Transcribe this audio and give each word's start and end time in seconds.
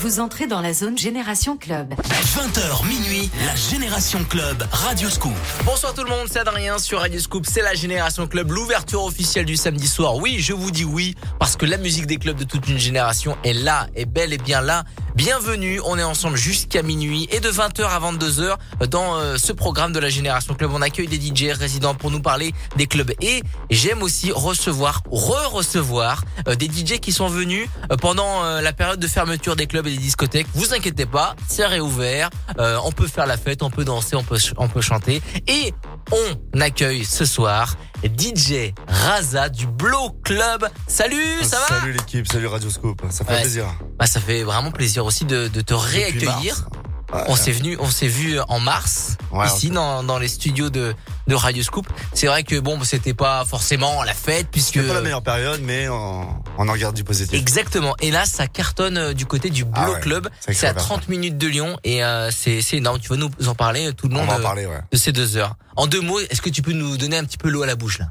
Vous 0.00 0.18
entrez 0.18 0.46
dans 0.46 0.62
la 0.62 0.72
zone 0.72 0.96
Génération 0.96 1.58
Club. 1.58 1.92
20h 1.92 2.86
minuit, 2.88 3.30
la 3.44 3.54
Génération 3.54 4.24
Club, 4.24 4.66
Radio 4.72 5.10
Scoop. 5.10 5.34
Bonsoir 5.66 5.92
tout 5.92 6.04
le 6.04 6.08
monde, 6.08 6.26
c'est 6.30 6.38
Adrien 6.38 6.78
sur 6.78 7.00
Radio 7.00 7.20
Scoop, 7.20 7.44
c'est 7.46 7.60
la 7.60 7.74
Génération 7.74 8.26
Club, 8.26 8.50
l'ouverture 8.50 9.04
officielle 9.04 9.44
du 9.44 9.56
samedi 9.56 9.86
soir. 9.86 10.16
Oui, 10.16 10.38
je 10.38 10.54
vous 10.54 10.70
dis 10.70 10.84
oui, 10.84 11.16
parce 11.38 11.54
que 11.54 11.66
la 11.66 11.76
musique 11.76 12.06
des 12.06 12.16
clubs 12.16 12.38
de 12.38 12.44
toute 12.44 12.66
une 12.68 12.78
génération 12.78 13.36
est 13.44 13.52
là, 13.52 13.88
est 13.94 14.06
belle 14.06 14.32
et 14.32 14.38
bien 14.38 14.62
là. 14.62 14.84
Bienvenue, 15.16 15.80
on 15.84 15.98
est 15.98 16.02
ensemble 16.02 16.38
jusqu'à 16.38 16.82
minuit 16.82 17.28
et 17.30 17.40
de 17.40 17.50
20h 17.50 17.82
à 17.82 17.98
22h 17.98 18.56
dans 18.88 19.16
euh, 19.16 19.36
ce 19.36 19.52
programme 19.52 19.92
de 19.92 19.98
la 19.98 20.08
Génération 20.08 20.54
Club. 20.54 20.70
On 20.72 20.80
accueille 20.80 21.08
des 21.08 21.20
DJ 21.20 21.50
résidents 21.52 21.94
pour 21.94 22.10
nous 22.10 22.22
parler 22.22 22.54
des 22.76 22.86
clubs 22.86 23.12
et 23.20 23.42
j'aime 23.68 24.02
aussi 24.02 24.32
recevoir, 24.32 25.02
re-recevoir 25.10 26.24
euh, 26.48 26.54
des 26.54 26.66
DJ 26.66 27.00
qui 27.00 27.12
sont 27.12 27.28
venus 27.28 27.68
euh, 27.90 27.96
pendant 27.96 28.42
la 28.60 28.72
période 28.72 29.00
de 29.00 29.06
fermeture 29.08 29.56
des 29.56 29.66
clubs 29.66 29.86
et 29.90 29.96
des 29.96 30.02
discothèques. 30.02 30.46
Vous 30.54 30.72
inquiétez 30.74 31.06
pas, 31.06 31.34
c'est 31.48 31.66
réouvert, 31.66 32.30
on 32.58 32.92
peut 32.92 33.06
faire 33.06 33.26
la 33.26 33.36
fête, 33.36 33.62
on 33.62 33.70
peut 33.70 33.84
danser, 33.84 34.16
on 34.16 34.24
peut, 34.24 34.38
on 34.56 34.68
peut 34.68 34.80
chanter 34.80 35.22
et 35.46 35.72
on 36.12 36.60
accueille 36.60 37.04
ce 37.04 37.24
soir 37.24 37.76
DJ 38.04 38.72
Raza 38.88 39.48
du 39.48 39.66
Blow 39.66 40.10
Club. 40.24 40.66
Salut, 40.86 41.42
ça 41.42 41.58
va 41.58 41.80
Salut 41.80 41.92
l'équipe, 41.92 42.26
salut 42.26 42.46
Radioscope, 42.46 43.02
ça 43.10 43.24
fait 43.24 43.40
plaisir. 43.40 43.66
Bah, 43.98 44.06
ça 44.06 44.20
fait 44.20 44.42
vraiment 44.42 44.70
plaisir 44.70 45.04
aussi 45.04 45.24
de, 45.24 45.48
de 45.48 45.60
te 45.60 45.74
réaccueillir. 45.74 46.68
On 47.12 47.36
s'est 47.36 47.52
venu, 47.52 47.76
on 47.80 47.90
s'est 47.90 48.08
vu 48.08 48.38
en 48.48 48.60
mars 48.60 49.16
ici 49.46 49.70
dans, 49.70 50.02
dans 50.02 50.18
les 50.18 50.28
studios 50.28 50.70
de 50.70 50.94
de 51.30 51.34
Radio 51.36 51.62
Scoop. 51.62 51.86
C'est 52.12 52.26
vrai 52.26 52.42
que 52.42 52.58
bon, 52.58 52.82
c'était 52.82 53.14
pas 53.14 53.44
forcément 53.44 54.02
la 54.02 54.14
fête 54.14 54.48
puisque 54.50 54.84
pas 54.84 54.94
la 54.94 55.00
meilleure 55.00 55.22
période, 55.22 55.60
mais 55.62 55.88
on, 55.88 56.26
on 56.58 56.68
en 56.68 56.72
regarde 56.72 56.96
du 56.96 57.04
positif. 57.04 57.38
Exactement. 57.38 57.94
Et 58.00 58.10
là, 58.10 58.24
ça 58.26 58.48
cartonne 58.48 58.98
euh, 58.98 59.12
du 59.14 59.26
côté 59.26 59.48
du 59.48 59.64
Blow 59.64 59.94
ah 59.96 60.00
Club. 60.00 60.28
C'est 60.40 60.66
à 60.66 60.74
30 60.74 61.08
minutes 61.08 61.38
de 61.38 61.46
Lyon 61.46 61.78
et 61.84 62.04
euh, 62.04 62.30
c'est 62.30 62.60
c'est 62.62 62.78
énorme. 62.78 62.98
Tu 62.98 63.08
vas 63.08 63.16
nous 63.16 63.30
en 63.46 63.54
parler 63.54 63.92
tout 63.94 64.08
le 64.08 64.14
long 64.14 64.26
de, 64.26 64.90
de 64.90 64.96
ces 64.96 65.12
deux 65.12 65.36
heures. 65.36 65.56
En 65.76 65.86
deux 65.86 66.00
mots, 66.00 66.18
est-ce 66.18 66.42
que 66.42 66.50
tu 66.50 66.62
peux 66.62 66.72
nous 66.72 66.96
donner 66.96 67.16
un 67.16 67.24
petit 67.24 67.38
peu 67.38 67.48
l'eau 67.48 67.62
à 67.62 67.66
la 67.66 67.76
bouche 67.76 68.00
là? 68.00 68.06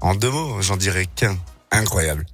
En 0.00 0.14
deux 0.14 0.30
mots, 0.30 0.60
j'en 0.60 0.76
dirais 0.76 1.06
qu'un. 1.14 1.36
Incroyable. 1.70 2.24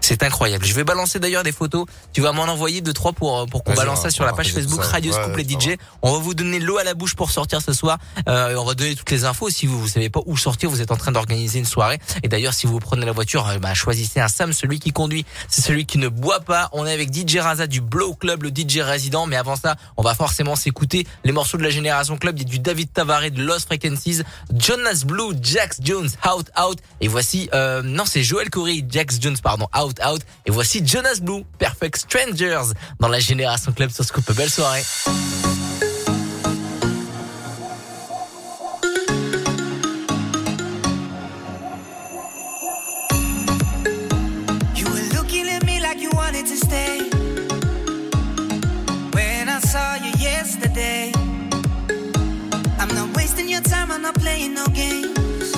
C'est 0.00 0.22
incroyable. 0.22 0.64
Je 0.64 0.74
vais 0.74 0.84
balancer 0.84 1.18
d'ailleurs 1.18 1.42
des 1.42 1.52
photos. 1.52 1.86
Tu 2.12 2.20
vas 2.20 2.32
m'en 2.32 2.44
envoyer 2.44 2.80
deux 2.80 2.92
trois 2.92 3.12
pour 3.12 3.46
pour 3.46 3.64
qu'on 3.64 3.74
balance 3.74 4.02
ça 4.02 4.10
sur 4.10 4.24
la 4.24 4.32
page 4.32 4.52
Facebook 4.52 4.82
Radio 4.82 5.12
Scoop 5.12 5.36
les 5.36 5.44
DJ. 5.44 5.76
On 6.02 6.12
va 6.12 6.18
vous 6.18 6.34
donner 6.34 6.60
l'eau 6.60 6.78
à 6.78 6.84
la 6.84 6.94
bouche 6.94 7.14
pour 7.14 7.30
sortir 7.30 7.60
ce 7.62 7.72
soir. 7.72 7.98
Euh, 8.28 8.54
on 8.56 8.64
va 8.64 8.74
donner 8.74 8.94
toutes 8.94 9.10
les 9.10 9.24
infos. 9.24 9.50
Si 9.50 9.66
vous 9.66 9.78
vous 9.78 9.88
savez 9.88 10.10
pas 10.10 10.20
où 10.26 10.36
sortir, 10.36 10.70
vous 10.70 10.80
êtes 10.80 10.92
en 10.92 10.96
train 10.96 11.12
d'organiser 11.12 11.58
une 11.58 11.64
soirée. 11.64 11.98
Et 12.22 12.28
d'ailleurs, 12.28 12.54
si 12.54 12.66
vous 12.66 12.78
prenez 12.78 13.04
la 13.04 13.12
voiture, 13.12 13.46
euh, 13.48 13.58
bah, 13.58 13.74
choisissez 13.74 14.20
un 14.20 14.28
Sam. 14.28 14.52
Celui 14.52 14.78
qui 14.78 14.92
conduit, 14.92 15.24
c'est 15.48 15.62
celui 15.62 15.86
qui 15.86 15.98
ne 15.98 16.08
boit 16.08 16.40
pas. 16.40 16.68
On 16.72 16.86
est 16.86 16.92
avec 16.92 17.12
DJ 17.12 17.38
Raza 17.38 17.66
du 17.66 17.80
Blow 17.80 18.14
Club, 18.14 18.44
le 18.44 18.50
DJ 18.50 18.78
résident. 18.78 19.26
Mais 19.26 19.36
avant 19.36 19.56
ça, 19.56 19.76
on 19.96 20.02
va 20.02 20.14
forcément 20.14 20.56
s'écouter 20.56 21.06
les 21.24 21.32
morceaux 21.32 21.58
de 21.58 21.62
la 21.62 21.70
génération 21.70 22.16
club. 22.16 22.38
Il 22.38 22.42
y 22.42 22.46
a 22.46 22.48
du 22.48 22.58
David 22.58 22.92
Tavares 22.92 23.30
de 23.30 23.42
Lost 23.42 23.66
Frequencies, 23.66 24.22
Jonas 24.54 25.02
Blue, 25.04 25.34
Jax 25.40 25.78
Jones, 25.82 26.08
Out 26.26 26.50
Out. 26.60 26.78
Et 27.00 27.08
voici, 27.08 27.48
euh, 27.54 27.82
non, 27.82 28.04
c'est 28.06 28.22
Joel 28.22 28.50
Corey, 28.50 28.84
Jax 28.88 29.18
Jones, 29.20 29.36
pardon, 29.42 29.68
Out 29.78 29.87
Out. 30.04 30.22
Et 30.46 30.50
voici 30.50 30.82
Jonas 30.84 31.20
Blue, 31.20 31.44
Perfect 31.58 31.96
Strangers, 31.96 32.72
dans 33.00 33.08
la 33.08 33.18
Génération 33.18 33.72
Club 33.72 33.90
sur 33.90 34.04
Scoop. 34.04 34.30
Belle 34.34 34.50
soirée. 34.50 34.82
You 44.74 44.86
were 44.86 45.08
looking 45.14 45.48
at 45.48 45.64
me 45.64 45.80
like 45.80 46.00
you 46.00 46.10
wanted 46.14 46.46
to 46.46 46.56
stay. 46.56 47.00
When 49.12 49.48
I 49.48 49.60
saw 49.60 49.96
you 49.96 50.12
yesterday, 50.18 51.12
I'm 52.78 52.88
not 52.94 53.16
wasting 53.16 53.48
your 53.48 53.62
time, 53.62 53.90
I'm 53.90 54.02
not 54.02 54.14
playing 54.14 54.54
no 54.54 54.66
games. 54.66 55.52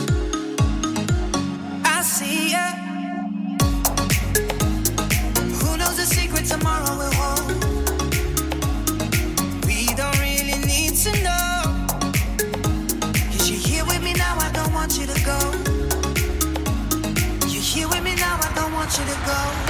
I 1.84 2.02
see 2.02 2.52
ya. 2.52 2.89
The 5.96 6.06
secret 6.06 6.44
tomorrow 6.46 6.96
will 6.96 7.12
hold. 7.14 7.46
We 9.66 9.86
don't 9.94 10.18
really 10.20 10.58
need 10.66 10.94
to 11.04 11.10
know. 11.22 11.86
Cause 13.32 13.50
you're 13.50 13.58
here 13.58 13.84
with 13.84 14.02
me 14.02 14.12
now, 14.12 14.36
I 14.38 14.50
don't 14.52 14.72
want 14.72 14.98
you 14.98 15.06
to 15.06 15.24
go. 15.24 15.38
You're 17.48 17.62
here 17.62 17.88
with 17.88 18.04
me 18.04 18.14
now, 18.16 18.38
I 18.40 18.52
don't 18.54 18.72
want 18.72 18.96
you 18.98 19.04
to 19.04 19.16
go. 19.26 19.69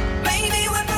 baby, 0.49 0.90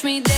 Just 0.00 0.04
watch 0.06 0.12
me 0.14 0.20
dance. 0.20 0.29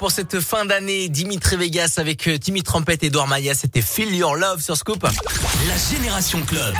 Pour 0.00 0.10
cette 0.10 0.40
fin 0.40 0.64
d'année. 0.64 1.10
Dimitri 1.10 1.56
Vegas 1.58 1.94
avec 1.98 2.26
euh, 2.26 2.38
Timmy 2.38 2.62
Trumpet 2.62 2.98
et 3.02 3.06
Edouard 3.06 3.28
Maya. 3.28 3.52
C'était 3.54 3.82
Feel 3.82 4.14
Your 4.16 4.34
Love 4.34 4.62
sur 4.62 4.74
Scoop. 4.74 5.02
La 5.02 5.76
Génération 5.94 6.40
Club. 6.40 6.74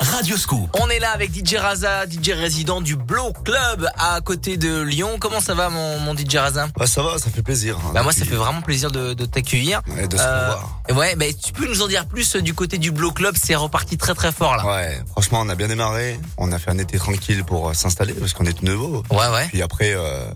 Radio 0.00 0.36
Scoop. 0.36 0.68
On 0.80 0.90
est 0.90 0.98
là 0.98 1.12
avec 1.12 1.32
DJ 1.34 1.54
Raza, 1.54 2.04
DJ 2.04 2.32
résident 2.32 2.82
du 2.82 2.94
Blow 2.94 3.32
Club 3.44 3.88
à 3.96 4.20
côté 4.20 4.58
de 4.58 4.82
Lyon. 4.82 5.16
Comment 5.18 5.40
ça 5.40 5.54
va 5.54 5.70
mon, 5.70 5.98
mon 6.00 6.14
DJ 6.14 6.36
Raza? 6.36 6.68
Bah, 6.76 6.86
ça 6.86 7.02
va, 7.02 7.16
ça 7.18 7.30
fait 7.30 7.42
plaisir. 7.42 7.78
hein, 7.78 7.92
bah 7.94 8.02
moi 8.02 8.12
ça 8.12 8.26
fait 8.26 8.34
vraiment 8.34 8.60
plaisir 8.60 8.90
de, 8.90 9.14
de 9.14 9.24
t'accueillir. 9.24 9.80
Ouais, 9.88 10.06
de 10.06 10.16
se 10.18 10.22
revoir. 10.22 10.80
ouais, 10.94 11.16
bah, 11.16 11.24
tu 11.42 11.52
peux 11.54 11.66
nous 11.66 11.80
en 11.80 11.88
dire 11.88 12.06
plus 12.06 12.36
euh, 12.36 12.42
du 12.42 12.52
côté 12.52 12.76
du 12.76 12.90
Blow 12.90 13.12
Club, 13.12 13.34
c'est 13.42 13.54
reparti 13.54 13.96
très 13.96 14.14
très 14.14 14.30
fort 14.30 14.56
là. 14.56 14.66
Ouais, 14.66 15.00
franchement, 15.12 15.40
on 15.42 15.48
a 15.48 15.54
bien 15.54 15.68
démarré. 15.68 16.20
On 16.36 16.52
a 16.52 16.58
fait 16.58 16.70
un 16.70 16.78
été 16.78 16.98
tranquille 16.98 17.42
pour 17.44 17.70
euh, 17.70 17.72
s'installer 17.72 18.12
parce 18.12 18.34
qu'on 18.34 18.44
est 18.44 18.52
tout 18.52 18.66
nouveau. 18.66 19.02
Ouais 19.10 19.28
ouais. 19.32 19.46
Puis 19.48 19.62
après, 19.62 19.94
euh, 19.96 20.26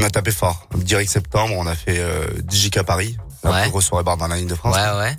on 0.00 0.04
a 0.04 0.10
tapé 0.10 0.30
fort. 0.30 0.66
Direct 0.74 1.10
septembre, 1.10 1.54
on 1.56 1.66
a 1.66 1.74
fait 1.74 1.98
euh, 1.98 2.26
DJK 2.48 2.82
Paris, 2.82 3.16
la 3.44 3.50
Ouais. 3.50 3.62
plus 3.62 3.70
grosse 3.70 3.86
soirée 3.86 4.04
bar 4.04 4.16
dans 4.16 4.28
la 4.28 4.36
ligne 4.36 4.48
de 4.48 4.54
France. 4.54 4.74
Ouais 4.76 4.98
ouais. 4.98 5.16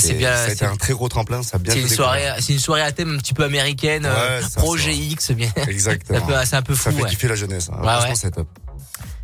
C'est 0.00 0.14
bien, 0.14 0.34
c'est- 0.48 0.62
un 0.64 0.76
très 0.76 0.94
gros 0.94 1.08
tremplin. 1.10 1.42
Ça 1.42 1.56
a 1.56 1.58
bien 1.58 1.74
C'est 1.74 1.80
une 1.80 1.88
soirée, 1.88 2.26
c'est 2.40 2.54
une 2.54 2.58
soirée 2.58 2.80
à 2.80 2.90
thème 2.92 3.14
un 3.14 3.18
petit 3.18 3.34
peu 3.34 3.44
américaine, 3.44 4.06
euh, 4.06 4.40
projet. 4.56 4.94
X, 4.94 5.32
bien. 5.32 5.50
Exactement. 5.68 6.26
C'est 6.46 6.56
un 6.56 6.62
peu- 6.62 6.72
peu 6.72 6.78
Ça 6.78 6.90
fou, 6.90 6.96
fait 6.96 7.02
ouais. 7.02 7.10
kiffer 7.10 7.28
la 7.28 7.34
jeunesse. 7.34 7.68
hein. 7.70 7.76
Franchement, 7.82 8.14
c'est 8.14 8.30
top. 8.30 8.48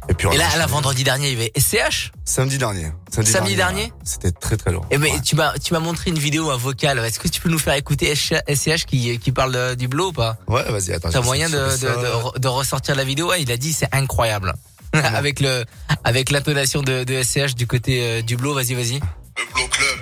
Et 0.09 0.15
puis 0.15 0.27
Et 0.33 0.37
là, 0.39 0.57
là, 0.57 0.67
vendredi 0.67 1.05
dernier, 1.05 1.29
il 1.31 1.39
y 1.39 1.41
avait 1.41 1.53
SCH. 1.57 2.11
Samedi 2.25 2.59
dernier. 2.59 2.91
Samedi 3.11 3.55
dernier. 3.55 3.93
C'était 4.03 4.33
très 4.33 4.57
très 4.57 4.73
lourd. 4.73 4.85
Et 4.91 4.99
mais 4.99 5.13
Ouais. 5.13 5.21
tu 5.21 5.37
m'as 5.37 5.57
tu 5.59 5.73
m'as 5.73 5.79
montré 5.79 6.11
une 6.11 6.19
vidéo 6.19 6.51
un 6.51 6.57
vocal. 6.57 6.99
Est-ce 6.99 7.21
que 7.21 7.29
tu 7.29 7.41
peux 7.41 7.49
nous 7.49 7.59
faire 7.59 7.75
écouter 7.75 8.13
SCH 8.15 8.87
qui 8.87 9.19
qui 9.19 9.31
parle 9.33 9.53
de- 9.53 9.75
du 9.75 9.89
blow 9.89 10.09
ou 10.09 10.13
pas? 10.13 10.37
Ouais, 10.49 10.65
vas-y, 10.71 10.93
attends. 10.93 11.11
T'as 11.11 11.21
moyen 11.23 11.49
de, 11.49 12.39
de, 12.39 12.49
ressortir 12.49 12.97
la 12.97 13.05
vidéo? 13.05 13.29
Ouais, 13.31 13.41
il 13.43 13.51
a 13.53 13.57
dit 13.57 13.73
c'est 13.73 13.89
incroyable. 13.95 14.55
avec 15.15 15.41
le 15.41 15.65
avec 16.05 16.31
l'intonation 16.31 16.83
de, 16.83 17.05
de 17.05 17.23
SCH 17.23 17.55
du 17.55 17.67
côté 17.67 18.01
euh, 18.03 18.23
du 18.23 18.37
blow. 18.37 18.55
Vas-y, 18.55 18.75
vas-y. 18.75 18.95
Le 18.95 19.55
Blow 19.55 19.69
Club, 19.69 19.99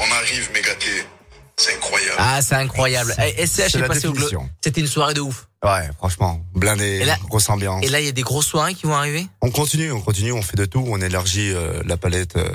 on 0.00 0.12
arrive 0.12 0.50
méga. 0.52 0.70
C'est 1.56 1.74
incroyable. 1.74 2.14
Ah, 2.18 2.40
c'est 2.40 2.54
incroyable. 2.54 3.14
Eh, 3.18 3.44
SCH 3.46 3.70
C'est 3.70 3.78
est 3.78 3.86
passé 3.86 4.06
au 4.06 4.12
définition. 4.12 4.48
C'était 4.62 4.80
une 4.80 4.86
soirée 4.86 5.14
de 5.14 5.20
ouf. 5.20 5.48
Ouais, 5.64 5.90
franchement, 5.98 6.40
blindé, 6.54 7.04
là- 7.04 7.16
grosse 7.28 7.48
ambiance. 7.48 7.84
Et 7.84 7.88
là, 7.88 7.98
il 7.98 8.06
y 8.06 8.08
a 8.08 8.12
des 8.12 8.22
grosses 8.22 8.46
soirées 8.46 8.74
qui 8.74 8.86
vont 8.86 8.94
arriver? 8.94 9.26
On 9.42 9.50
continue, 9.50 9.90
on 9.90 10.00
continue, 10.00 10.30
on 10.30 10.42
fait 10.42 10.56
de 10.56 10.66
tout, 10.66 10.84
on 10.86 11.00
élargit 11.00 11.50
euh, 11.52 11.82
la 11.84 11.96
palette 11.96 12.36
euh, 12.36 12.48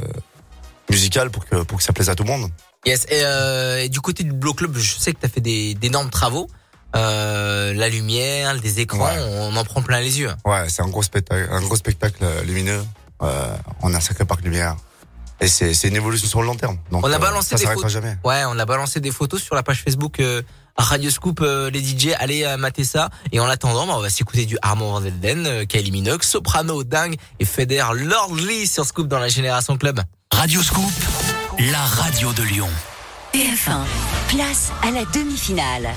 musicale 0.90 1.30
pour 1.32 1.46
que 1.46 1.64
pour 1.64 1.80
que 1.80 1.84
ça 1.84 1.92
plaise 1.92 2.10
à 2.10 2.16
tout 2.16 2.24
le 2.24 2.30
monde. 2.30 2.50
Yes. 2.86 3.06
Et, 3.10 3.22
euh, 3.24 3.84
et 3.84 3.90
du 3.90 4.00
côté 4.00 4.24
du 4.24 4.32
blow 4.32 4.54
club, 4.54 4.78
je 4.78 4.94
sais 4.94 5.12
que 5.12 5.20
t'as 5.20 5.28
fait 5.30 5.42
des 5.42 5.74
d'énormes 5.74 6.10
travaux. 6.10 6.48
Euh, 6.96 7.74
la 7.74 7.90
lumière, 7.90 8.60
des 8.60 8.80
écrans, 8.80 9.06
Ouais. 9.06 9.20
on 9.40 9.56
en 9.56 9.64
prend 9.66 9.82
plein 9.82 10.00
les 10.00 10.20
yeux. 10.20 10.32
Ouais, 10.46 10.70
c'est 10.70 10.82
un 10.84 10.88
gros 10.88 11.04
spectacle, 11.04 11.48
un 11.52 11.62
gros 11.62 11.76
spectacle 11.76 12.18
euh, 12.24 12.44
lumineux. 12.44 12.84
Euh, 13.22 13.56
on 13.82 13.94
a 13.94 13.98
un 13.98 14.02
sacré 14.02 14.26
parc 14.26 14.42
lumière. 14.44 14.76
Et 15.42 15.48
c'est 15.48 15.74
c'est 15.74 15.88
une 15.88 15.96
évolution 15.96 16.28
sur 16.28 16.42
le 16.42 16.48
long 16.48 16.56
terme. 16.56 16.78
Donc 16.92 17.06
On 17.06 17.12
a 17.12 17.16
euh, 17.16 17.20
balancé 17.20 17.50
ça 17.50 17.56
des 17.56 17.64
s'arrêtera 17.64 17.90
photos. 17.90 17.92
jamais. 18.04 18.18
Ouais, 18.24 18.44
on 18.48 18.58
a 18.60 18.66
balancé 18.66 19.00
des 19.00 19.12
photos 19.12 19.42
sur 19.42 19.56
la 19.56 19.64
page 19.64 19.82
Facebook 19.84 20.20
euh, 20.20 20.42
Radio 20.78 21.10
Scoop 21.10 21.42
euh, 21.42 21.70
les 21.72 21.82
DJ. 21.84 22.10
Allez 22.20 22.44
euh, 22.46 22.58
mater 22.58 22.84
ça. 22.84 23.10
Et 23.32 23.40
en 23.40 23.48
attendant, 23.48 23.88
bah, 23.88 23.94
on 23.98 24.02
va 24.02 24.10
s'écouter 24.10 24.46
du 24.46 24.58
Armand 24.62 24.92
Van 24.92 25.02
Delden, 25.02 25.46
euh, 25.48 25.66
Kylie 25.66 25.92
Minogue, 25.92 26.24
Soprano 26.24 26.84
dingue 26.84 27.16
et 27.40 27.46
Feder 27.46 27.84
Lord 27.96 28.36
Lee 28.36 28.68
sur 28.68 28.86
Scoop 28.86 29.08
dans 29.08 29.20
la 29.20 29.28
Génération 29.30 29.76
Club. 29.78 30.02
Radio 30.32 30.62
Scoop. 30.62 30.92
La 31.72 31.82
radio 31.82 32.32
de 32.34 32.44
Lyon. 32.44 32.70
TF1, 33.34 33.80
place 34.30 34.72
à 34.84 34.92
la 34.92 35.04
demi-finale. 35.06 35.90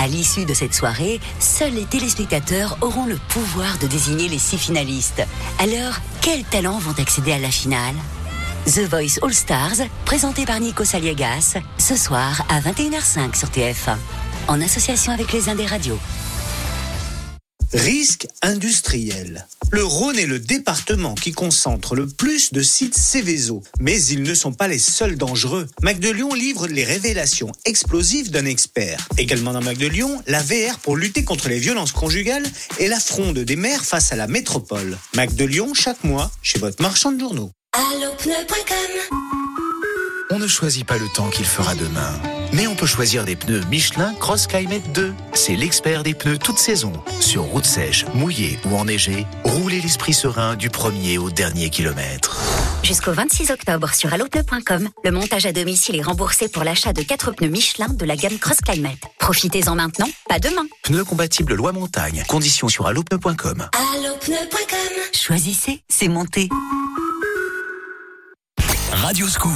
À 0.00 0.06
l'issue 0.06 0.46
de 0.46 0.54
cette 0.54 0.72
soirée, 0.72 1.20
seuls 1.40 1.74
les 1.74 1.84
téléspectateurs 1.84 2.78
auront 2.80 3.04
le 3.04 3.18
pouvoir 3.28 3.76
de 3.76 3.86
désigner 3.86 4.28
les 4.28 4.38
six 4.38 4.56
finalistes. 4.56 5.22
Alors, 5.58 6.00
quels 6.22 6.42
talents 6.44 6.78
vont 6.78 6.98
accéder 6.98 7.32
à 7.32 7.38
la 7.38 7.50
finale? 7.50 7.94
The 8.64 8.88
Voice 8.88 9.18
All 9.22 9.34
Stars, 9.34 9.86
présenté 10.06 10.46
par 10.46 10.58
Nico 10.58 10.86
Saliegas, 10.86 11.58
ce 11.76 11.96
soir 11.96 12.46
à 12.48 12.60
21h05 12.60 13.36
sur 13.36 13.48
TF1, 13.48 13.98
en 14.48 14.62
association 14.62 15.12
avec 15.12 15.34
les 15.34 15.50
Indes 15.50 15.68
Radios. 15.68 15.98
Risque 17.72 18.26
industriel. 18.42 19.46
Le 19.70 19.84
Rhône 19.84 20.18
est 20.18 20.26
le 20.26 20.40
département 20.40 21.14
qui 21.14 21.30
concentre 21.30 21.94
le 21.94 22.08
plus 22.08 22.52
de 22.52 22.62
sites 22.62 22.96
Céveso. 22.96 23.62
Mais 23.78 24.02
ils 24.06 24.24
ne 24.24 24.34
sont 24.34 24.52
pas 24.52 24.66
les 24.66 24.80
seuls 24.80 25.16
dangereux. 25.16 25.68
Mac 25.80 26.00
de 26.00 26.10
Lyon 26.10 26.34
livre 26.34 26.66
les 26.66 26.82
révélations 26.82 27.52
explosives 27.64 28.32
d'un 28.32 28.44
expert. 28.44 29.06
Également 29.18 29.52
dans 29.52 29.60
Mac 29.60 29.78
de 29.78 29.86
Lyon, 29.86 30.20
la 30.26 30.42
VR 30.42 30.80
pour 30.82 30.96
lutter 30.96 31.22
contre 31.22 31.48
les 31.48 31.60
violences 31.60 31.92
conjugales 31.92 32.46
et 32.80 32.88
la 32.88 32.98
fronde 32.98 33.38
des 33.38 33.56
maires 33.56 33.84
face 33.84 34.12
à 34.12 34.16
la 34.16 34.26
métropole. 34.26 34.98
Mac 35.14 35.32
de 35.36 35.44
Lyon 35.44 35.72
chaque 35.72 36.02
mois 36.02 36.32
chez 36.42 36.58
votre 36.58 36.82
marchand 36.82 37.12
de 37.12 37.20
journaux. 37.20 37.52
On 40.32 40.38
ne 40.40 40.48
choisit 40.48 40.84
pas 40.84 40.98
le 40.98 41.06
temps 41.14 41.30
qu'il 41.30 41.46
fera 41.46 41.76
demain. 41.76 42.39
Mais 42.52 42.66
on 42.66 42.74
peut 42.74 42.86
choisir 42.86 43.24
des 43.24 43.36
pneus 43.36 43.62
Michelin 43.70 44.14
Cross 44.14 44.46
Climate 44.46 44.92
2. 44.92 45.14
C'est 45.34 45.56
l'expert 45.56 46.02
des 46.02 46.14
pneus 46.14 46.38
toute 46.38 46.58
saison. 46.58 46.92
Sur 47.20 47.42
route 47.42 47.64
sèche, 47.64 48.04
mouillée 48.14 48.58
ou 48.64 48.76
enneigée, 48.76 49.26
roulez 49.44 49.80
l'esprit 49.80 50.12
serein 50.12 50.56
du 50.56 50.68
premier 50.68 51.18
au 51.18 51.30
dernier 51.30 51.70
kilomètre. 51.70 52.36
Jusqu'au 52.82 53.12
26 53.12 53.50
octobre 53.50 53.94
sur 53.94 54.12
allopneu.com, 54.12 54.88
le 55.04 55.10
montage 55.10 55.46
à 55.46 55.52
domicile 55.52 55.96
est 55.96 56.02
remboursé 56.02 56.48
pour 56.48 56.64
l'achat 56.64 56.92
de 56.92 57.02
4 57.02 57.32
pneus 57.32 57.48
Michelin 57.50 57.88
de 57.88 58.04
la 58.04 58.16
gamme 58.16 58.38
Cross 58.38 58.62
Climate. 58.62 58.98
Profitez-en 59.18 59.74
maintenant, 59.76 60.08
pas 60.28 60.38
demain. 60.38 60.66
Pneus 60.82 61.04
compatibles 61.04 61.54
loi 61.54 61.72
montagne. 61.72 62.24
Conditions 62.26 62.68
sur 62.68 62.86
allopneu.com. 62.86 63.68
Allopneu.com 63.94 64.78
Choisissez, 65.12 65.82
c'est 65.88 66.08
monté. 66.08 66.48
Radio 68.92 69.28
Scoop. 69.28 69.52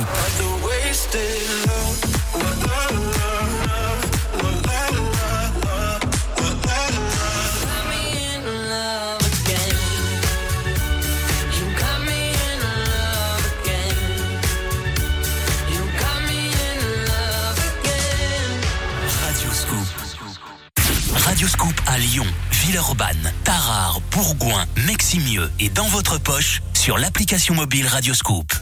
Scoop. 21.48 21.64
Radio 21.64 21.66
Scoop 21.74 21.83
à 21.87 21.98
Lyon, 21.98 22.26
Villeurbanne, 22.52 23.33
Tarare, 23.44 24.00
Bourgoin, 24.12 24.64
Meximieux 24.87 25.50
et 25.61 25.68
dans 25.68 25.87
votre 25.88 26.18
poche 26.18 26.62
sur 26.72 26.96
l'application 26.96 27.54
mobile 27.54 27.87
Radio 27.87 28.14
Scoop. 28.14 28.54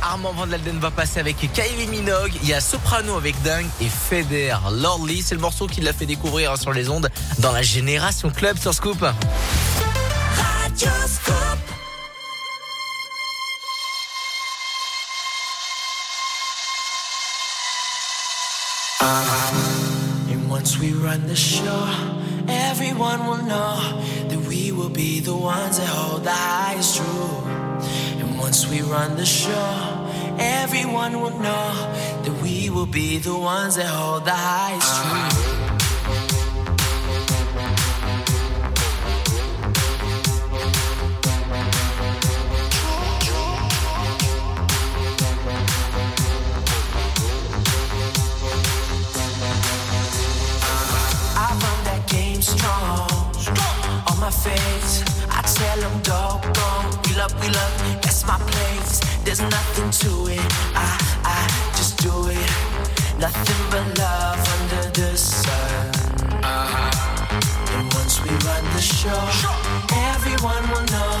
Armand 0.00 0.32
Van 0.32 0.46
Delden 0.46 0.78
va 0.78 0.92
passer 0.92 1.18
avec 1.18 1.36
Kylie 1.38 1.88
Minogue. 1.88 2.32
Il 2.42 2.48
y 2.48 2.54
a 2.54 2.60
Soprano 2.60 3.16
avec 3.16 3.34
Dingue 3.42 3.66
et 3.80 3.88
Feder 3.88 4.54
Lord 4.70 5.06
Lee. 5.06 5.22
C'est 5.24 5.34
le 5.34 5.40
morceau 5.40 5.66
qui 5.66 5.80
l'a 5.80 5.92
fait 5.92 6.06
découvrir 6.06 6.52
hein, 6.52 6.56
sur 6.56 6.72
les 6.72 6.88
ondes 6.88 7.10
dans 7.38 7.52
la 7.52 7.62
Génération 7.62 8.30
Club 8.30 8.58
sur 8.58 8.74
Scoop. 8.74 9.00
Radio 9.00 10.88
once 20.64 20.78
we 20.78 20.94
run 20.94 21.26
the 21.26 21.36
show, 21.36 21.84
everyone 22.48 23.26
will 23.26 23.42
know 23.42 24.02
that 24.28 24.38
we 24.48 24.72
will 24.72 24.88
be 24.88 25.20
the 25.20 25.36
ones 25.36 25.76
that 25.76 25.86
hold 25.86 26.24
the 26.24 26.30
highest 26.30 26.96
truth. 26.96 27.46
And 28.18 28.38
once 28.38 28.66
we 28.70 28.80
run 28.80 29.14
the 29.14 29.26
show, 29.26 30.08
everyone 30.38 31.20
will 31.20 31.38
know 31.38 31.92
that 32.24 32.40
we 32.42 32.70
will 32.70 32.86
be 32.86 33.18
the 33.18 33.36
ones 33.36 33.76
that 33.76 33.88
hold 33.88 34.24
the 34.24 34.30
highest 34.30 35.02
truth. 35.02 35.83
My 54.24 54.30
face, 54.30 55.04
I 55.28 55.42
tell 55.42 55.78
them 55.84 56.00
doggone. 56.00 56.86
We 57.04 57.14
love, 57.14 57.34
we 57.42 57.48
love, 57.48 57.74
that's 58.00 58.24
my 58.26 58.38
place. 58.38 59.00
There's 59.22 59.42
nothing 59.42 59.90
to 60.00 60.12
it. 60.32 60.46
I, 60.74 60.88
I 61.36 61.40
just 61.76 61.98
do 61.98 62.14
it. 62.28 62.52
Nothing 63.20 63.62
but 63.70 63.84
love 63.98 64.40
under 64.56 64.88
the 64.98 65.14
sun. 65.14 65.90
Uh-huh. 66.42 67.76
And 67.76 67.92
once 67.92 68.22
we 68.22 68.30
run 68.48 68.64
the 68.72 68.80
show, 68.80 69.24
everyone 69.92 70.64
will 70.70 70.86
know 70.94 71.20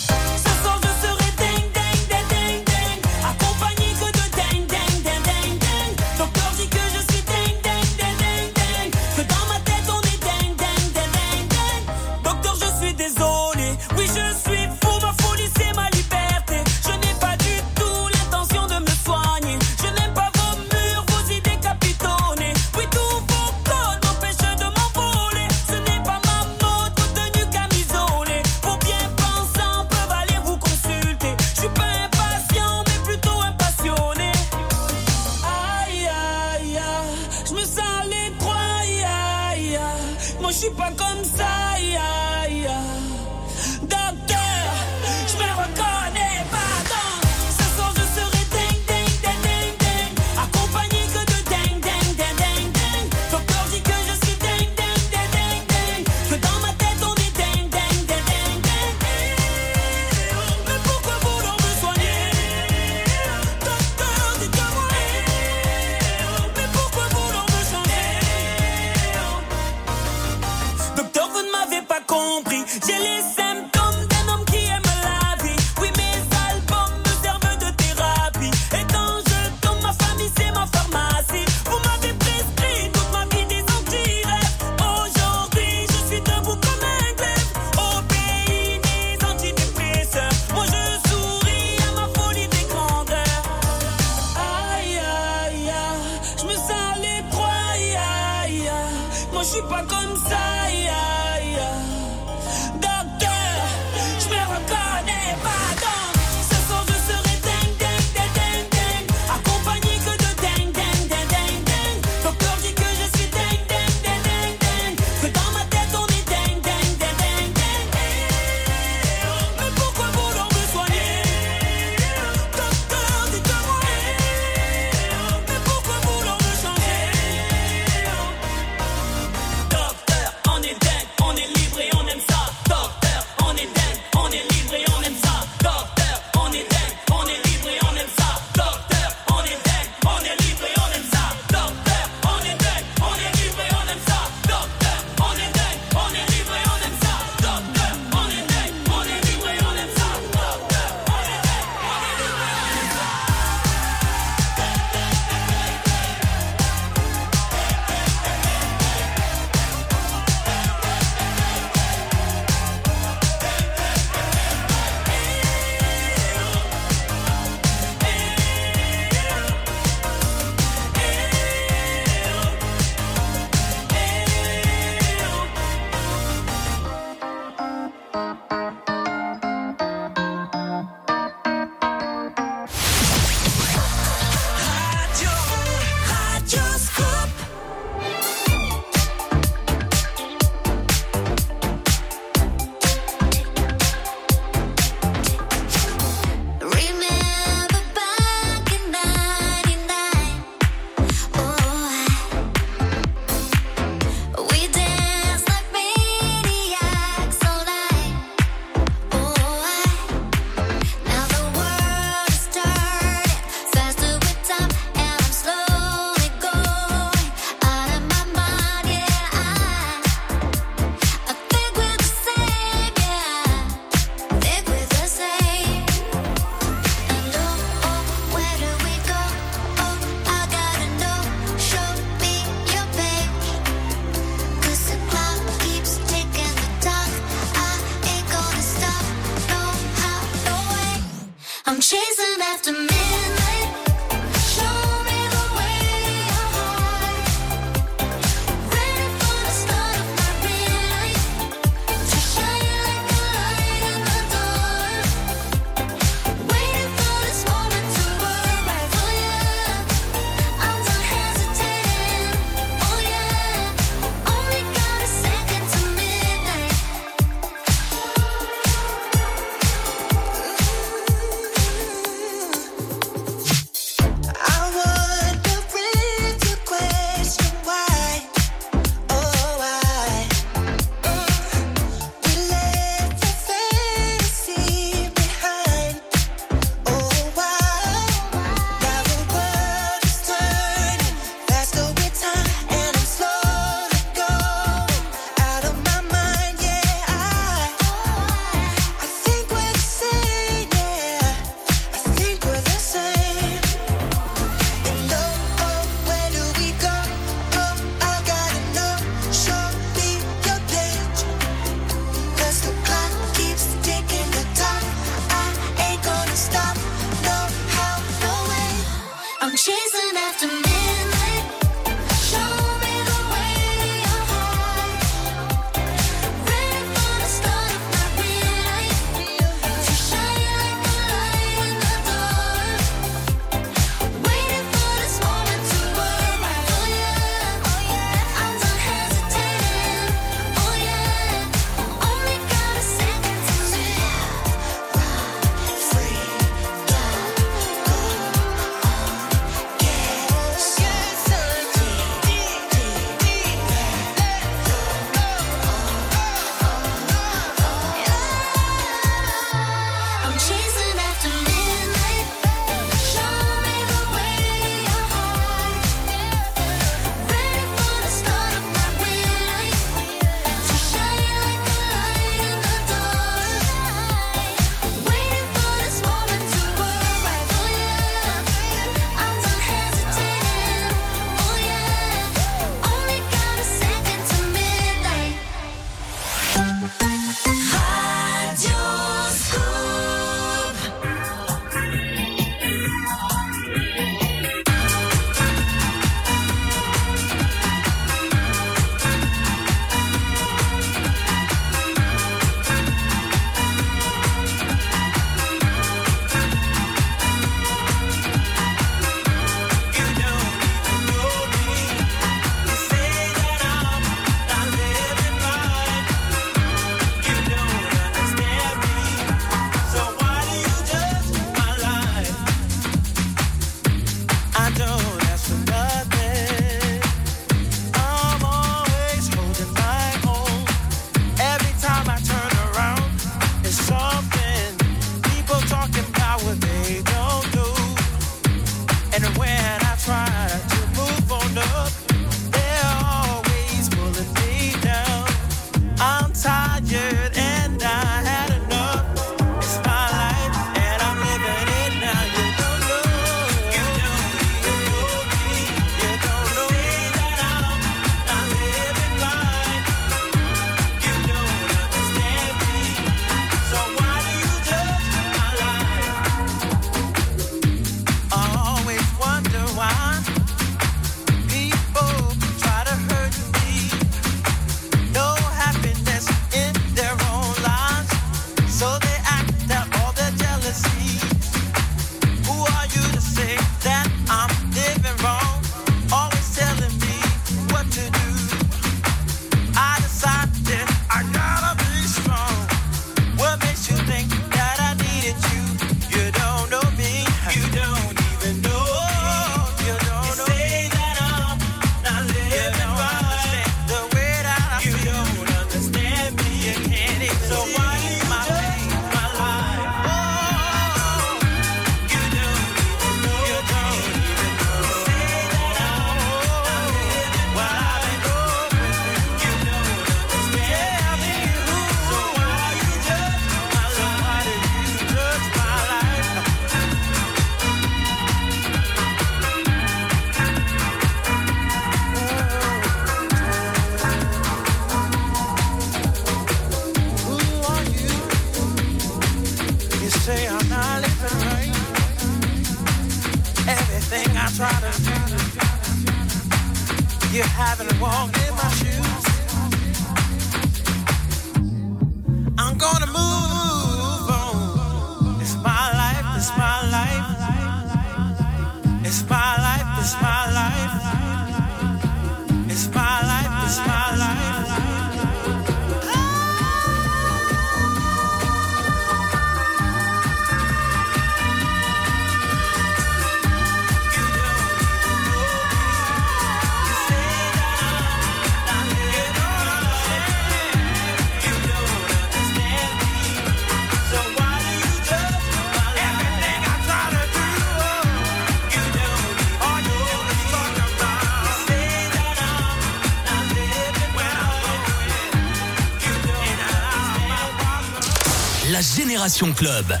Club. 599.54 600.00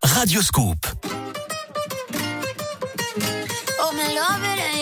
Radio 0.00 0.42
Scoop. 0.42 0.76
Oh, 3.80 4.81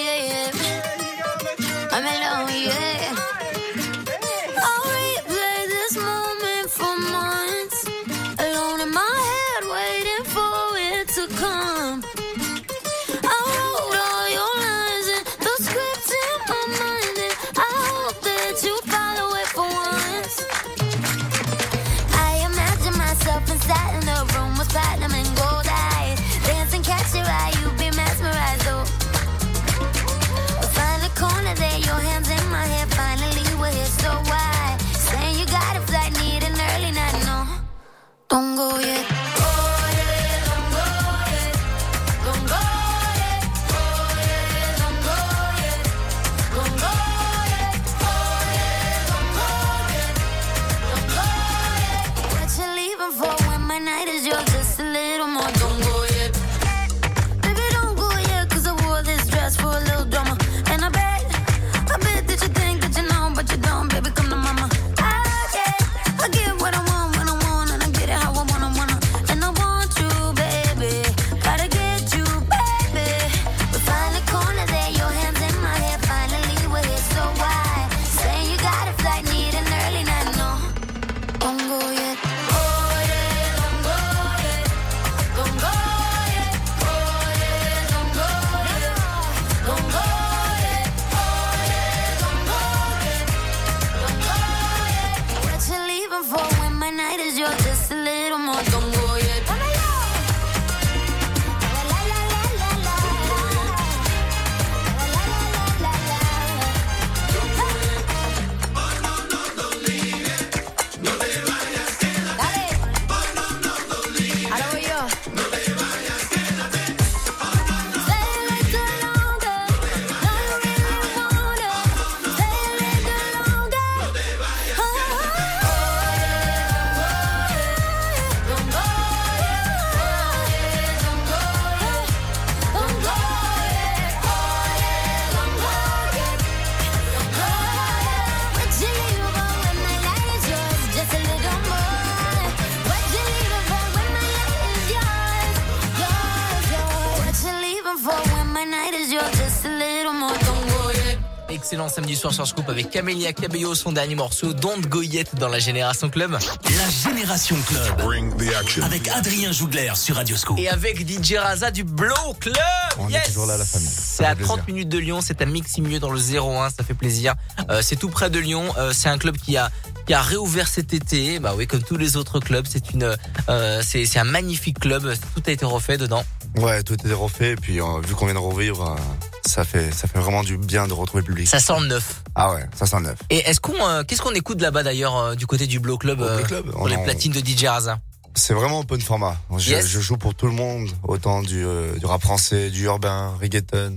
Sur 152.20 152.46
Scoop 152.46 152.68
avec 152.68 152.90
Camélia 152.90 153.32
Cabello, 153.32 153.74
son 153.74 153.92
dernier 153.92 154.14
morceau, 154.14 154.52
Don't 154.52 154.82
Go 154.82 155.00
Yet 155.00 155.36
dans 155.38 155.48
la 155.48 155.58
Génération 155.58 156.10
Club. 156.10 156.32
La 156.32 157.10
Génération 157.10 157.56
Club. 157.66 158.82
Avec 158.82 159.08
Adrien 159.08 159.52
Jougler 159.52 159.92
sur 159.94 160.16
Radio 160.16 160.36
Scoop. 160.36 160.58
Et 160.58 160.68
avec 160.68 161.08
DJ 161.08 161.36
Raza 161.36 161.70
du 161.70 161.82
Blow 161.82 162.34
Club. 162.38 162.54
On 162.98 163.08
Yes 163.08 163.22
est 163.22 163.28
toujours 163.28 163.46
là, 163.46 163.56
la 163.56 163.64
famille. 163.64 163.88
C'est 163.88 164.26
à 164.26 164.34
30 164.34 164.68
minutes 164.68 164.90
de 164.90 164.98
Lyon, 164.98 165.20
c'est 165.22 165.40
à 165.40 165.46
Miximieux 165.46 165.98
dans 165.98 166.10
le 166.10 166.20
01, 166.20 166.68
ça 166.68 166.84
fait 166.84 166.92
plaisir. 166.92 167.36
Euh, 167.70 167.80
c'est 167.82 167.96
tout 167.96 168.10
près 168.10 168.28
de 168.28 168.38
Lyon, 168.38 168.66
euh, 168.76 168.92
c'est 168.92 169.08
un 169.08 169.16
club 169.16 169.38
qui 169.38 169.56
a 169.56 169.70
qui 170.06 170.12
a 170.12 170.20
réouvert 170.20 170.68
cet 170.68 170.92
été. 170.92 171.38
Bah 171.38 171.54
oui, 171.56 171.66
comme 171.66 171.82
tous 171.82 171.96
les 171.96 172.18
autres 172.18 172.38
clubs, 172.38 172.66
c'est 172.68 172.90
une 172.90 173.16
euh, 173.48 173.82
c'est 173.82 174.04
c'est 174.04 174.18
un 174.18 174.24
magnifique 174.24 174.78
club, 174.78 175.10
tout 175.34 175.42
a 175.46 175.50
été 175.50 175.64
refait 175.64 175.96
dedans. 175.96 176.24
Ouais, 176.56 176.82
tout 176.82 176.96
est 177.06 177.12
refait. 177.12 177.52
Et 177.52 177.56
puis, 177.56 177.80
euh, 177.80 178.00
vu 178.06 178.14
qu'on 178.14 178.26
vient 178.26 178.34
de 178.34 178.40
revivre, 178.40 178.90
euh, 178.90 179.19
ça 179.50 179.64
fait, 179.64 179.92
ça 179.92 180.08
fait 180.08 180.18
vraiment 180.18 180.42
du 180.42 180.56
bien 180.56 180.86
de 180.88 180.92
retrouver 180.94 181.20
le 181.22 181.26
public. 181.26 181.48
Ça 181.48 181.58
sent 181.60 181.74
le 181.80 181.86
neuf. 181.88 182.22
Ah 182.34 182.54
ouais, 182.54 182.64
ça 182.74 182.86
sent 182.86 183.00
neuf. 183.00 183.18
Et 183.28 183.38
est-ce 183.38 183.60
qu'on 183.60 183.74
euh, 183.86 184.02
qu'est-ce 184.04 184.22
qu'on 184.22 184.32
écoute 184.32 184.60
là-bas 184.62 184.82
d'ailleurs 184.82 185.16
euh, 185.16 185.34
du 185.34 185.46
côté 185.46 185.66
du 185.66 185.80
Blow 185.80 185.98
Club, 185.98 186.22
euh, 186.22 186.42
Club, 186.42 186.70
pour 186.70 186.82
on 186.82 186.86
les 186.86 186.96
en- 186.96 187.02
platines 187.02 187.32
de 187.32 187.40
DJ 187.40 187.64
Raza? 187.64 187.98
C'est 188.34 188.54
vraiment 188.54 188.78
open 188.80 189.00
format. 189.00 189.36
Je, 189.58 189.70
Yes. 189.70 189.86
je 189.88 189.98
joue 190.00 190.16
pour 190.16 190.34
tout 190.36 190.46
le 190.46 190.52
monde, 190.52 190.88
autant 191.02 191.42
du, 191.42 191.64
euh, 191.66 191.96
du 191.98 192.06
rap 192.06 192.22
français, 192.22 192.70
du 192.70 192.84
urbain, 192.84 193.34
reggaeton, 193.40 193.96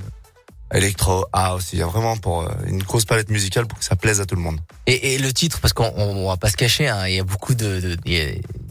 électro, 0.73 1.25
house. 1.33 1.69
Il 1.73 1.79
y 1.79 1.81
a 1.81 1.85
vraiment 1.87 2.17
pour 2.17 2.41
euh, 2.41 2.49
une 2.65 2.81
grosse 2.83 3.05
palette 3.05 3.29
musicale 3.29 3.65
pour 3.67 3.77
que 3.79 3.85
ça 3.85 3.95
plaise 3.95 4.19
à 4.21 4.25
tout 4.25 4.35
le 4.35 4.41
monde. 4.41 4.59
Et, 4.87 5.13
et 5.13 5.17
le 5.17 5.31
titre, 5.33 5.59
parce 5.61 5.73
qu'on 5.73 5.91
on, 5.95 6.17
on 6.25 6.27
va 6.29 6.37
pas 6.37 6.49
se 6.49 6.57
cacher, 6.57 6.87
hein, 6.87 7.07
il 7.07 7.15
y 7.15 7.19
a 7.19 7.23
beaucoup 7.23 7.53
de, 7.55 7.79
de- 7.79 7.97
il 8.05 8.13
y 8.13 8.19
a 8.21 8.29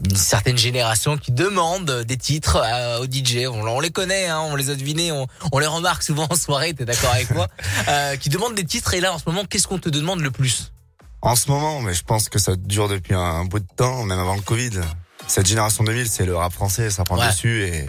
une 0.09 0.15
certaine 0.15 0.57
génération 0.57 1.17
qui 1.17 1.31
demande 1.31 1.89
des 2.05 2.17
titres 2.17 2.61
euh, 2.63 2.99
aux 2.99 3.05
DJ. 3.05 3.47
On, 3.47 3.61
on 3.67 3.79
les 3.79 3.91
connaît, 3.91 4.27
hein, 4.27 4.41
on 4.41 4.55
les 4.55 4.69
a 4.69 4.75
devinés, 4.75 5.11
on, 5.11 5.27
on 5.51 5.59
les 5.59 5.67
remarque 5.67 6.03
souvent 6.03 6.27
en 6.29 6.35
soirée. 6.35 6.73
T'es 6.73 6.85
d'accord 6.85 7.11
avec 7.13 7.31
moi 7.31 7.47
euh, 7.87 8.15
Qui 8.17 8.29
demandent 8.29 8.55
des 8.55 8.65
titres. 8.65 8.93
Et 8.93 8.99
là, 9.01 9.13
en 9.13 9.17
ce 9.17 9.23
moment, 9.27 9.43
qu'est-ce 9.49 9.67
qu'on 9.67 9.79
te 9.79 9.89
demande 9.89 10.19
le 10.21 10.31
plus? 10.31 10.71
En 11.21 11.35
ce 11.37 11.49
moment, 11.49 11.79
mais 11.81 11.93
je 11.93 12.03
pense 12.03 12.27
que 12.27 12.37
ça 12.37 12.55
dure 12.57 12.89
depuis 12.89 13.13
un, 13.15 13.19
un 13.19 13.45
bout 13.45 13.59
de 13.59 13.67
temps, 13.77 14.03
même 14.03 14.19
avant 14.19 14.35
le 14.35 14.41
Covid. 14.41 14.81
Cette 15.25 15.47
génération 15.47 15.85
2000, 15.85 16.09
c'est 16.09 16.25
le 16.25 16.35
rap 16.35 16.51
français, 16.51 16.89
ça 16.89 17.05
prend 17.05 17.17
Ouais. 17.17 17.29
dessus 17.29 17.63
et, 17.63 17.85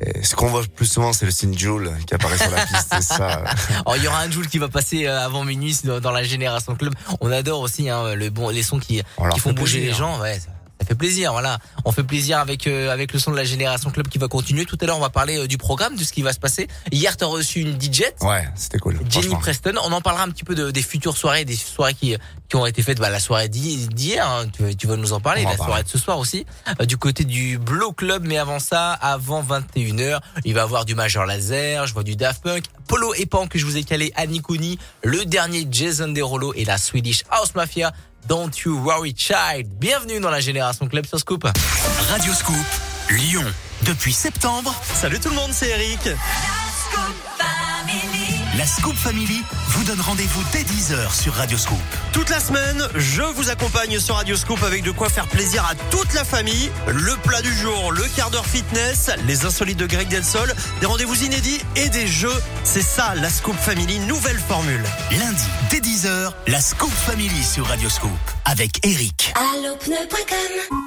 et 0.00 0.22
ce 0.22 0.34
qu'on 0.36 0.46
voit 0.46 0.62
plus 0.74 0.86
souvent, 0.86 1.12
c'est 1.12 1.26
le 1.26 1.32
signe 1.32 1.56
Joule 1.56 1.90
qui 2.06 2.14
apparaît 2.14 2.38
sur 2.38 2.50
la 2.50 2.64
piste. 2.64 2.88
C'est 2.92 3.02
ça. 3.02 3.42
Alors, 3.84 3.96
il 3.96 4.04
y 4.04 4.08
aura 4.08 4.20
un 4.20 4.30
Joule 4.30 4.46
qui 4.46 4.58
va 4.58 4.68
passer 4.68 5.06
euh, 5.06 5.24
avant 5.24 5.44
minuit 5.44 5.76
dans, 5.84 6.00
dans 6.00 6.12
la 6.12 6.22
génération 6.22 6.74
club. 6.74 6.94
On 7.20 7.30
adore 7.30 7.60
aussi 7.60 7.90
hein, 7.90 8.14
le 8.14 8.30
bon, 8.30 8.48
les 8.48 8.62
sons 8.62 8.78
qui, 8.78 9.02
qui 9.32 9.40
font 9.40 9.52
bouger 9.52 9.78
plaisir. 9.80 9.92
les 9.92 9.98
gens. 9.98 10.20
Ouais, 10.20 10.40
ça 10.80 10.86
fait 10.86 10.94
plaisir, 10.94 11.32
voilà. 11.32 11.58
On 11.84 11.92
fait 11.92 12.02
plaisir 12.02 12.38
avec 12.38 12.66
euh, 12.66 12.90
avec 12.90 13.12
le 13.12 13.18
son 13.18 13.30
de 13.30 13.36
la 13.36 13.44
génération 13.44 13.90
club 13.90 14.08
qui 14.08 14.18
va 14.18 14.28
continuer. 14.28 14.64
Tout 14.64 14.78
à 14.80 14.86
l'heure, 14.86 14.96
on 14.96 15.00
va 15.00 15.10
parler 15.10 15.38
euh, 15.38 15.46
du 15.46 15.58
programme, 15.58 15.94
de 15.96 16.02
ce 16.02 16.12
qui 16.12 16.22
va 16.22 16.32
se 16.32 16.38
passer. 16.40 16.68
Hier, 16.90 17.16
t'as 17.16 17.26
reçu 17.26 17.60
une 17.60 17.80
DJ. 17.80 18.02
Ouais, 18.22 18.48
c'était 18.54 18.78
cool. 18.78 18.98
Jenny. 19.08 19.34
Preston. 19.36 19.74
On 19.84 19.92
en 19.92 20.00
parlera 20.00 20.24
un 20.24 20.30
petit 20.30 20.44
peu 20.44 20.54
de, 20.54 20.70
des 20.70 20.82
futures 20.82 21.16
soirées, 21.16 21.44
des 21.44 21.56
soirées 21.56 21.94
qui 21.94 22.16
qui 22.48 22.56
ont 22.56 22.66
été 22.66 22.82
faites. 22.82 22.98
Bah, 22.98 23.10
la 23.10 23.20
soirée 23.20 23.48
d'hi- 23.48 23.88
d'hier, 23.88 24.26
hein, 24.28 24.46
tu, 24.52 24.74
tu 24.76 24.86
vas 24.86 24.96
nous 24.96 25.12
en 25.12 25.20
parler. 25.20 25.42
On 25.44 25.48
La 25.50 25.54
en 25.54 25.64
soirée 25.64 25.82
de 25.82 25.88
ce 25.88 25.98
soir 25.98 26.18
aussi, 26.18 26.46
euh, 26.80 26.84
du 26.86 26.96
côté 26.96 27.24
du 27.24 27.58
Blow 27.58 27.92
Club. 27.92 28.24
Mais 28.26 28.38
avant 28.38 28.58
ça, 28.58 28.92
avant 28.92 29.42
21h, 29.42 30.18
il 30.44 30.54
va 30.54 30.60
y 30.60 30.62
avoir 30.62 30.84
du 30.84 30.94
Major 30.94 31.26
Laser. 31.26 31.86
Je 31.86 31.92
vois 31.92 32.02
du 32.02 32.16
Daft 32.16 32.42
Punk, 32.42 32.64
Polo 32.88 33.12
et 33.14 33.26
Pan 33.26 33.46
que 33.46 33.58
je 33.58 33.66
vous 33.66 33.76
ai 33.76 33.84
calé, 33.84 34.12
Annie 34.16 34.40
Cooney, 34.40 34.78
le 35.04 35.24
dernier 35.24 35.66
Jason 35.70 36.08
Derulo 36.08 36.52
et 36.54 36.64
la 36.64 36.78
Swedish 36.78 37.22
House 37.30 37.54
Mafia. 37.54 37.92
Don't 38.28 38.64
you 38.64 38.78
worry, 38.84 39.12
child. 39.14 39.66
Bienvenue 39.78 40.20
dans 40.20 40.30
la 40.30 40.40
génération 40.40 40.86
club 40.86 41.06
sur 41.06 41.18
Scoop. 41.18 41.44
Radio 42.10 42.32
Scoop, 42.32 42.56
Lyon. 43.10 43.44
Depuis 43.86 44.12
septembre, 44.12 44.74
Salut 44.82 45.18
tout 45.18 45.30
le 45.30 45.34
monde, 45.34 45.50
c'est 45.52 45.70
Eric. 45.70 46.00
La 48.56 48.66
Scoop 48.66 48.96
Family 48.96 49.42
vous 49.68 49.84
donne 49.84 50.00
rendez-vous 50.00 50.42
dès 50.52 50.62
10h 50.62 51.14
sur 51.14 51.34
Radio 51.34 51.56
Scoop. 51.56 51.78
Toute 52.12 52.30
la 52.30 52.40
semaine, 52.40 52.88
je 52.96 53.22
vous 53.22 53.50
accompagne 53.50 53.98
sur 53.98 54.16
Radio 54.16 54.36
Scoop 54.36 54.62
avec 54.62 54.82
de 54.82 54.90
quoi 54.90 55.08
faire 55.08 55.26
plaisir 55.28 55.64
à 55.64 55.74
toute 55.90 56.12
la 56.14 56.24
famille. 56.24 56.70
Le 56.88 57.14
plat 57.22 57.42
du 57.42 57.52
jour, 57.54 57.92
le 57.92 58.02
quart 58.16 58.30
d'heure 58.30 58.46
fitness, 58.46 59.10
les 59.26 59.44
insolites 59.44 59.78
de 59.78 59.86
Greg 59.86 60.08
Delsol, 60.08 60.52
des 60.80 60.86
rendez-vous 60.86 61.22
inédits 61.22 61.60
et 61.76 61.88
des 61.88 62.06
jeux. 62.06 62.42
C'est 62.64 62.82
ça, 62.82 63.14
la 63.16 63.30
Scoop 63.30 63.56
Family, 63.56 64.00
nouvelle 64.00 64.38
formule. 64.38 64.82
Lundi, 65.12 65.44
dès 65.70 65.80
10h, 65.80 66.32
la 66.48 66.60
Scoop 66.60 66.92
Family 66.92 67.44
sur 67.44 67.66
Radio 67.66 67.88
Scoop. 67.88 68.10
Avec 68.44 68.84
Eric. 68.84 69.32
Allopneu.com 69.36 70.80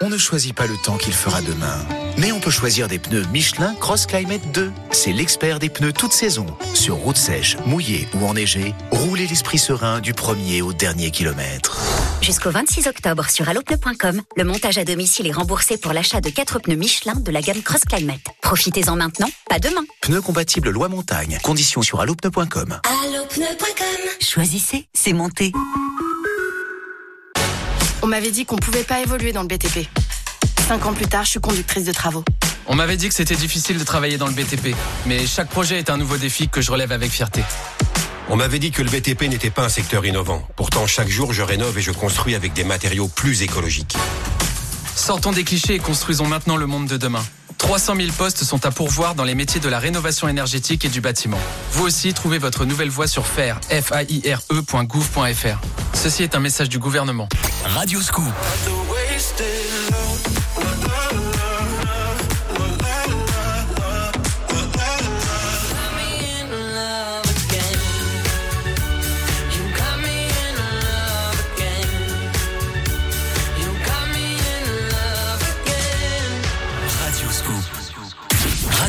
On 0.00 0.08
ne 0.08 0.18
choisit 0.18 0.54
pas 0.54 0.66
le 0.66 0.76
temps 0.76 0.96
qu'il 0.96 1.12
fera 1.12 1.40
demain. 1.40 1.78
Mais 2.18 2.32
on 2.32 2.40
peut 2.40 2.50
choisir 2.50 2.88
des 2.88 2.98
pneus 2.98 3.24
Michelin 3.32 3.74
Cross 3.76 4.06
Climate 4.06 4.52
2. 4.52 4.72
C'est 4.90 5.12
l'expert 5.12 5.58
des 5.58 5.68
pneus 5.68 5.92
toute 5.92 6.12
saison. 6.12 6.46
Sur 6.74 6.96
route 6.96 7.16
sèche, 7.16 7.56
mouillée 7.66 8.08
ou 8.14 8.26
enneigée, 8.26 8.74
roulez 8.90 9.26
l'esprit 9.26 9.58
serein 9.58 10.00
du 10.00 10.12
premier 10.12 10.62
au 10.62 10.72
dernier 10.72 11.10
kilomètre. 11.10 11.78
Jusqu'au 12.22 12.50
26 12.50 12.86
octobre 12.86 13.28
sur 13.30 13.48
allopneu.com, 13.48 14.22
le 14.36 14.44
montage 14.44 14.78
à 14.78 14.84
domicile 14.84 15.26
est 15.26 15.32
remboursé 15.32 15.76
pour 15.76 15.92
l'achat 15.92 16.20
de 16.20 16.30
4 16.30 16.58
pneus 16.58 16.76
Michelin 16.76 17.14
de 17.14 17.30
la 17.30 17.40
gamme 17.40 17.62
Cross 17.62 17.84
Climate. 17.84 18.24
Profitez-en 18.42 18.96
maintenant, 18.96 19.28
pas 19.48 19.58
demain. 19.58 19.84
Pneus 20.02 20.22
compatibles 20.22 20.70
loi 20.70 20.88
montagne. 20.88 21.38
Conditions 21.42 21.82
sur 21.82 22.00
allopneu.com. 22.00 22.80
Allopneu.com 23.04 24.10
Choisissez, 24.20 24.88
c'est 24.92 25.12
monté. 25.12 25.52
On 28.04 28.06
m'avait 28.06 28.30
dit 28.30 28.44
qu'on 28.44 28.56
pouvait 28.56 28.84
pas 28.84 29.00
évoluer 29.00 29.32
dans 29.32 29.40
le 29.40 29.48
BTP. 29.48 29.88
Cinq 30.68 30.84
ans 30.84 30.92
plus 30.92 31.06
tard, 31.06 31.24
je 31.24 31.30
suis 31.30 31.40
conductrice 31.40 31.86
de 31.86 31.92
travaux. 31.92 32.22
On 32.66 32.74
m'avait 32.74 32.98
dit 32.98 33.08
que 33.08 33.14
c'était 33.14 33.34
difficile 33.34 33.78
de 33.78 33.84
travailler 33.84 34.18
dans 34.18 34.26
le 34.26 34.34
BTP, 34.34 34.76
mais 35.06 35.26
chaque 35.26 35.48
projet 35.48 35.78
est 35.78 35.88
un 35.88 35.96
nouveau 35.96 36.18
défi 36.18 36.50
que 36.50 36.60
je 36.60 36.70
relève 36.70 36.92
avec 36.92 37.10
fierté. 37.10 37.42
On 38.28 38.36
m'avait 38.36 38.58
dit 38.58 38.72
que 38.72 38.82
le 38.82 38.90
BTP 38.90 39.22
n'était 39.22 39.48
pas 39.48 39.64
un 39.64 39.70
secteur 39.70 40.04
innovant. 40.04 40.46
Pourtant, 40.54 40.86
chaque 40.86 41.08
jour, 41.08 41.32
je 41.32 41.40
rénove 41.40 41.78
et 41.78 41.80
je 41.80 41.92
construis 41.92 42.34
avec 42.34 42.52
des 42.52 42.64
matériaux 42.64 43.08
plus 43.08 43.40
écologiques. 43.40 43.96
Sortons 44.94 45.32
des 45.32 45.44
clichés 45.44 45.76
et 45.76 45.78
construisons 45.78 46.26
maintenant 46.26 46.58
le 46.58 46.66
monde 46.66 46.86
de 46.86 46.98
demain. 46.98 47.24
300 47.64 47.96
000 47.96 48.08
postes 48.18 48.44
sont 48.44 48.66
à 48.66 48.70
pourvoir 48.70 49.14
dans 49.14 49.24
les 49.24 49.34
métiers 49.34 49.58
de 49.58 49.70
la 49.70 49.78
rénovation 49.78 50.28
énergétique 50.28 50.84
et 50.84 50.90
du 50.90 51.00
bâtiment. 51.00 51.38
Vous 51.72 51.86
aussi, 51.86 52.12
trouvez 52.12 52.36
votre 52.36 52.66
nouvelle 52.66 52.90
voie 52.90 53.06
sur 53.06 53.26
faire, 53.26 53.58
faire.gouv.fr. 53.70 55.58
Ceci 55.94 56.22
est 56.22 56.34
un 56.34 56.40
message 56.40 56.68
du 56.68 56.78
gouvernement. 56.78 57.26
Radio 57.64 58.02
Scoop. 58.02 58.24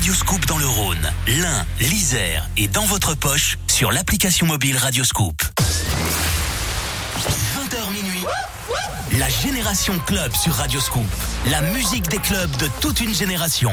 Scoop. 0.05 0.13
Radio 0.13 0.13
Scoop 0.13 0.45
dans 0.45 0.59
le 0.59 0.67
Rhône, 0.67 1.11
l'Ain, 1.25 1.65
l'Isère 1.79 2.47
et 2.57 2.67
dans 2.67 2.85
votre 2.85 3.15
poche 3.15 3.57
sur 3.65 3.91
l'application 3.91 4.45
mobile 4.45 4.77
Radio 4.77 5.03
Scoop. 5.03 5.41
20h 7.57 7.91
minuit. 7.91 8.23
La 9.17 9.27
Génération 9.29 9.97
Club 10.05 10.31
sur 10.35 10.53
Radio 10.53 10.79
Scoop. 10.79 11.07
La 11.49 11.61
musique 11.61 12.07
des 12.09 12.19
clubs 12.19 12.55
de 12.57 12.67
toute 12.81 13.01
une 13.01 13.15
génération. 13.15 13.71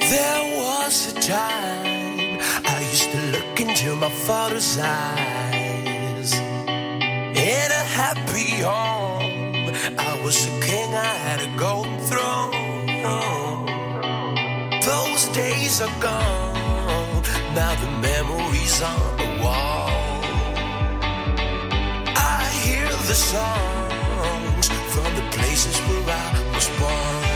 There 0.00 0.42
was 0.54 1.08
a 1.08 1.20
time 1.20 2.38
I 2.64 2.80
used 2.92 3.10
to 3.10 3.18
look 3.32 3.58
into 3.60 3.96
my 3.96 4.10
father's 4.24 4.78
eyes. 4.78 6.32
In 7.34 7.72
a 7.72 7.84
happy 7.96 8.62
I 9.98 10.20
was 10.24 10.46
a 10.46 10.50
king, 10.60 10.94
I 10.94 11.12
had 11.26 11.40
a 11.40 11.50
golden 11.56 11.98
throne. 12.00 13.66
Those 14.82 15.28
days 15.28 15.80
are 15.80 16.00
gone, 16.00 17.22
now 17.54 17.74
the 17.84 17.90
memories 18.08 18.82
on 18.82 19.16
the 19.16 19.42
wall. 19.42 19.90
I 22.16 22.50
hear 22.64 22.88
the 23.10 23.18
songs 23.32 24.68
from 24.92 25.10
the 25.14 25.26
places 25.36 25.78
where 25.86 26.16
I 26.24 26.52
was 26.54 26.68
born. 26.80 27.27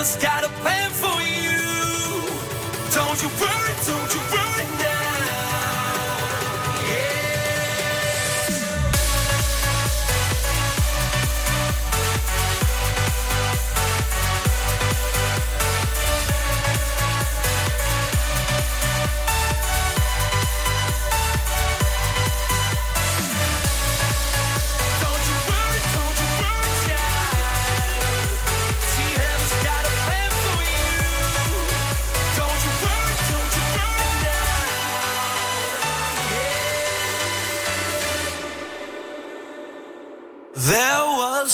Heaven's 0.00 0.16
got 0.16 0.44
a 0.44 0.48
plan 0.62 0.90
for 0.92 1.20
you. 1.20 1.60
Don't 2.94 3.22
you 3.22 3.28
worry, 3.38 3.74
don't 3.84 4.14
you 4.14 4.19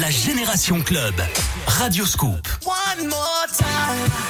la 0.00 0.10
génération 0.10 0.80
club. 0.80 1.14
Radio 1.66 2.04
Scoop. 2.04 2.48
One 2.64 3.06
more 3.08 3.46
time. 3.56 4.29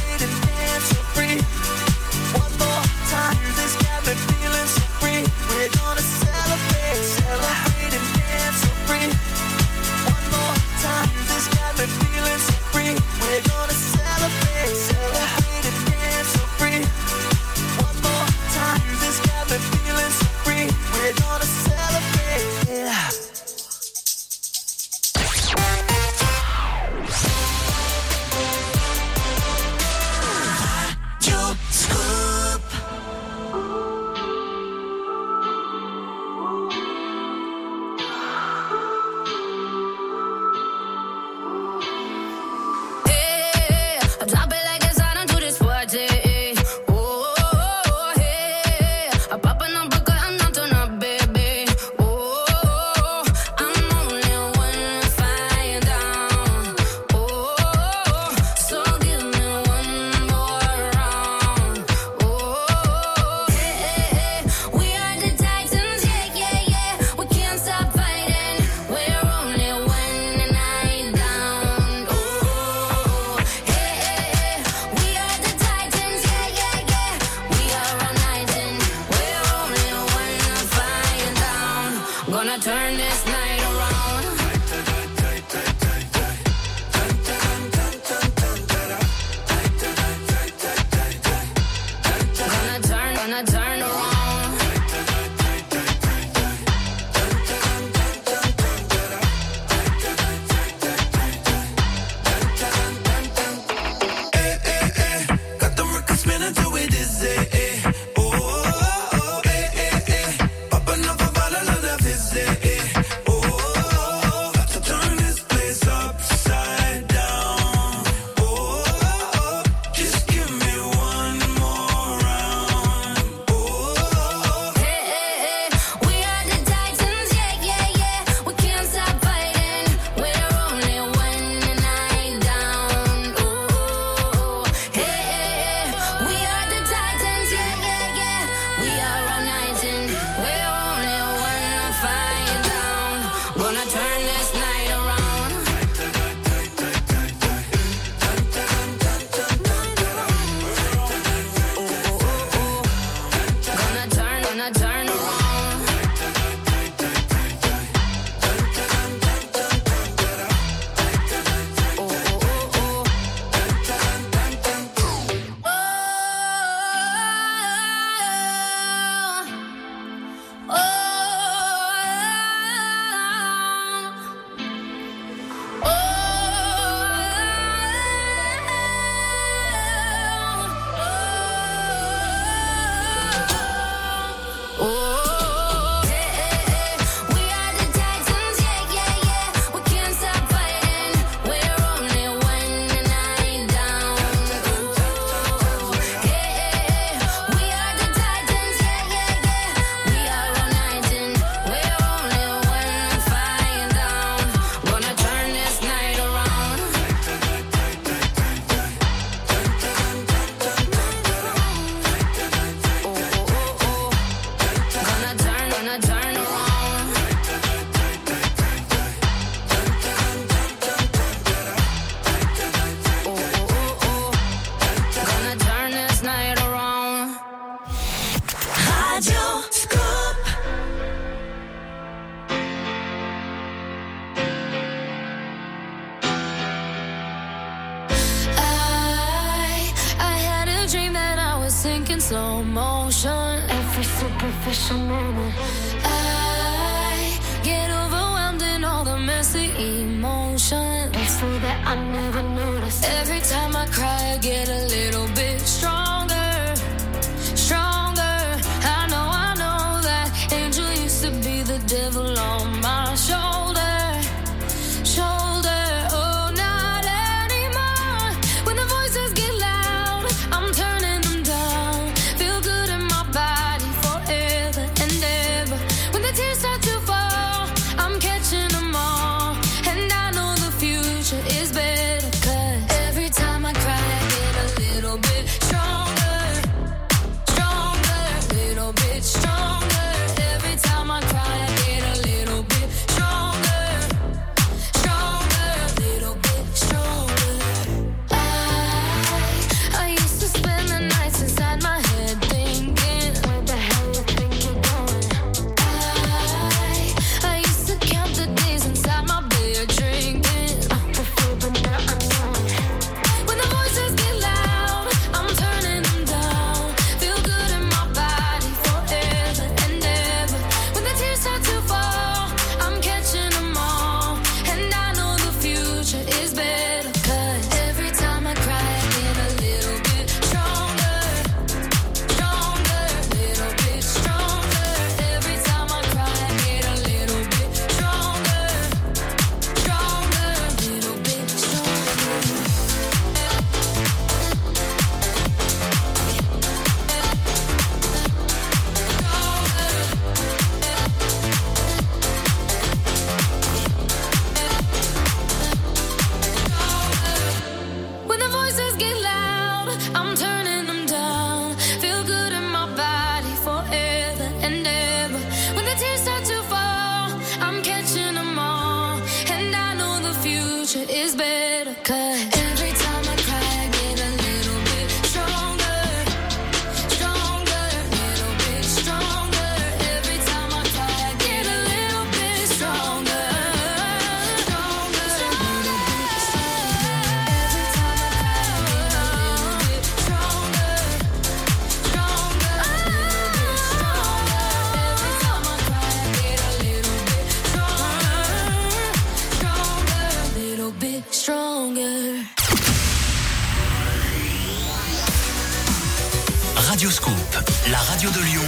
Radio 406.91 407.09
Scoop, 407.09 407.63
la 407.89 407.99
radio 407.99 408.29
de 408.31 408.39
Lyon. 408.41 408.67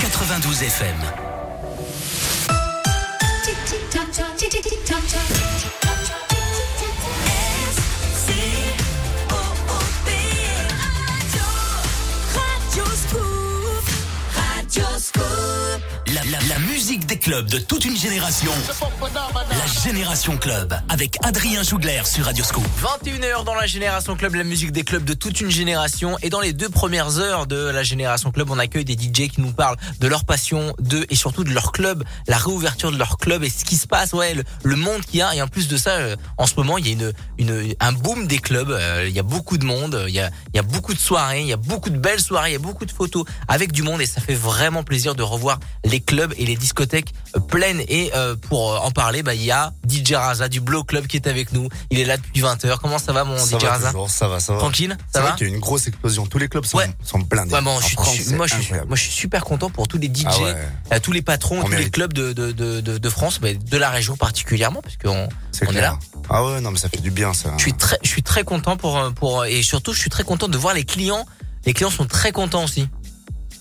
92 0.00 0.62
FM. 0.62 0.96
La, 16.52 16.58
musique 16.58 17.06
des 17.06 17.18
clubs 17.18 17.48
de 17.48 17.58
toute 17.58 17.84
une 17.86 17.96
génération. 17.96 18.52
La 19.00 19.82
Génération 19.82 20.36
Club. 20.36 20.74
Avec 20.88 21.16
Adrien 21.24 21.62
Jougler 21.62 22.02
sur 22.04 22.26
Radio 22.26 22.44
Scoop. 22.44 22.66
21h 22.82 23.44
dans 23.44 23.54
la 23.54 23.66
Génération 23.66 24.16
Club, 24.16 24.34
la 24.34 24.44
musique 24.44 24.70
des 24.72 24.82
clubs 24.82 25.04
de 25.04 25.14
toute 25.14 25.40
une 25.40 25.50
génération. 25.50 26.18
Et 26.22 26.28
dans 26.28 26.40
les 26.40 26.52
deux 26.52 26.68
premières 26.68 27.18
heures 27.18 27.46
de 27.46 27.56
la 27.56 27.82
Génération 27.82 28.32
Club, 28.32 28.50
on 28.50 28.58
accueille 28.58 28.84
des 28.84 28.94
DJ 28.94 29.28
qui 29.28 29.40
nous 29.40 29.52
parlent 29.52 29.76
de 30.00 30.08
leur 30.08 30.24
passion, 30.24 30.74
de 30.78 31.06
et 31.08 31.14
surtout 31.14 31.44
de 31.44 31.50
leur 31.50 31.72
club, 31.72 32.04
la 32.26 32.36
réouverture 32.36 32.92
de 32.92 32.98
leur 32.98 33.16
club 33.16 33.44
et 33.44 33.50
ce 33.50 33.64
qui 33.64 33.76
se 33.76 33.86
passe, 33.86 34.12
ouais, 34.12 34.34
le, 34.34 34.44
le 34.62 34.76
monde 34.76 35.02
qu'il 35.02 35.20
y 35.20 35.22
a. 35.22 35.34
Et 35.34 35.40
en 35.40 35.48
plus 35.48 35.68
de 35.68 35.76
ça, 35.78 35.92
euh, 35.92 36.16
en 36.36 36.46
ce 36.46 36.54
moment, 36.56 36.76
il 36.76 36.86
y 36.86 36.90
a 36.90 36.92
une, 36.92 37.12
une 37.38 37.74
un 37.80 37.92
boom 37.92 38.26
des 38.26 38.38
clubs. 38.38 38.70
Euh, 38.70 39.06
Il 39.08 39.14
y 39.14 39.20
a 39.20 39.24
beaucoup 39.24 39.56
de 39.56 39.64
monde, 39.64 40.04
il 40.06 40.14
y 40.14 40.20
a, 40.20 40.30
il 40.52 40.56
y 40.56 40.60
a 40.60 40.62
beaucoup 40.62 40.92
de 40.92 40.98
soirées, 40.98 41.40
il 41.40 41.48
y 41.48 41.52
a 41.52 41.56
beaucoup 41.56 41.90
de 41.90 41.98
belles 41.98 42.20
soirées, 42.20 42.50
il 42.50 42.54
y 42.54 42.56
a 42.56 42.58
beaucoup 42.58 42.84
de 42.84 42.92
photos 42.92 43.24
avec 43.48 43.72
du 43.72 43.82
monde 43.82 44.00
et 44.02 44.06
ça 44.06 44.20
fait 44.20 44.34
vraiment 44.34 44.82
plaisir 44.82 45.14
de 45.14 45.22
revoir 45.22 45.58
les 45.84 46.00
clubs 46.00 46.34
les 46.44 46.56
discothèques 46.56 47.12
euh, 47.36 47.40
pleines. 47.40 47.80
Et 47.88 48.10
euh, 48.14 48.34
pour 48.36 48.72
euh, 48.72 48.78
en 48.78 48.90
parler, 48.90 49.22
bah 49.22 49.34
il 49.34 49.42
y 49.42 49.50
a 49.50 49.72
DJ 49.88 50.12
Raza 50.12 50.48
du 50.48 50.60
Blow 50.60 50.84
Club 50.84 51.06
qui 51.06 51.16
est 51.16 51.26
avec 51.26 51.52
nous. 51.52 51.68
Il 51.90 51.98
est 51.98 52.04
là 52.04 52.16
depuis 52.16 52.40
20h. 52.42 52.78
Comment 52.80 52.98
ça 52.98 53.12
va 53.12 53.24
mon 53.24 53.38
Ça 53.38 53.58
DJ 53.58 53.62
va 53.62 53.70
Raza 53.70 53.86
toujours, 53.88 54.10
ça 54.10 54.28
va, 54.28 54.40
ça 54.40 54.52
va. 54.54 54.58
Tranquille 54.58 54.96
Ça 55.14 55.20
va 55.22 55.32
qu'il 55.32 55.48
y 55.48 55.50
a 55.50 55.54
une 55.54 55.60
grosse 55.60 55.86
explosion. 55.86 56.26
Tous 56.26 56.38
les 56.38 56.48
clubs 56.48 56.64
sont, 56.64 56.78
sont 57.02 57.18
blindés. 57.18 57.54
Ouais, 57.54 57.62
bon, 57.62 57.78
je 57.80 57.88
France, 57.92 58.16
je- 58.16 58.34
moi, 58.34 58.46
je 58.46 58.54
suis, 58.54 58.62
incroyable. 58.62 58.88
moi, 58.88 58.96
je 58.96 59.02
suis 59.02 59.12
super 59.12 59.44
content 59.44 59.70
pour 59.70 59.88
tous 59.88 59.98
les 59.98 60.08
DJ, 60.08 60.24
Ah 60.26 60.40
ouais. 60.90 61.00
tous 61.00 61.12
les 61.12 61.22
patrons, 61.22 61.60
On 61.60 61.64
tous 61.64 61.72
les 61.72 61.90
clubs 61.90 62.12
de, 62.12 62.32
de, 62.32 62.52
de, 62.52 62.80
de, 62.80 62.98
de 62.98 63.08
France, 63.10 63.40
mais 63.42 63.54
de 63.54 63.76
la 63.76 63.90
région 63.90 64.16
particulièrement, 64.16 64.82
parce 64.82 64.96
qu'on 64.96 65.28
on 65.28 65.64
est 65.64 65.66
clair. 65.66 65.92
là. 65.92 65.98
Ah 66.30 66.44
ouais, 66.44 66.60
non, 66.60 66.70
mais 66.70 66.78
ça 66.78 66.88
fait 66.88 67.00
du 67.00 67.10
bien, 67.10 67.32
ça. 67.34 67.52
Je 67.56 67.62
suis 67.62 67.74
très, 67.74 67.98
je 68.02 68.08
suis 68.08 68.22
très 68.22 68.44
content 68.44 68.76
pour, 68.76 69.12
pour, 69.14 69.44
et 69.44 69.62
surtout, 69.62 69.92
je 69.92 69.98
suis 70.00 70.10
très 70.10 70.24
content 70.24 70.48
de 70.48 70.56
voir 70.58 70.74
les 70.74 70.84
clients. 70.84 71.26
Les 71.64 71.74
clients 71.74 71.90
sont 71.90 72.06
très 72.06 72.32
contents 72.32 72.64
aussi. 72.64 72.88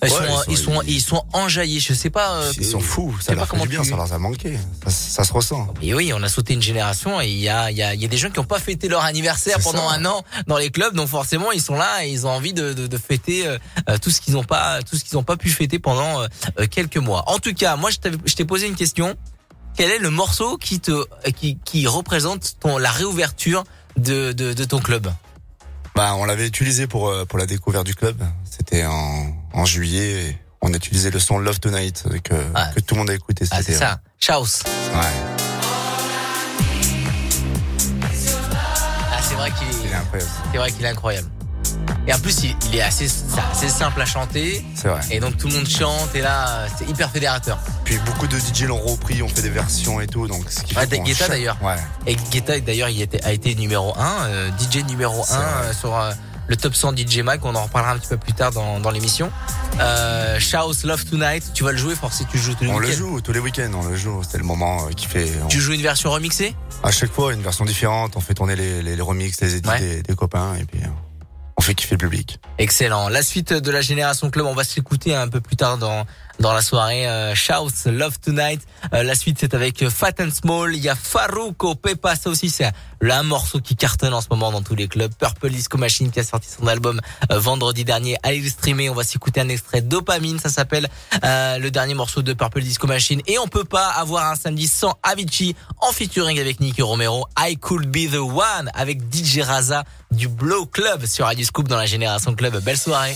Ils, 0.03 0.09
Ouais, 0.11 0.17
sont, 0.17 0.23
ils 0.25 0.27
sont- 0.27 0.51
ils 0.51 0.57
sont, 0.57 0.81
ils 0.87 1.01
sont 1.01 1.25
enjaillés. 1.33 1.79
Je 1.79 1.93
sais 1.93 2.09
pas. 2.09 2.31
euh, 2.33 2.51
Ils 2.57 2.65
sont 2.65 2.79
fous, 2.79 3.15
ça 3.21 3.33
pas 3.33 3.35
leur 3.35 3.47
fait 3.47 3.59
du 3.61 3.67
bien, 3.67 3.81
tu- 3.83 3.89
ça 3.91 3.95
leur 3.95 4.11
a 4.11 4.17
manqué. 4.17 4.57
Ça, 4.85 4.89
ça 4.89 5.23
se 5.23 5.31
ressent. 5.31 5.71
Et 5.81 5.93
oui, 5.93 6.11
on 6.15 6.23
a 6.23 6.27
sauté 6.29 6.53
une 6.55 6.61
génération 6.61 7.21
et 7.21 7.27
il 7.27 7.37
y 7.37 7.49
a, 7.49 7.69
y 7.69 7.83
a, 7.83 7.93
y 7.93 8.03
a 8.03 8.07
des 8.07 8.17
gens 8.17 8.31
qui 8.31 8.39
n'ont 8.39 8.45
pas 8.45 8.59
fêté 8.59 8.87
leur 8.87 9.03
anniversaire 9.03 9.59
pendant 9.59 9.89
ça. 9.89 9.95
un 9.97 10.05
an 10.05 10.23
dans 10.47 10.57
les 10.57 10.71
clubs, 10.71 10.95
donc 10.95 11.07
forcément 11.07 11.51
ils 11.51 11.61
sont 11.61 11.75
là 11.75 12.03
et 12.03 12.09
ils 12.09 12.25
ont 12.25 12.31
envie 12.31 12.53
de, 12.53 12.73
de, 12.73 12.87
de 12.87 12.97
fêter 12.97 13.45
euh, 13.45 13.59
euh, 13.89 13.97
tout 14.01 14.09
ce 14.09 14.21
qu'ils 14.21 14.33
n'ont 14.33 14.43
pas, 14.43 14.81
tout 14.81 14.95
ce 14.97 15.03
qu'ils 15.03 15.15
n'ont 15.17 15.23
pas 15.23 15.37
pu 15.37 15.49
fêter 15.51 15.77
pendant 15.77 16.21
euh, 16.23 16.65
quelques 16.69 16.97
mois. 16.97 17.23
En 17.27 17.37
tout 17.37 17.53
cas, 17.53 17.75
moi 17.75 17.91
je 17.91 18.33
t'ai 18.33 18.45
posé 18.45 18.65
une 18.67 18.75
question. 18.75 19.15
Quel 19.77 19.91
est 19.91 19.99
le 19.99 20.09
morceau 20.09 20.57
qui 20.57 20.79
te, 20.79 21.05
qui, 21.35 21.57
qui 21.63 21.85
représente 21.87 22.55
ton 22.59 22.77
la 22.79 22.89
réouverture 22.91 23.63
de, 23.97 24.31
de, 24.31 24.53
de 24.53 24.63
ton 24.65 24.79
club? 24.79 25.07
Bah, 25.95 26.15
on 26.15 26.25
l'avait 26.25 26.47
utilisé 26.47 26.87
pour, 26.87 27.13
pour 27.27 27.37
la 27.37 27.45
découverte 27.45 27.85
du 27.85 27.93
club. 27.95 28.17
C'était 28.49 28.85
en, 28.85 29.33
en 29.53 29.65
juillet. 29.65 30.25
et 30.29 30.37
On 30.61 30.73
a 30.73 30.77
utilisé 30.77 31.09
le 31.11 31.19
son 31.19 31.39
Love 31.39 31.59
Tonight 31.59 32.03
euh, 32.07 32.17
que, 32.19 32.33
que 32.75 32.79
tout 32.79 32.95
le 32.95 32.99
monde 32.99 33.09
a 33.09 33.13
écouté. 33.13 33.45
Ah, 33.51 33.61
c'est 33.63 33.73
ça. 33.73 33.99
Chaos. 34.19 34.45
Ouais. 34.93 35.01
Ah, 39.11 39.19
c'est 39.21 39.35
vrai 39.35 39.51
qu'il 39.51 39.67
est, 39.91 39.93
incroyable. 39.93 40.31
c'est 40.51 40.57
vrai 40.57 40.71
qu'il 40.71 40.85
est 40.85 40.89
incroyable. 40.89 41.27
Et 42.07 42.13
en 42.13 42.19
plus, 42.19 42.43
il, 42.43 42.55
il 42.69 42.75
est 42.77 42.81
assez, 42.81 43.07
simple 43.07 44.01
à 44.01 44.05
chanter. 44.05 44.65
C'est 44.75 44.87
vrai. 44.87 45.01
Et 45.11 45.19
donc 45.19 45.37
tout 45.37 45.47
le 45.47 45.53
monde 45.53 45.67
chante 45.67 46.13
et 46.15 46.21
là, 46.21 46.65
c'est 46.77 46.87
hyper 46.89 47.09
fédérateur. 47.11 47.59
Puis 47.85 47.97
beaucoup 48.05 48.27
de 48.27 48.37
DJ 48.37 48.63
l'ont 48.63 48.79
repris, 48.79 49.21
ont 49.21 49.27
fait 49.27 49.41
des 49.43 49.49
versions 49.49 50.01
et 50.01 50.07
tout. 50.07 50.27
Donc, 50.27 50.49
ce 50.49 50.61
qui 50.63 50.75
Ouais, 50.75 50.87
fait 50.87 50.99
Guetta 50.99 51.27
d'ailleurs. 51.27 51.57
Ouais. 51.61 51.75
Et 52.07 52.15
Guetta 52.15 52.59
d'ailleurs, 52.59 52.89
il 52.89 53.01
était, 53.01 53.23
a 53.23 53.31
été 53.31 53.53
numéro 53.55 53.93
1, 53.97 54.49
DJ 54.57 54.83
numéro 54.87 55.21
1 55.21 55.25
C'est 55.25 55.33
vrai. 55.35 55.43
euh, 55.45 55.73
sur 55.73 55.95
euh, 55.97 56.11
le 56.51 56.57
top 56.57 56.75
100 56.75 56.95
DJ 56.97 57.19
Mag. 57.19 57.39
On 57.43 57.55
en 57.55 57.63
reparlera 57.63 57.93
un 57.93 57.97
petit 57.97 58.09
peu 58.09 58.17
plus 58.17 58.33
tard 58.33 58.51
dans, 58.51 58.79
dans 58.81 58.91
l'émission. 58.91 59.31
Euh, 59.79 60.37
Shouse 60.39 60.83
Love 60.83 61.05
Tonight, 61.05 61.51
tu 61.53 61.63
vas 61.63 61.71
le 61.71 61.77
jouer 61.77 61.95
forcément 61.95 62.29
tu 62.29 62.37
joues 62.37 62.53
tous 62.53 62.65
les 62.65 62.69
On 62.69 62.77
le 62.77 62.87
week-ends. 62.87 62.97
joue 62.99 63.21
tous 63.21 63.31
les 63.31 63.39
week-ends, 63.39 63.71
on 63.73 63.87
le 63.87 63.95
joue. 63.95 64.21
C'est 64.29 64.37
le 64.37 64.43
moment 64.43 64.85
euh, 64.85 64.91
qui 64.91 65.07
fait. 65.07 65.31
on- 65.43 65.47
Tu 65.47 65.59
joues 65.61 65.73
une 65.73 65.81
version 65.81 66.11
remixée? 66.11 66.53
À 66.83 66.91
chaque 66.91 67.11
fois, 67.11 67.33
une 67.33 67.41
version 67.41 67.63
différente. 67.65 68.15
On 68.17 68.19
fait 68.21 68.33
tourner 68.33 68.55
les, 68.57 68.83
les, 68.83 68.95
les 68.97 69.01
remixes, 69.01 69.39
les 69.41 69.55
edits 69.55 69.69
des, 69.79 70.03
des 70.03 70.15
copains 70.15 70.55
et 70.55 70.65
puis 70.65 70.81
euh, 70.83 70.87
on 71.57 71.61
fait 71.61 71.73
kiffer 71.73 71.95
le 71.95 71.99
public. 71.99 72.39
Excellent. 72.57 73.07
La 73.07 73.21
suite 73.23 73.53
de 73.53 73.71
la 73.71 73.81
génération 73.81 74.29
club, 74.29 74.45
on 74.45 74.53
va 74.53 74.63
s'écouter 74.65 75.15
un 75.15 75.27
peu 75.29 75.39
plus 75.41 75.55
tard 75.55 75.77
dans 75.77 76.05
dans 76.41 76.53
la 76.53 76.61
soirée. 76.61 77.07
Euh, 77.07 77.35
Shouts, 77.35 77.89
Love 77.89 78.19
Tonight. 78.19 78.61
Euh, 78.93 79.03
la 79.03 79.15
suite 79.15 79.37
c'est 79.39 79.53
avec 79.53 79.81
euh, 79.81 79.89
Fat 79.89 80.13
and 80.19 80.31
Small. 80.31 80.75
Il 80.75 80.81
y 80.81 80.89
a 80.89 80.95
Farouk 80.95 81.79
Pepa. 81.81 82.15
Ça 82.15 82.29
aussi 82.29 82.49
c'est 82.49 82.69
un 83.09 83.23
morceau 83.23 83.59
qui 83.59 83.75
cartonne 83.75 84.13
en 84.13 84.21
ce 84.21 84.27
moment 84.29 84.51
dans 84.51 84.61
tous 84.61 84.75
les 84.75 84.87
clubs. 84.87 85.11
Purple 85.13 85.49
Disco 85.49 85.77
Machine 85.77 86.11
qui 86.11 86.19
a 86.19 86.23
sorti 86.23 86.49
son 86.49 86.67
album 86.67 86.99
euh, 87.31 87.39
vendredi 87.39 87.83
dernier. 87.83 88.17
Allez 88.23 88.41
le 88.41 88.49
streamer. 88.49 88.89
On 88.89 88.93
va 88.93 89.03
s'écouter 89.03 89.39
un 89.41 89.49
extrait 89.49 89.81
Dopamine. 89.81 90.39
Ça 90.39 90.49
s'appelle 90.49 90.87
euh, 91.23 91.57
le 91.57 91.71
dernier 91.71 91.93
morceau 91.93 92.21
de 92.21 92.33
Purple 92.33 92.61
Disco 92.61 92.87
Machine. 92.87 93.21
Et 93.27 93.39
on 93.39 93.47
peut 93.47 93.63
pas 93.63 93.87
avoir 93.87 94.31
un 94.31 94.35
samedi 94.35 94.67
sans 94.67 94.95
Avicii 95.03 95.55
en 95.79 95.91
featuring 95.91 96.39
avec 96.39 96.59
Nicky 96.59 96.81
Romero. 96.81 97.25
I 97.39 97.57
Could 97.57 97.87
Be 97.87 98.11
The 98.11 98.19
One 98.19 98.69
avec 98.73 98.99
DJ 99.13 99.39
Raza 99.41 99.83
du 100.11 100.27
Blow 100.27 100.65
Club 100.65 101.05
sur 101.05 101.25
Radio 101.25 101.45
Scoop 101.45 101.67
dans 101.67 101.77
la 101.77 101.85
génération 101.85 102.33
club. 102.35 102.61
Belle 102.63 102.77
soirée. 102.77 103.15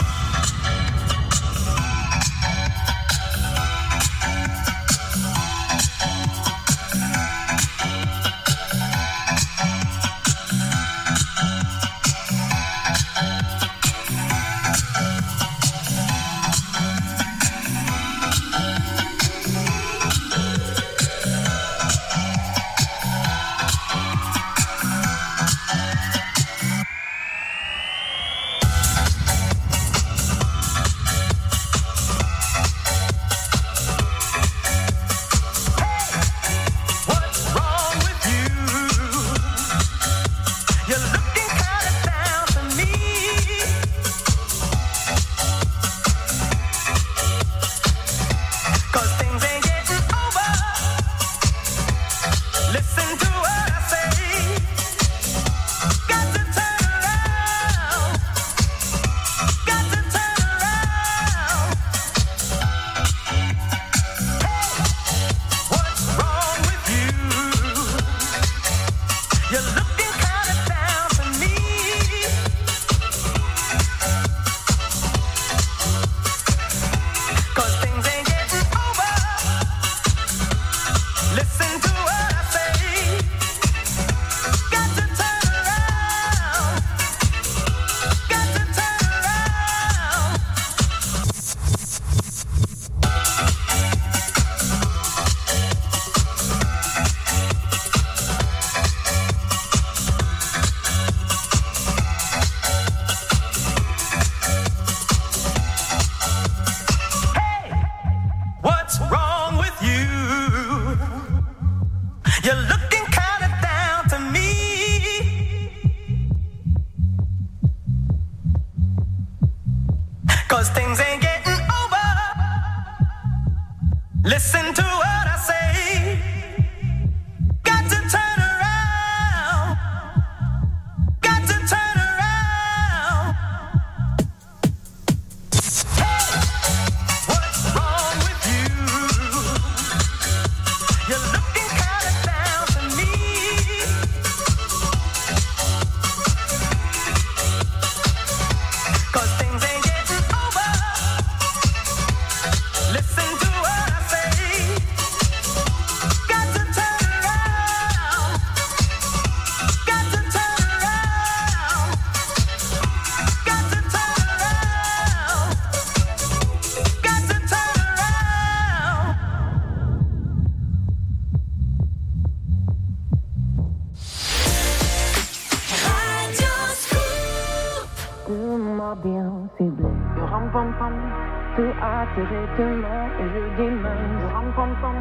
Attiré 182.11 182.71
et 183.19 183.27
je 183.33 183.61
dis 183.61 183.71
mince. 183.83 184.33
Ram 184.33 184.53
pam 184.55 184.75
pam, 184.81 184.95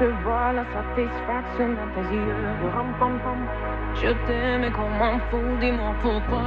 je 0.00 0.06
vois 0.22 0.52
la 0.52 0.64
satisfaction 0.74 1.68
dans 1.78 1.90
tes 1.94 2.14
yeux. 2.14 2.34
Ram 2.74 2.94
pam 2.98 3.18
pam, 3.20 3.46
je 3.94 4.12
t'aime 4.26 4.64
et 4.64 4.70
qu'on 4.70 4.88
m'en 4.90 5.18
fout, 5.30 5.60
dis-moi 5.60 5.94
pourquoi, 6.02 6.42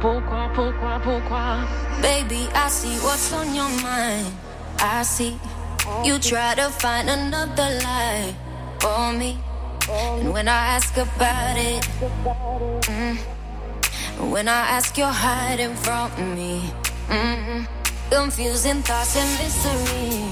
pourquoi, 0.00 0.50
pourquoi, 0.54 1.00
pourquoi. 1.02 1.56
Baby, 2.00 2.48
I 2.54 2.68
see 2.68 2.98
what's 3.04 3.32
on 3.32 3.54
your 3.54 3.68
mind. 3.82 4.26
I 4.80 5.02
see 5.04 5.38
you 6.04 6.18
try 6.18 6.54
to 6.54 6.70
find 6.70 7.08
another 7.08 7.68
lie 7.82 8.34
for 8.80 9.12
me. 9.12 9.38
And 9.90 10.32
when 10.32 10.48
I 10.48 10.76
ask 10.76 10.96
about 10.96 11.56
it, 11.56 11.82
mm, 12.86 13.18
when 14.30 14.48
I 14.48 14.76
ask, 14.76 14.96
you're 14.96 15.08
hiding 15.08 15.74
from 15.74 16.10
me. 16.36 16.62
Mm, 17.08 17.66
confusing 18.12 18.82
thoughts 18.82 19.16
and 19.16 19.30
mystery. 19.40 20.24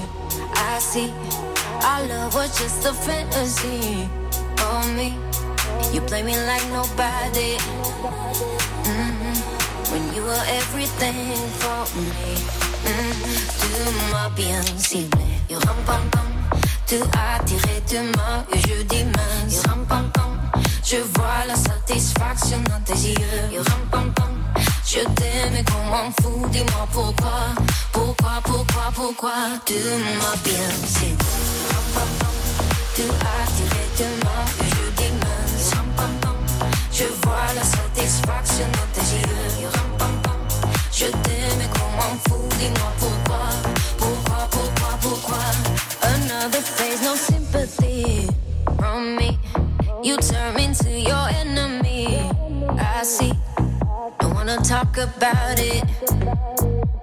I 0.53 0.77
see 0.79 1.11
our 1.83 2.05
love 2.07 2.35
was 2.35 2.51
just 2.59 2.85
a 2.85 2.93
fantasy 2.93 4.07
for 4.57 4.79
me. 4.93 5.17
You 5.91 6.01
play 6.01 6.21
me 6.21 6.35
like 6.45 6.65
nobody. 6.69 7.57
Mm, 8.85 9.35
when 9.91 10.03
you 10.13 10.21
were 10.21 10.45
everything 10.59 11.33
for 11.61 11.81
me. 11.97 12.37
Mm, 12.85 13.13
tu 13.59 13.69
m'as 14.11 14.29
bien 14.35 14.61
ciblé. 14.77 15.25
You 15.49 15.57
ram 15.57 15.79
pam 15.85 16.03
pam. 16.11 16.29
Tu 16.85 16.97
as 17.17 17.39
tiré 17.45 17.81
de 17.89 17.99
moi 18.15 18.45
et 18.53 18.59
je 18.59 18.83
dis 18.83 19.05
mince. 19.05 19.55
You 19.55 19.61
ram 19.67 19.85
pam 19.87 20.11
pam. 20.11 20.31
Je 20.83 20.97
vois 20.97 21.45
la 21.47 21.55
satisfaction 21.55 22.61
dans 22.69 22.81
tes 22.85 22.99
yeux. 23.09 23.51
You 23.51 23.63
ram 23.63 23.81
pam 23.91 24.13
pam. 24.13 24.30
Je 24.93 24.99
t'aime 24.99 25.55
et 25.55 25.63
qu'on 25.63 25.85
m'en 25.89 26.11
fout. 26.19 26.51
Dis-moi 26.51 26.85
pourquoi, 26.91 27.55
pourquoi, 27.93 28.41
pourquoi, 28.43 28.91
pourquoi. 28.93 29.31
Tu 29.65 29.75
m'as 29.75 30.35
bien. 30.43 30.67
Tu 32.93 33.03
as 33.03 33.45
tiré 33.55 33.83
de 33.97 34.07
moi 34.21 34.43
je. 34.59 34.81
Je 36.91 37.05
vois 37.23 37.53
la 37.55 37.63
satisfaction 37.63 38.67
dans 38.73 38.89
tes 38.91 39.07
yeux. 39.15 39.69
Je 40.91 41.05
t'aime 41.05 41.61
et 41.61 41.69
qu'on 41.79 41.91
m'en 41.95 42.13
fout, 42.27 42.49
dis-moi 42.59 42.91
pourquoi, 42.99 43.43
pourquoi, 43.97 44.47
pourquoi, 44.51 44.91
pourquoi. 44.99 45.43
Another 46.03 46.61
phase, 46.61 47.01
no 47.01 47.15
sympathy 47.15 48.27
from 48.77 49.15
me. 49.15 49.39
You 50.03 50.17
turn 50.17 50.59
into 50.59 50.89
your 50.89 51.29
enemy. 51.29 52.29
I 52.77 53.03
see. 53.03 53.31
Don't 54.21 54.33
wanna 54.33 54.57
talk 54.57 54.97
about 54.97 55.59
it. 55.59 55.83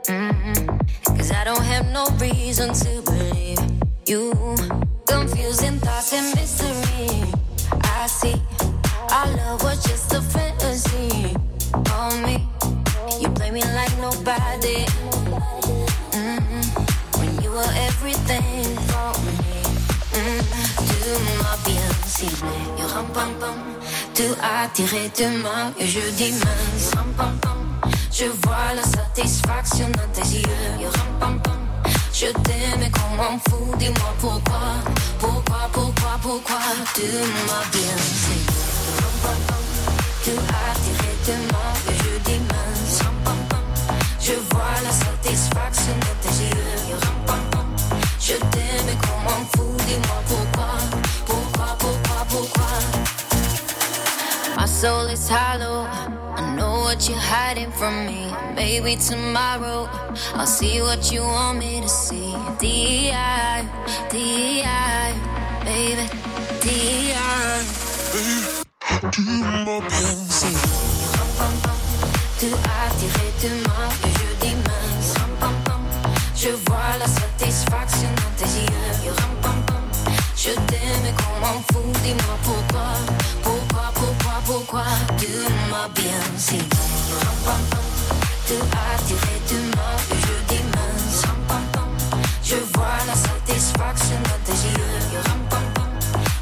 Mm-mm. 0.06 0.78
Cause 1.16 1.30
I 1.32 1.44
don't 1.44 1.62
have 1.64 1.86
no 1.92 2.06
reason 2.18 2.72
to 2.72 3.02
believe 3.02 3.58
you. 4.06 4.32
Confusing 5.06 5.78
thoughts 5.80 6.12
and 6.12 6.34
mystery. 6.36 7.32
I 7.82 8.06
see. 8.06 8.40
Our 9.10 9.26
love 9.36 9.62
was 9.64 9.82
just 9.82 10.12
a 10.14 10.20
fantasy 10.20 11.34
on 11.92 12.22
me. 12.22 12.46
You 13.20 13.28
play 13.30 13.50
me 13.50 13.62
like 13.62 13.94
nobody. 13.98 14.84
Mm-mm. 16.12 16.64
When 17.18 17.42
you 17.42 17.50
were 17.50 17.72
everything 17.88 18.64
for 18.90 19.10
me. 19.26 19.62
Mm. 20.14 20.42
Tu 20.88 21.10
m'as 21.42 21.58
bien 21.64 21.97
ciblé. 22.18 22.58
You 22.78 22.86
ram 22.94 23.06
pam 23.14 23.32
pam. 23.40 23.58
Tu 24.14 24.24
as 24.42 24.68
tiré 24.74 25.10
de 25.18 25.26
moi 25.42 25.60
et 25.78 25.86
je 25.86 26.00
dis 26.18 26.32
mince. 26.32 26.90
Ram 26.96 27.10
pam 27.16 27.34
pam. 27.42 27.60
Je 28.18 28.26
vois 28.42 28.70
la 28.74 28.82
satisfaction 28.82 29.88
dans 29.98 30.10
tes 30.16 30.28
yeux. 30.38 30.88
Ram 30.96 31.12
pam 31.20 31.40
pam. 31.44 31.60
Je 32.12 32.28
t'aime 32.46 32.86
qu'on 32.94 33.10
m'en 33.18 33.38
fout. 33.46 33.78
Dis-moi 33.78 34.12
pourquoi, 34.20 34.66
pourquoi, 35.20 35.62
pourquoi, 35.72 36.12
pourquoi. 36.20 36.62
Tu 36.94 37.06
m'as 37.46 37.66
bien 37.74 37.96
ciblé. 38.22 38.62
You 38.86 38.94
ram 39.00 39.16
pam 39.22 39.40
pam. 39.48 39.64
Tu 40.24 40.32
as 40.60 40.74
tiré 40.84 41.12
de 41.26 41.34
moi 41.50 41.68
et 41.90 41.96
je 42.02 42.12
dis 42.26 42.40
mince. 42.50 42.98
Ram 43.02 43.16
pam 43.24 43.40
pam. 43.50 43.66
Je 44.26 44.34
vois 44.50 44.76
la 44.86 44.92
satisfaction 45.04 45.94
dans 46.04 46.18
tes 46.22 46.34
yeux. 46.42 46.98
Ram 47.02 47.18
pam 47.28 47.42
pam. 47.52 47.68
Je 48.20 48.34
t'aime 48.52 48.90
qu'on 49.02 49.18
m'en 49.26 49.40
fout. 49.52 49.76
Dis-moi 49.86 50.18
pourquoi, 50.26 50.27
soul 54.80 55.06
is 55.10 55.28
hollow. 55.28 55.88
I 56.36 56.54
know 56.54 56.78
what 56.86 57.08
you're 57.08 57.18
hiding 57.18 57.72
from 57.72 58.06
me. 58.06 58.30
Maybe 58.54 58.94
tomorrow 58.94 59.88
I'll 60.34 60.46
see 60.46 60.80
what 60.80 61.10
you 61.10 61.22
want 61.22 61.58
me 61.58 61.80
to 61.80 61.88
see. 61.88 62.32
D.I. 62.60 63.66
D.I. 64.08 65.08
Baby. 65.64 66.06
D.I. 66.62 67.18
Je 76.36 76.50
vois 76.66 76.92
la 77.00 77.08
satisfaction 77.08 78.10
dans 78.20 78.34
tes 78.38 78.50
yeux. 78.60 79.14
Je 80.36 80.52
t'aime 80.68 81.08
qu'on 81.18 81.34
m'en 81.40 81.60
fout. 81.72 81.92
Dis-moi 82.04 82.36
pourquoi, 82.44 82.88
pourquoi, 83.42 83.57
pourquoi, 83.98 84.34
pourquoi. 84.44 84.84
Tu 85.18 85.26
m'as 85.70 85.88
bien 85.88 86.20
pam. 87.44 87.62
Tu 88.46 88.54
as 88.54 89.02
tiré 89.06 89.36
de 89.50 89.76
moi 89.76 89.92
et 90.12 90.20
je 90.26 90.54
dis 90.54 90.62
mince. 90.74 91.24
Ram 91.26 91.36
pam 91.48 91.64
pam. 91.72 92.20
Je 92.42 92.56
vois 92.74 92.98
la 93.06 93.14
satisfaction 93.14 94.18
dans 94.24 94.40
tes 94.44 94.58
yeux. 94.68 94.98
You 95.12 95.20
ram 95.28 95.42
pam 95.50 95.66
pam. 95.74 95.90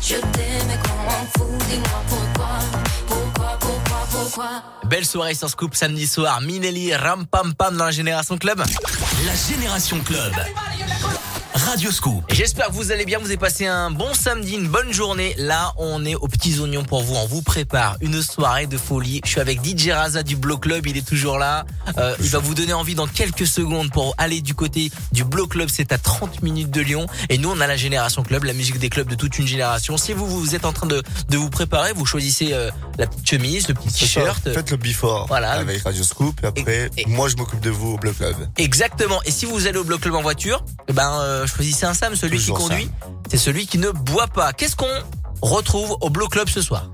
Je 0.00 0.16
t'aime 0.16 0.70
et 0.70 0.88
qu'on 0.88 0.98
m'en 1.06 1.24
fout. 1.36 1.66
Dis-moi 1.68 2.00
pourquoi, 2.08 2.52
pourquoi, 3.08 3.58
pourquoi, 3.58 4.00
pourquoi. 4.10 4.50
Belle 4.84 5.04
soirée 5.04 5.34
sur 5.34 5.48
Scoop 5.50 5.74
samedi 5.74 6.06
soir. 6.06 6.40
Minelli, 6.40 6.94
Ram 6.94 7.26
Pam 7.26 7.54
Pam 7.54 7.76
dans 7.76 7.86
la 7.86 7.90
Génération 7.90 8.38
Club. 8.38 8.62
La 9.26 9.34
Génération 9.34 9.98
Club. 10.00 10.32
Scoop. 11.58 12.24
J'espère 12.32 12.66
que 12.66 12.72
vous 12.72 12.92
allez 12.92 13.04
bien, 13.06 13.18
vous 13.18 13.26
avez 13.26 13.36
passé 13.36 13.66
un 13.66 13.90
bon 13.90 14.12
samedi, 14.12 14.54
une 14.54 14.68
bonne 14.68 14.92
journée. 14.92 15.34
Là, 15.38 15.72
on 15.78 16.04
est 16.04 16.14
aux 16.14 16.28
petits 16.28 16.58
oignons 16.60 16.84
pour 16.84 17.02
vous. 17.02 17.14
On 17.14 17.26
vous 17.26 17.40
prépare 17.42 17.96
une 18.00 18.20
soirée 18.22 18.66
de 18.66 18.76
folie. 18.76 19.20
Je 19.24 19.30
suis 19.30 19.40
avec 19.40 19.64
DJ 19.64 19.90
Raza 19.90 20.22
du 20.22 20.36
Blow 20.36 20.58
Club, 20.58 20.86
il 20.86 20.96
est 20.96 21.06
toujours 21.06 21.38
là. 21.38 21.64
Euh, 21.98 22.14
il 22.20 22.28
va 22.28 22.38
vous 22.40 22.54
donner 22.54 22.72
envie 22.74 22.94
dans 22.94 23.06
quelques 23.06 23.46
secondes 23.46 23.90
pour 23.90 24.14
aller 24.18 24.40
du 24.42 24.54
côté 24.54 24.90
du 25.12 25.24
Blow 25.24 25.46
Club. 25.46 25.68
C'est 25.72 25.92
à 25.92 25.98
30 25.98 26.42
minutes 26.42 26.70
de 26.70 26.80
Lyon. 26.82 27.06
Et 27.30 27.38
nous, 27.38 27.50
on 27.50 27.60
a 27.60 27.66
la 27.66 27.76
Génération 27.76 28.22
Club, 28.22 28.44
la 28.44 28.52
musique 28.52 28.78
des 28.78 28.90
clubs 28.90 29.08
de 29.08 29.14
toute 29.14 29.38
une 29.38 29.46
génération. 29.46 29.96
Si 29.96 30.12
vous, 30.12 30.26
vous 30.26 30.54
êtes 30.54 30.64
en 30.66 30.72
train 30.72 30.86
de, 30.86 31.02
de 31.30 31.36
vous 31.38 31.50
préparer, 31.50 31.92
vous 31.94 32.04
choisissez 32.06 32.52
euh, 32.52 32.70
la 32.98 33.06
petite 33.06 33.28
chemise, 33.28 33.68
le 33.68 33.74
petit 33.74 33.92
t-shirt. 33.92 34.42
Faites 34.52 34.70
le 34.70 34.76
before 34.76 35.26
Voilà. 35.28 35.52
avec 35.52 35.82
Radio 35.82 36.02
Scoop 36.02 36.38
et 36.42 36.46
après, 36.48 36.90
moi 37.06 37.28
je 37.28 37.36
m'occupe 37.36 37.60
de 37.60 37.70
vous 37.70 37.92
au 37.94 37.96
Bloc 37.96 38.16
Club. 38.16 38.34
Exactement. 38.58 39.20
Et 39.24 39.30
si 39.30 39.46
vous 39.46 39.66
allez 39.66 39.78
au 39.78 39.84
bloc 39.84 40.00
club 40.00 40.14
en 40.14 40.22
voiture, 40.22 40.62
eh 40.88 40.92
ben 40.92 41.10
euh, 41.20 41.45
choisissez 41.46 41.86
un 41.86 41.94
Sam, 41.94 42.14
celui 42.16 42.38
Toujours 42.38 42.58
qui 42.58 42.64
conduit, 42.64 42.90
c'est 43.30 43.38
celui 43.38 43.66
qui 43.66 43.78
ne 43.78 43.90
boit 43.90 44.26
pas. 44.26 44.52
Qu'est-ce 44.52 44.76
qu'on 44.76 44.86
retrouve 45.42 45.96
au 46.00 46.10
bloc 46.10 46.32
club 46.32 46.48
ce 46.48 46.62
soir 46.62 46.90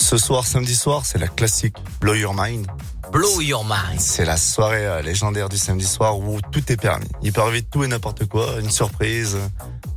Ce 0.00 0.16
soir, 0.16 0.46
samedi 0.46 0.74
soir, 0.74 1.04
c'est 1.04 1.18
la 1.18 1.28
classique 1.28 1.76
Blow 2.00 2.14
Your 2.14 2.34
Mind. 2.34 2.66
Blow 3.12 3.40
Your 3.40 3.64
Mind. 3.64 4.00
C'est 4.00 4.24
la 4.24 4.36
soirée 4.36 4.86
euh, 4.86 5.02
légendaire 5.02 5.48
du 5.48 5.56
samedi 5.56 5.86
soir 5.86 6.18
où 6.18 6.40
tout 6.52 6.70
est 6.70 6.76
permis. 6.76 7.08
Il 7.22 7.32
peut 7.32 7.40
arriver 7.40 7.62
tout 7.62 7.84
et 7.84 7.88
n'importe 7.88 8.26
quoi, 8.26 8.60
une 8.60 8.70
surprise, 8.70 9.38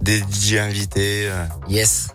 des 0.02 0.20
DJ 0.20 0.56
invités. 0.58 1.28
euh, 1.30 1.46
Yes. 1.70 2.08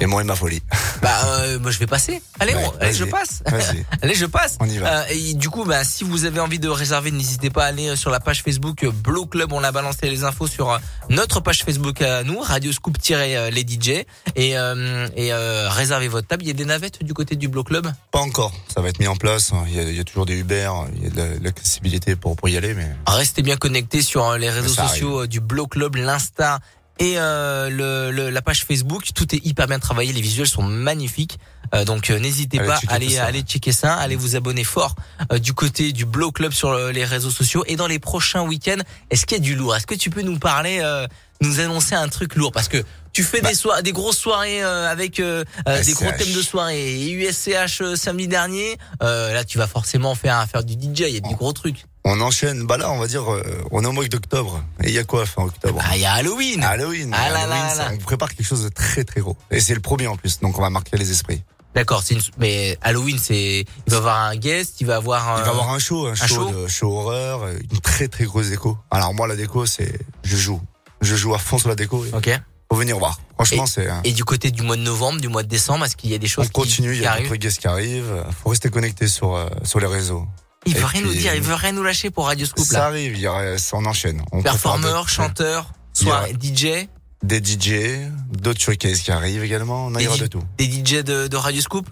Et 0.00 0.06
moi 0.06 0.22
et 0.22 0.24
ma 0.24 0.34
folie. 0.36 0.62
Bah 1.02 1.10
euh, 1.26 1.58
moi 1.58 1.70
je 1.70 1.78
vais 1.78 1.86
passer. 1.86 2.22
Allez, 2.40 2.54
Ouais, 2.54 2.64
on- 2.64 2.70
allez 2.80 2.92
vas-y. 2.92 2.94
je 2.94 3.04
passe. 3.04 3.42
Vas-y. 3.44 3.84
allez 4.02 4.14
je 4.14 4.24
passe. 4.24 4.56
On 4.60 4.66
y 4.66 4.78
va. 4.78 5.00
Euh, 5.00 5.04
et 5.10 5.34
du 5.34 5.50
coup 5.50 5.64
bah 5.66 5.84
si 5.84 6.02
vous 6.02 6.24
avez 6.24 6.40
envie 6.40 6.58
de 6.58 6.68
réserver, 6.70 7.10
n'hésitez 7.10 7.50
pas 7.50 7.64
à 7.64 7.66
aller 7.66 7.88
euh, 7.90 7.96
sur 7.96 8.10
la 8.10 8.20
page 8.20 8.42
Facebook 8.42 8.82
euh, 8.84 8.90
Blow 8.90 9.26
Club. 9.26 9.52
On 9.52 9.62
a 9.62 9.70
balancé 9.70 10.08
les 10.08 10.24
infos 10.24 10.46
sur 10.46 10.72
euh, 10.72 10.78
notre 11.10 11.40
page 11.40 11.62
Facebook 11.64 12.00
à 12.00 12.22
nous, 12.22 12.38
Radio 12.40 12.72
Scoop 12.72 12.96
les 13.06 13.66
DJ 13.68 14.06
et 14.36 14.56
euh, 14.56 15.06
et 15.14 15.34
euh, 15.34 15.68
réservez 15.68 16.08
votre 16.08 16.26
table. 16.28 16.44
Il 16.44 16.48
y 16.48 16.52
a 16.52 16.54
des 16.54 16.64
navettes 16.64 17.04
du 17.04 17.12
côté 17.12 17.36
du 17.36 17.48
Blow 17.48 17.64
Club? 17.64 17.92
Pas 18.10 18.20
encore. 18.20 18.52
Ça 18.72 18.80
va 18.80 18.88
être 18.88 19.00
mis 19.00 19.08
en 19.08 19.16
place. 19.16 19.52
Il 19.66 19.74
y 19.74 19.80
a, 19.80 19.82
il 19.82 19.96
y 19.96 20.00
a 20.00 20.04
toujours 20.04 20.24
des 20.24 20.38
Uber, 20.38 20.70
il 20.96 21.04
y 21.04 21.06
a 21.08 21.10
de 21.10 21.16
la- 21.16 21.38
de 21.38 21.44
l'accessibilité 21.44 22.16
pour, 22.16 22.36
pour 22.36 22.48
y 22.48 22.56
aller, 22.56 22.72
mais 22.72 22.88
Restez 23.06 23.42
bien 23.42 23.56
connectés 23.56 24.00
sur 24.00 24.24
euh, 24.26 24.38
les 24.38 24.48
réseaux 24.48 24.72
ça 24.72 24.88
sociaux 24.88 25.22
euh, 25.24 25.26
du 25.26 25.40
Blow 25.40 25.66
Club, 25.66 25.96
l'Insta 25.96 26.60
et 26.98 27.14
euh, 27.18 27.68
le, 27.70 28.10
le- 28.10 28.30
la 28.30 28.42
page 28.42 28.64
Facebook. 28.64 29.04
Tout 29.14 29.34
est 29.34 29.44
hyper 29.44 29.66
bien 29.66 29.78
travaillé, 29.78 30.12
les 30.12 30.20
visuels 30.20 30.46
sont 30.48 30.62
magnifiques. 30.62 31.38
Euh, 31.74 31.84
donc 31.84 32.10
euh, 32.10 32.18
n'hésitez 32.18 32.58
pas, 32.58 32.78
allez 32.88 33.10
ça. 33.10 33.24
allez 33.24 33.40
checker 33.42 33.72
ça, 33.72 33.94
allez 33.94 34.16
vous 34.16 34.36
abonner 34.36 34.64
fort 34.64 34.94
euh, 35.32 35.38
du 35.38 35.54
côté 35.54 35.92
du 35.92 36.04
Blow 36.04 36.30
Club 36.30 36.52
sur 36.52 36.76
les 36.76 37.04
réseaux 37.04 37.30
sociaux 37.30 37.64
et 37.66 37.76
dans 37.76 37.86
les 37.86 37.98
prochains 37.98 38.42
week-ends. 38.42 38.82
Est-ce 39.10 39.26
qu'il 39.26 39.38
y 39.38 39.40
a 39.40 39.42
du 39.42 39.54
lourd? 39.56 39.74
Est-ce 39.74 39.86
que 39.86 39.94
tu 39.94 40.10
peux 40.10 40.22
nous 40.22 40.38
parler, 40.38 40.80
euh, 40.82 41.06
nous 41.40 41.60
annoncer 41.60 41.94
un 41.94 42.08
truc 42.08 42.36
lourd? 42.36 42.52
Parce 42.52 42.68
que 42.68 42.84
Tu 43.14 43.22
fais 43.22 43.40
Bah. 43.40 43.48
des 43.48 43.54
soirées, 43.54 43.82
des 43.82 43.92
grosses 43.92 44.18
soirées 44.18 44.62
euh, 44.62 44.90
avec 44.90 45.20
euh, 45.20 45.44
euh, 45.68 45.82
des 45.82 45.92
gros 45.92 46.10
thèmes 46.10 46.32
de 46.32 46.42
soirée. 46.42 47.00
Et 47.00 47.10
USCH 47.12 47.80
euh, 47.80 47.96
samedi 47.96 48.28
dernier, 48.28 48.76
euh, 49.02 49.32
là 49.32 49.44
tu 49.44 49.56
vas 49.56 49.66
forcément 49.68 50.14
faire 50.14 50.44
faire 50.50 50.64
du 50.64 50.74
DJ. 50.74 51.00
Il 51.06 51.14
y 51.14 51.16
a 51.16 51.20
des 51.20 51.34
gros 51.34 51.52
trucs. 51.52 51.86
On 52.04 52.20
enchaîne. 52.20 52.66
Bah 52.66 52.76
là, 52.76 52.90
on 52.90 52.98
va 52.98 53.06
dire, 53.06 53.32
euh, 53.32 53.42
on 53.70 53.82
est 53.82 53.86
au 53.86 53.92
mois 53.92 54.06
d'octobre. 54.06 54.62
Et 54.82 54.88
il 54.88 54.94
y 54.94 54.98
a 54.98 55.04
quoi 55.04 55.24
fin 55.24 55.44
octobre 55.44 55.80
Ah, 55.82 55.96
il 55.96 56.02
y 56.02 56.04
a 56.04 56.12
Halloween. 56.12 56.62
Halloween. 56.62 57.14
Ah 57.16 57.30
là 57.30 57.38
Halloween, 57.44 57.62
là 57.62 57.70
ça, 57.70 57.84
là. 57.84 57.90
On 57.94 57.96
prépare 57.98 58.34
quelque 58.34 58.46
chose 58.46 58.64
de 58.64 58.68
très 58.68 59.04
très 59.04 59.20
gros. 59.20 59.36
Et 59.50 59.60
c'est 59.60 59.74
le 59.74 59.80
premier 59.80 60.06
en 60.08 60.16
plus, 60.16 60.40
donc 60.40 60.58
on 60.58 60.62
va 60.62 60.68
marquer 60.68 60.96
les 60.98 61.10
esprits. 61.10 61.42
D'accord, 61.74 62.02
une... 62.10 62.20
mais 62.38 62.76
Halloween, 62.82 63.18
c'est 63.18 63.64
il 63.86 63.90
va 63.90 63.96
avoir 63.98 64.18
un 64.24 64.36
guest, 64.36 64.80
il 64.80 64.86
va 64.86 64.96
avoir. 64.96 65.38
Il 65.38 65.42
va 65.42 65.46
y 65.46 65.50
avoir 65.50 65.70
un 65.70 65.78
show, 65.78 66.06
un, 66.06 66.14
show, 66.14 66.26
show 66.26 66.50
de 66.50 66.68
show 66.68 66.92
horreur, 66.98 67.48
une 67.48 67.80
très 67.80 68.08
très 68.08 68.24
grosse 68.24 68.50
déco. 68.50 68.76
Alors 68.90 69.14
moi, 69.14 69.26
la 69.28 69.34
déco, 69.36 69.66
c'est, 69.66 69.98
je 70.24 70.36
joue, 70.36 70.60
je 71.00 71.14
joue 71.16 71.34
à 71.34 71.38
fond 71.38 71.58
sur 71.58 71.68
la 71.68 71.74
déco. 71.76 72.04
Ok. 72.12 72.30
Faut 72.74 72.80
venir 72.80 72.98
voir. 72.98 73.18
Franchement, 73.34 73.66
c'est. 73.66 73.88
un- 73.88 74.00
Et 74.04 74.12
du 74.12 74.24
côté 74.24 74.50
du 74.50 74.62
mois 74.62 74.76
de 74.76 74.82
novembre, 74.82 75.20
du 75.20 75.28
mois 75.28 75.42
de 75.44 75.48
décembre, 75.48 75.84
est-ce 75.84 75.96
qu'il 75.96 76.10
y 76.10 76.14
a 76.14 76.18
des 76.18 76.26
choses 76.26 76.46
On 76.46 76.48
continue, 76.60 76.92
qui, 76.92 76.98
il 76.98 77.02
y 77.02 77.06
a 77.06 77.20
d'autres 77.20 77.36
guests 77.36 77.60
qui 77.60 77.68
arrivent. 77.68 78.24
Faut 78.42 78.50
rester 78.50 78.68
connecté 78.70 79.06
sur 79.06 79.34
euh, 79.36 79.48
sur 79.62 79.78
les 79.80 79.86
réseaux. 79.86 80.26
Il 80.66 80.76
Et 80.76 80.80
veut 80.80 80.86
rien 80.86 81.02
nous 81.02 81.12
dire, 81.12 81.34
il 81.34 81.40
veut 81.42 81.54
rien 81.54 81.72
nous 81.72 81.82
lâcher 81.82 82.10
pour 82.10 82.26
Radio 82.26 82.46
Scoop 82.46 82.64
Ça 82.64 82.78
là. 82.78 82.84
arrive, 82.86 83.12
il 83.14 83.20
y 83.20 83.26
a, 83.26 83.58
ça, 83.58 83.76
enchaîne. 83.76 84.22
On 84.32 84.42
Performeur, 84.42 85.08
chanteur, 85.08 85.70
soirée, 85.92 86.32
DJ, 86.40 86.88
Des 87.22 87.38
DJ, 87.42 88.08
d'autres 88.32 88.60
showcases 88.60 89.00
qui 89.00 89.12
arrivent 89.12 89.44
également. 89.44 89.86
On 89.86 89.94
a 89.94 89.98
Des 89.98 90.06
de 90.06 90.26
tout. 90.26 90.42
des 90.58 90.64
DJ 90.64 91.02
de, 91.04 91.26
de 91.28 91.36
Radio 91.36 91.60
Scoop? 91.60 91.88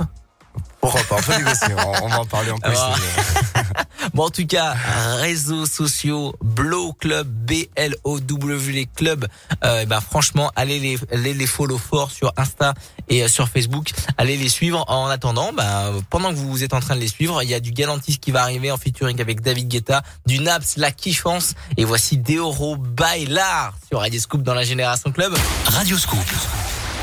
Pourquoi 0.83 1.03
pas 1.05 1.17
On 1.17 1.23
peut 1.23 1.37
négocier. 1.39 1.75
on, 1.79 2.05
on 2.05 2.09
va 2.09 2.21
en 2.21 2.27
parler 2.27 2.51
en 2.51 2.59
plus. 2.59 2.77
Ah. 2.77 2.95
Bon, 4.15 4.25
en 4.25 4.31
tout 4.31 4.47
cas, 4.47 4.75
réseaux 5.21 5.65
sociaux, 5.65 6.35
Blow 6.43 6.93
Club, 6.93 7.29
B-L-O-W, 7.29 8.73
les 8.73 8.87
clubs. 8.87 9.27
Euh, 9.65 9.87
bah, 9.87 10.01
franchement, 10.01 10.51
allez 10.55 10.81
les, 10.81 10.99
allez 11.11 11.33
les 11.33 11.47
follow 11.47 11.79
fort 11.79 12.11
sur 12.11 12.33
Insta 12.37 12.75
et 13.09 13.23
euh, 13.23 13.29
sur 13.29 13.49
Facebook. 13.49 13.93
Allez 14.19 14.37
les 14.37 14.49
suivre. 14.49 14.85
En 14.89 15.07
attendant, 15.07 15.53
bah, 15.53 15.93
pendant 16.11 16.31
que 16.31 16.35
vous 16.37 16.63
êtes 16.63 16.75
en 16.75 16.81
train 16.81 16.97
de 16.97 17.01
les 17.01 17.09
suivre, 17.09 17.43
il 17.43 17.49
y 17.49 17.55
a 17.55 17.61
du 17.61 17.71
Galantis 17.71 18.19
qui 18.19 18.33
va 18.33 18.43
arriver 18.43 18.71
en 18.71 18.77
featuring 18.77 19.19
avec 19.21 19.41
David 19.41 19.69
Guetta, 19.69 20.03
du 20.27 20.41
Naps, 20.41 20.77
La 20.77 20.91
Kiffance. 20.91 21.55
Et 21.77 21.85
voici 21.85 22.19
Deoro 22.19 22.77
Bailar 22.77 23.75
sur 23.89 24.01
Radio 24.01 24.21
Scoop 24.21 24.43
dans 24.43 24.55
la 24.55 24.65
Génération 24.65 25.11
Club. 25.13 25.35
Radio 25.67 25.97
Scoop. 25.97 26.19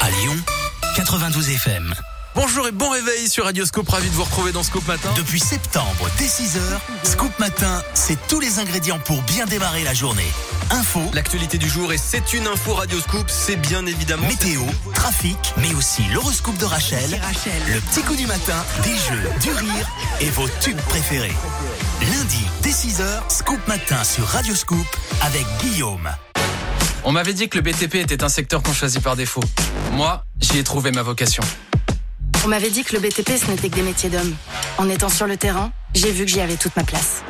À 0.02 0.10
Lyon, 0.12 0.36
92 0.96 1.50
FM. 1.50 1.96
Bonjour 2.42 2.70
et 2.70 2.72
bon 2.72 2.90
réveil 2.90 3.28
sur 3.28 3.44
Radio 3.44 3.66
Scoop. 3.66 3.90
Ravi 3.90 4.08
de 4.10 4.14
vous 4.14 4.24
retrouver 4.24 4.54
dans 4.54 4.64
Scoop 4.64 4.88
Matin. 4.88 5.10
Depuis 5.18 5.42
septembre, 5.42 6.10
dès 6.18 6.28
6h, 6.28 6.62
Scoop 7.04 7.38
Matin, 7.38 7.84
c'est 7.94 8.18
tous 8.30 8.40
les 8.40 8.60
ingrédients 8.60 8.98
pour 8.98 9.22
bien 9.24 9.46
démarrer 9.46 9.84
la 9.84 9.94
journée. 9.94 10.32
Info, 10.70 11.02
L'actualité 11.14 11.58
du 11.58 11.68
jour 11.68 11.92
et 11.92 11.98
c'est 11.98 12.32
une 12.32 12.48
info 12.48 12.76
Radio 12.76 12.98
Scoop, 13.02 13.26
c'est 13.28 13.58
bien 13.58 13.86
évidemment. 13.86 14.26
météo, 14.26 14.62
trafic, 14.96 15.54
mais 15.58 15.76
aussi 15.76 16.02
l'horoscope 16.14 16.58
de 16.60 16.64
Rachel, 16.64 17.20
le 17.68 17.82
petit 17.82 18.04
coup 18.04 18.16
du 18.16 18.26
matin, 18.26 18.64
des 18.84 18.96
jeux, 18.96 19.30
du 19.42 19.52
rire 19.52 19.90
et 20.22 20.30
vos 20.30 20.48
tubes 20.62 20.80
préférés. 20.88 21.36
Lundi, 22.00 22.46
dès 22.62 22.70
6h, 22.70 23.04
Scoop 23.28 23.60
Matin 23.68 24.02
sur 24.06 24.26
Radio 24.26 24.56
Scoop 24.56 24.88
avec 25.24 25.46
Guillaume. 25.62 26.10
On 27.04 27.12
m'avait 27.12 27.34
dit 27.34 27.50
que 27.50 27.58
le 27.58 27.64
BTP 27.64 27.96
était 27.96 28.24
un 28.24 28.30
secteur 28.30 28.64
qu'on 28.64 28.74
choisit 28.74 29.04
par 29.04 29.18
défaut. 29.18 29.44
Moi, 29.92 30.24
j'y 30.40 30.58
ai 30.58 30.64
trouvé 30.64 30.92
ma 30.92 31.04
vocation. 31.04 31.44
On 32.46 32.48
m'avait 32.48 32.70
dit 32.70 32.84
que 32.84 32.94
le 32.94 33.00
BTP, 33.02 33.32
ce 33.38 33.52
n'était 33.52 33.70
que 33.70 33.76
des 33.76 33.82
métiers 33.82 34.10
d'hommes. 34.10 34.34
En 34.78 34.90
étant 34.90 35.10
sur 35.10 35.28
le 35.28 35.36
terrain, 35.36 35.72
j'ai 35.94 36.12
vu 36.12 36.24
que 36.24 36.32
j'y 36.32 36.40
avais 36.40 36.56
toute 36.56 36.76
ma 36.78 36.84
place. 36.84 37.22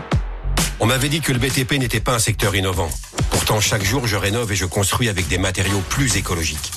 On 0.80 0.86
m'avait 0.86 1.10
dit 1.10 1.20
que 1.20 1.32
le 1.32 1.40
BTP 1.40 1.74
n'était 1.74 2.00
pas 2.00 2.14
un 2.14 2.20
secteur 2.20 2.56
innovant. 2.56 2.90
Pourtant, 3.32 3.60
chaque 3.60 3.84
jour, 3.84 4.06
je 4.06 4.16
rénove 4.16 4.52
et 4.52 4.56
je 4.56 4.66
construis 4.66 5.10
avec 5.10 5.28
des 5.28 5.40
matériaux 5.40 5.82
plus 5.90 6.16
écologiques. 6.16 6.72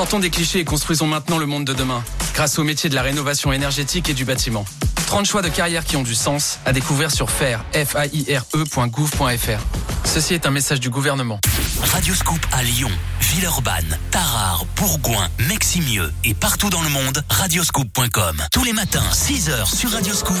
Sortons 0.00 0.18
des 0.18 0.30
clichés 0.30 0.60
et 0.60 0.64
construisons 0.64 1.06
maintenant 1.06 1.36
le 1.36 1.44
monde 1.44 1.66
de 1.66 1.74
demain, 1.74 2.02
grâce 2.32 2.58
au 2.58 2.64
métier 2.64 2.88
de 2.88 2.94
la 2.94 3.02
rénovation 3.02 3.52
énergétique 3.52 4.08
et 4.08 4.14
du 4.14 4.24
bâtiment. 4.24 4.64
30 5.04 5.26
choix 5.26 5.42
de 5.42 5.50
carrière 5.50 5.84
qui 5.84 5.96
ont 5.96 6.02
du 6.02 6.14
sens 6.14 6.58
à 6.64 6.72
découvrir 6.72 7.10
sur 7.10 7.28
faire, 7.30 7.62
f-a-i-r-e.gouv.fr. 7.74 9.60
Ceci 10.06 10.32
est 10.32 10.46
un 10.46 10.50
message 10.50 10.80
du 10.80 10.88
gouvernement. 10.88 11.38
Radio 11.82 12.14
Scoop 12.14 12.40
à 12.50 12.62
Lyon, 12.62 12.90
Villeurbanne, 13.20 13.98
Tarare, 14.10 14.64
Bourgoin, 14.74 15.28
Meximieux 15.50 16.10
et 16.24 16.32
partout 16.32 16.70
dans 16.70 16.80
le 16.80 16.88
monde, 16.88 17.22
radioscoop.com. 17.28 18.42
Tous 18.50 18.64
les 18.64 18.72
matins, 18.72 19.04
6h 19.12 19.66
sur 19.66 19.90
Radio 19.90 20.14
Scoop. 20.14 20.38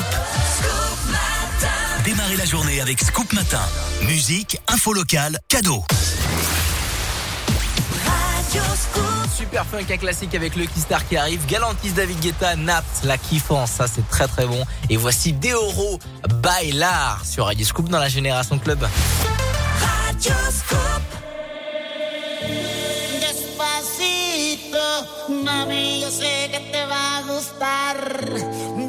Démarrez 2.06 2.36
la 2.36 2.46
journée 2.46 2.80
avec 2.80 2.98
Scoop 2.98 3.30
Matin. 3.34 3.60
Musique, 4.06 4.58
info 4.68 4.94
locale, 4.94 5.38
cadeau. 5.50 5.84
Super 9.40 9.64
funk, 9.64 9.90
un 9.90 9.96
classique 9.96 10.34
avec 10.34 10.54
le 10.54 10.66
Star 10.76 11.08
qui 11.08 11.16
arrive. 11.16 11.46
Galantis 11.46 11.92
David 11.92 12.20
Guetta, 12.20 12.56
Naps, 12.56 13.04
la 13.04 13.16
kiffance, 13.16 13.70
ça 13.70 13.86
c'est 13.86 14.06
très 14.06 14.28
très 14.28 14.44
bon. 14.44 14.62
Et 14.90 14.98
voici 14.98 15.32
Deoro 15.32 15.98
Bailar 16.42 17.24
sur 17.24 17.46
Radio 17.46 17.64
Scoop 17.64 17.88
dans 17.88 17.98
la 17.98 18.10
Génération 18.10 18.58
Club. 18.58 18.86
Despacito, 23.18 24.78
mami, 25.42 26.02
yo 26.02 26.10
sé 26.10 26.50
que 26.52 26.58
te 26.70 26.84
va 26.84 27.16
a 27.16 27.22
gustar. 27.22 27.96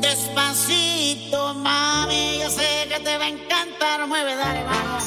Despacito, 0.01 1.53
mami, 1.53 2.41
yo 2.41 2.49
sé 2.49 2.89
que 2.89 2.99
te 2.99 3.17
va 3.17 3.23
a 3.23 3.29
encantar. 3.29 4.05
Mueve, 4.05 4.35
dale, 4.35 4.65
vamos. 4.65 5.05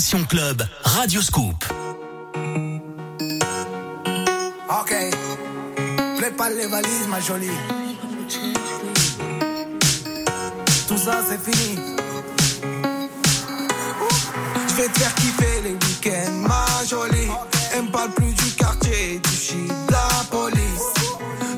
Club 0.00 0.62
Radio 0.84 1.20
Scoop. 1.20 1.64
Ok, 4.70 4.94
prépare 6.16 6.48
les 6.48 6.66
valises, 6.66 7.08
ma 7.10 7.20
jolie. 7.20 7.50
Tout 10.88 10.96
ça, 10.96 11.20
c'est 11.28 11.38
fini. 11.44 11.78
Je 14.66 14.74
vais 14.76 14.88
te 14.88 14.98
faire 14.98 15.14
kiffer 15.14 15.60
les 15.62 15.72
week-ends, 15.72 16.48
ma 16.48 16.64
jolie. 16.88 17.28
Elle 17.74 17.82
me 17.82 17.90
parle 17.90 18.12
plus 18.12 18.32
du 18.32 18.50
quartier, 18.56 19.20
du 19.22 19.36
shit, 19.36 19.68
de 19.68 19.92
la 19.92 20.08
police. 20.30 20.94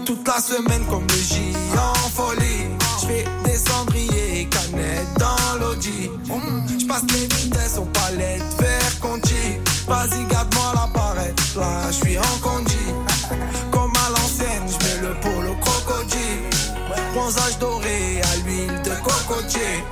Toute 0.05 0.27
la 0.27 0.41
semaine 0.41 0.85
comme 0.87 1.07
le 1.07 1.15
J 1.15 1.53
en 1.79 2.09
folie. 2.09 2.67
Je 3.01 3.07
fais 3.07 3.25
des 3.45 3.57
cendriers, 3.57 4.49
canettes 4.51 5.15
dans 5.21 5.61
l'audi. 5.61 6.11
Je 6.81 6.87
passe 6.87 7.05
les 7.13 7.44
aux 8.05 8.11
palettes, 8.11 8.43
vers 8.59 9.01
Conti. 9.01 9.59
Vas-y, 9.87 10.25
garde-moi 10.27 10.73
la 10.75 10.87
barrette, 10.87 11.41
là, 11.57 11.91
je 11.91 11.93
suis 11.93 12.19
en 12.19 12.39
condi. 12.43 12.75
Comme 13.71 13.93
à 14.07 14.11
l'ancienne, 14.11 14.67
je 14.67 14.87
mets 14.87 15.09
le 15.09 15.15
polo 15.21 15.55
crocodile. 15.61 16.51
Bronzage 17.15 17.59
doré 17.59 18.21
à 18.23 18.37
l'huile 18.45 18.83
de 18.83 18.91
cocotier. 19.03 19.85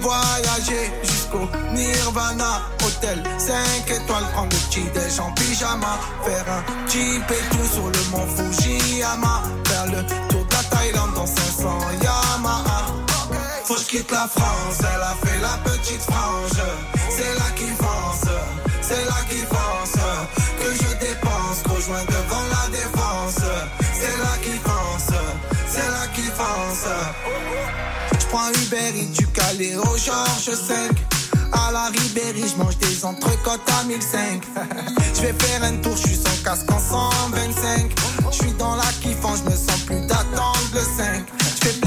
Voyager 0.00 0.92
jusqu'au 1.02 1.48
Nirvana. 1.72 2.62
Hôtel 2.84 3.22
5 3.38 3.90
étoiles, 3.90 4.24
prendre 4.32 4.48
le 4.52 4.68
petit 4.68 4.88
déj 4.94 5.20
en 5.20 5.32
pyjama. 5.32 5.98
Faire 6.24 6.46
un 6.48 6.62
et 6.94 7.56
tout 7.56 7.66
sur 7.72 7.86
le 7.88 8.10
mont 8.10 8.26
Fujiyama. 8.26 9.42
Faire 9.64 9.86
le 9.86 10.06
tour 10.28 10.44
de 10.44 10.54
la 10.54 10.62
Thaïlande 10.62 11.14
dans 11.14 11.26
500 11.26 11.78
Yamaha. 12.02 13.05
Quitte 13.96 14.10
la 14.10 14.28
France, 14.28 14.80
elle 14.80 15.00
a 15.00 15.16
fait 15.24 15.40
la 15.40 15.56
petite 15.64 16.02
frange. 16.02 16.60
C'est 17.08 17.34
là 17.34 17.48
qui 17.54 17.64
fonce, 17.64 18.30
c'est 18.82 19.04
là 19.06 19.16
qui 19.26 19.38
fonce. 19.38 20.02
Que 20.60 20.70
je 20.70 21.06
dépense, 21.06 21.62
rejoins 21.64 22.04
devant 22.04 22.44
la 22.50 22.68
défense. 22.76 23.42
C'est 23.94 24.18
là 24.18 24.36
qui 24.42 24.58
fonce, 24.58 25.16
c'est 25.66 25.88
là 25.88 26.06
qui 26.14 26.24
fonce. 26.24 26.90
Je 28.20 28.26
prends 28.26 28.50
Uber 28.50 29.02
du 29.14 29.26
Calais 29.28 29.76
au 29.76 29.96
Georges 29.96 30.54
5. 30.54 30.90
À 31.54 31.72
la 31.72 31.86
Ribéry, 31.86 32.44
je 32.46 32.62
mange 32.62 32.76
des 32.76 33.02
entrecôtes 33.02 33.70
à 33.80 33.84
1005. 33.84 34.42
Je 35.14 35.22
vais 35.22 35.32
faire 35.32 35.64
un 35.64 35.76
tour, 35.78 35.96
je 35.96 36.08
suis 36.08 36.16
sans 36.16 36.44
casque 36.44 36.70
en 36.70 36.78
125. 36.78 37.90
Je 38.30 38.36
suis 38.36 38.52
dans 38.52 38.76
la 38.76 38.84
kiffant, 39.00 39.34
je 39.36 39.44
me 39.44 39.56
sens 39.56 39.80
plus 39.86 40.00
d'attendre 40.02 40.58
le 40.74 40.80
5. 40.80 41.24
Je 41.38 41.68
fais 41.68 41.80
plaisir 41.80 41.85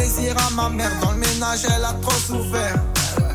ma 0.55 0.69
mère, 0.69 0.91
dans 1.01 1.11
le 1.11 1.17
ménage, 1.17 1.61
elle 1.65 1.85
a 1.85 1.93
trop 2.01 2.19
souffert. 2.19 2.75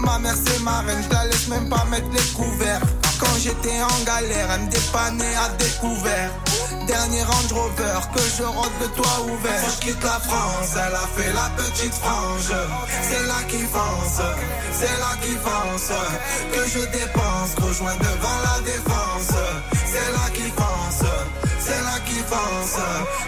Ma 0.00 0.18
mère, 0.18 0.34
c'est 0.44 0.60
ma 0.62 0.80
reine, 0.80 1.02
je 1.02 1.14
la 1.14 1.24
laisse 1.26 1.48
même 1.48 1.68
pas 1.68 1.84
mettre 1.90 2.08
les 2.12 2.32
couverts. 2.34 2.80
Quand 3.20 3.36
j'étais 3.38 3.80
en 3.80 4.04
galère, 4.04 4.48
elle 4.54 4.60
me 4.62 4.70
dépannait 4.70 5.36
à 5.36 5.48
découvert. 5.56 6.30
Dernier 6.86 7.22
Range 7.22 7.52
Rover, 7.52 8.00
que 8.14 8.20
je 8.36 8.42
rentre 8.42 8.78
le 8.80 8.88
toit 8.88 9.20
ouvert. 9.22 9.64
Que 9.64 9.70
je 9.70 9.86
quitte 9.86 10.04
la 10.04 10.20
France, 10.20 10.74
elle 10.74 10.94
a 10.94 11.06
fait 11.16 11.32
la 11.32 11.48
petite 11.56 11.94
frange. 11.94 12.52
C'est 13.02 13.26
là 13.26 13.40
qui 13.48 13.62
fonce, 13.62 14.20
c'est 14.72 14.98
là 14.98 15.12
qui 15.22 15.32
fonce. 15.32 15.92
Que 16.52 16.68
je 16.68 16.84
dépense, 16.86 17.54
rejoins 17.62 17.96
devant 17.96 18.38
la 18.44 18.60
défense. 18.60 19.73
C'est 19.94 20.12
là 20.12 20.28
qui 20.34 20.50
fonce, 20.50 21.08
c'est 21.60 21.82
là 21.82 22.00
qui 22.04 22.18
fonce. 22.30 22.80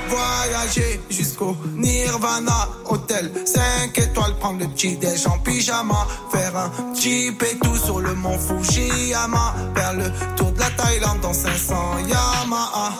Voyager 0.08 1.00
jusqu'au 1.08 1.56
Nirvana, 1.76 2.68
hôtel 2.86 3.30
5 3.44 3.96
étoiles, 3.96 4.34
prendre 4.40 4.58
le 4.58 4.66
petit 4.66 4.96
déj 4.96 5.28
en 5.28 5.38
pyjama. 5.38 6.08
Faire 6.32 6.56
un 6.56 6.72
et 7.04 7.58
tout 7.62 7.76
sur 7.76 8.00
le 8.00 8.14
mont 8.14 8.36
Fujiyama. 8.36 9.54
Faire 9.76 9.92
le 9.92 10.10
tour 10.34 10.50
de 10.50 10.58
la 10.58 10.70
Thaïlande 10.70 11.20
dans 11.20 11.32
500 11.32 11.98
Yamaha. 12.08 12.92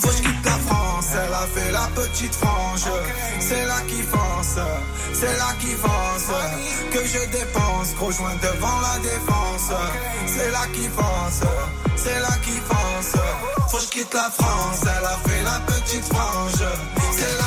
Faut 0.00 0.08
que 0.08 0.14
quitte 0.14 0.44
la 0.44 0.58
France, 0.66 1.06
elle 1.12 1.32
a 1.32 1.46
fait 1.54 1.70
la 1.70 1.88
petite 1.94 2.34
frange. 2.34 2.90
C'est 3.38 3.66
là 3.66 3.80
qui 3.86 4.02
fonce, 4.02 4.58
c'est 5.12 5.36
là 5.38 5.52
qui 5.60 5.74
fonce. 5.74 6.32
Que 6.90 7.04
je 7.06 7.38
dépense, 7.38 7.94
rejoins 8.00 8.34
devant 8.42 8.80
la 8.80 8.98
défense. 8.98 9.70
C'est 10.26 10.50
là 10.50 10.66
qui 10.74 10.88
fonce, 10.88 11.48
c'est 12.02 12.20
là 12.20 12.34
qui 12.42 12.56
fonce. 12.68 13.16
Faut 13.68 13.76
que 13.76 13.82
je 13.84 13.88
quitte 13.88 14.14
la 14.14 14.30
France, 14.30 14.80
elle 14.82 15.04
a 15.04 15.16
fait 15.28 15.42
la 15.42 15.60
petite 15.66 16.04
frange. 16.04 17.39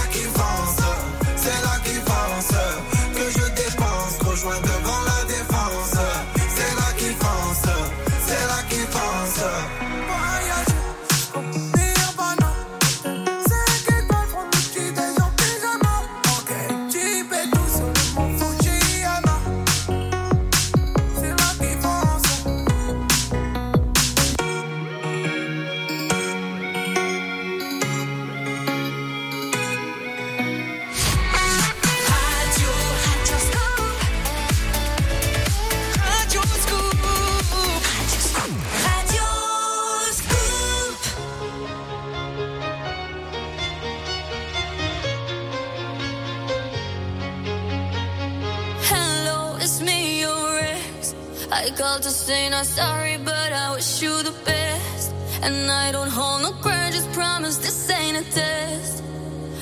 To 52.04 52.10
say 52.10 52.50
not 52.50 52.66
sorry, 52.66 53.18
but 53.18 53.54
I 53.54 53.76
wish 53.76 54.02
you 54.02 54.24
the 54.24 54.34
best. 54.44 55.14
And 55.42 55.72
I 55.72 55.90
don't 55.94 56.10
hold 56.10 56.42
no 56.42 56.52
grudges, 56.62 57.08
promise 57.14 57.58
this 57.60 57.90
ain't 57.90 58.18
a 58.18 58.30
test. 58.30 59.02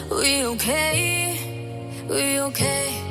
We 0.09 0.45
okay? 0.45 2.07
We 2.09 2.39
okay? 2.39 3.10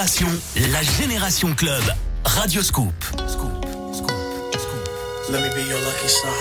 la 0.00 0.82
génération 0.82 1.54
club. 1.54 1.82
Radio 2.24 2.62
Scoop. 2.62 2.94
Scoop, 3.28 3.66
Scoop, 3.92 4.54
Scoop. 4.54 5.30
Let 5.30 5.42
me 5.42 5.54
be 5.54 5.68
your 5.68 5.78
lucky 5.78 6.08
star. 6.08 6.39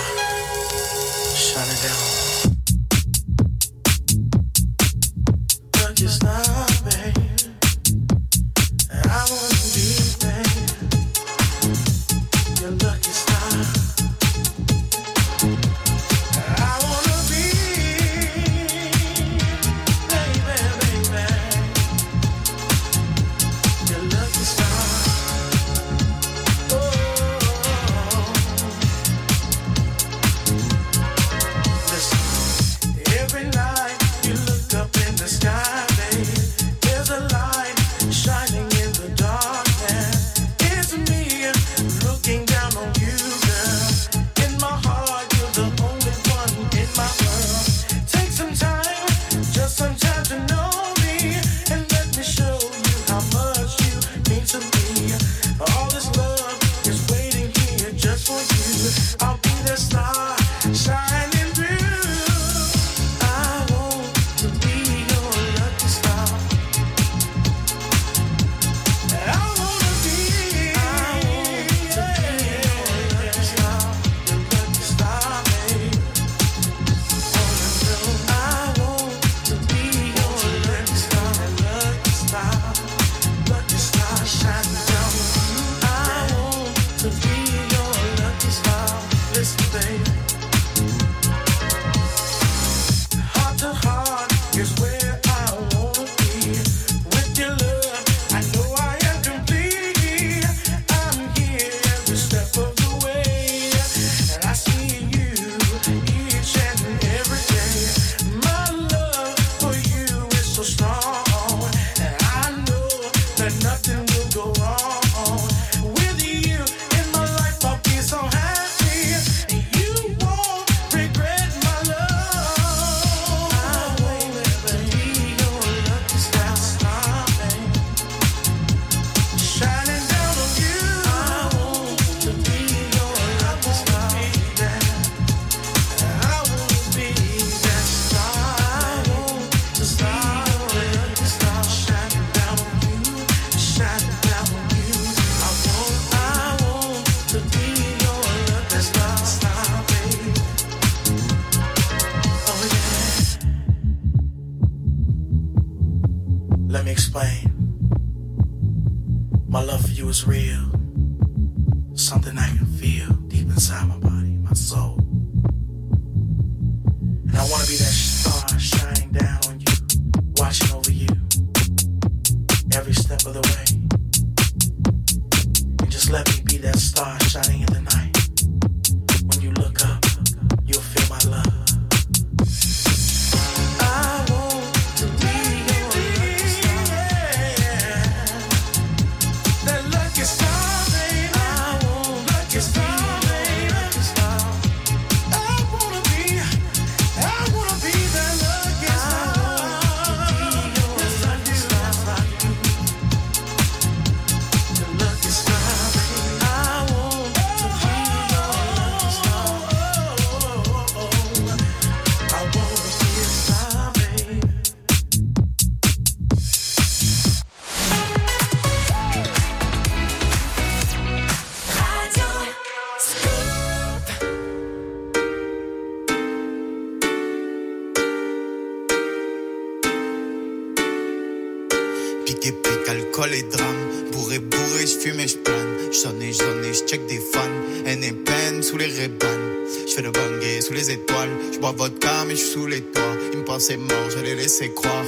Je 241.60 241.62
bois 241.62 241.74
vodka, 241.74 242.24
mais 242.26 242.38
je 242.38 242.46
sous 242.46 242.68
les 242.68 242.80
toits. 242.80 243.18
Ils 243.34 243.40
me 243.40 243.44
pensaient 243.44 243.76
mort, 243.76 244.10
je 244.10 244.20
les 244.20 244.34
laissais 244.34 244.70
croire. 244.70 245.04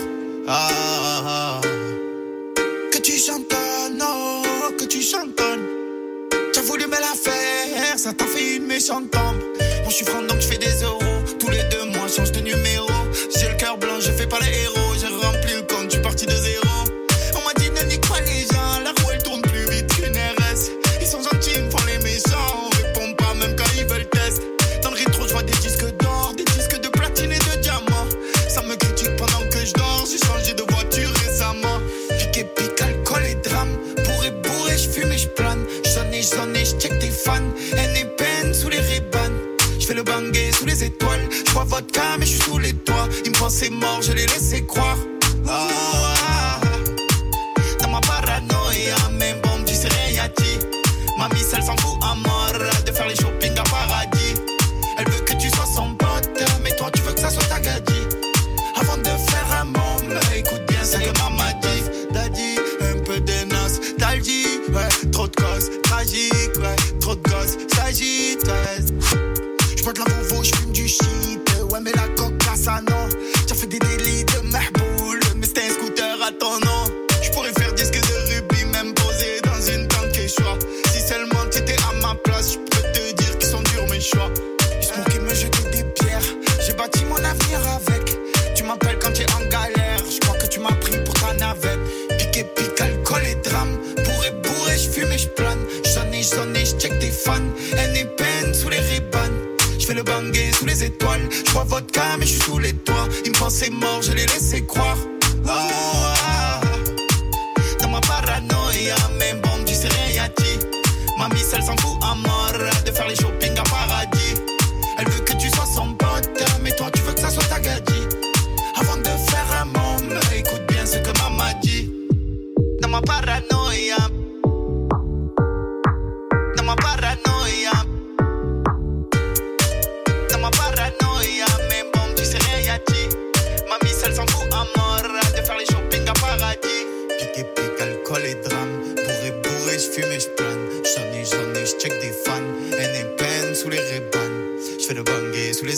Ah, 0.49 1.10
mais 42.19 42.25
je 42.25 42.31
suis 42.31 42.41
sous 42.41 42.57
les 42.57 42.73
doigts. 42.73 43.07
Ils 43.25 43.31
me 43.31 43.37
pensaient 43.37 43.69
mort, 43.69 44.01
je 44.01 44.13
les 44.13 44.25
laissais 44.25 44.65
croire. 44.65 44.97
Oh, 45.45 45.49
ah. 45.49 46.59
Dans 47.81 47.89
ma 47.89 48.01
paranoïa, 48.01 48.95
même 49.19 49.39
bon, 49.41 49.63
tu 49.65 49.73
sais 49.73 49.89
rien, 50.07 50.27
dit. 50.37 50.59
Mamie, 51.17 51.41
elle 51.53 51.63
s'en 51.63 51.77
fout 51.77 51.97
à 52.03 52.15
moi. 52.15 52.30
Étoiles. 100.81 101.27
J'bois 101.47 101.63
vodka, 101.65 102.03
mais 102.19 102.25
j'suis 102.25 102.41
sous 102.41 102.59
les 102.59 102.73
toits. 102.73 103.07
Ils 103.25 103.31
me 103.31 103.37
pensaient 103.37 103.69
mort, 103.69 104.01
je 104.01 104.13
les 104.13 104.25
laissais 104.25 104.61
croire. 104.65 104.97
Oh, 105.45 105.49
ah. 105.49 106.61
Dans 107.81 107.89
ma 107.89 108.01
paranoïa, 108.01 108.95
mais 109.19 109.33
bon, 109.41 109.63
tu 109.65 109.73
sais 109.73 109.89
rien, 110.07 110.27
ti. 110.35 110.59
Mamie, 111.17 111.41
elle 111.53 111.63
s'en 111.63 111.77
fout 111.77 111.90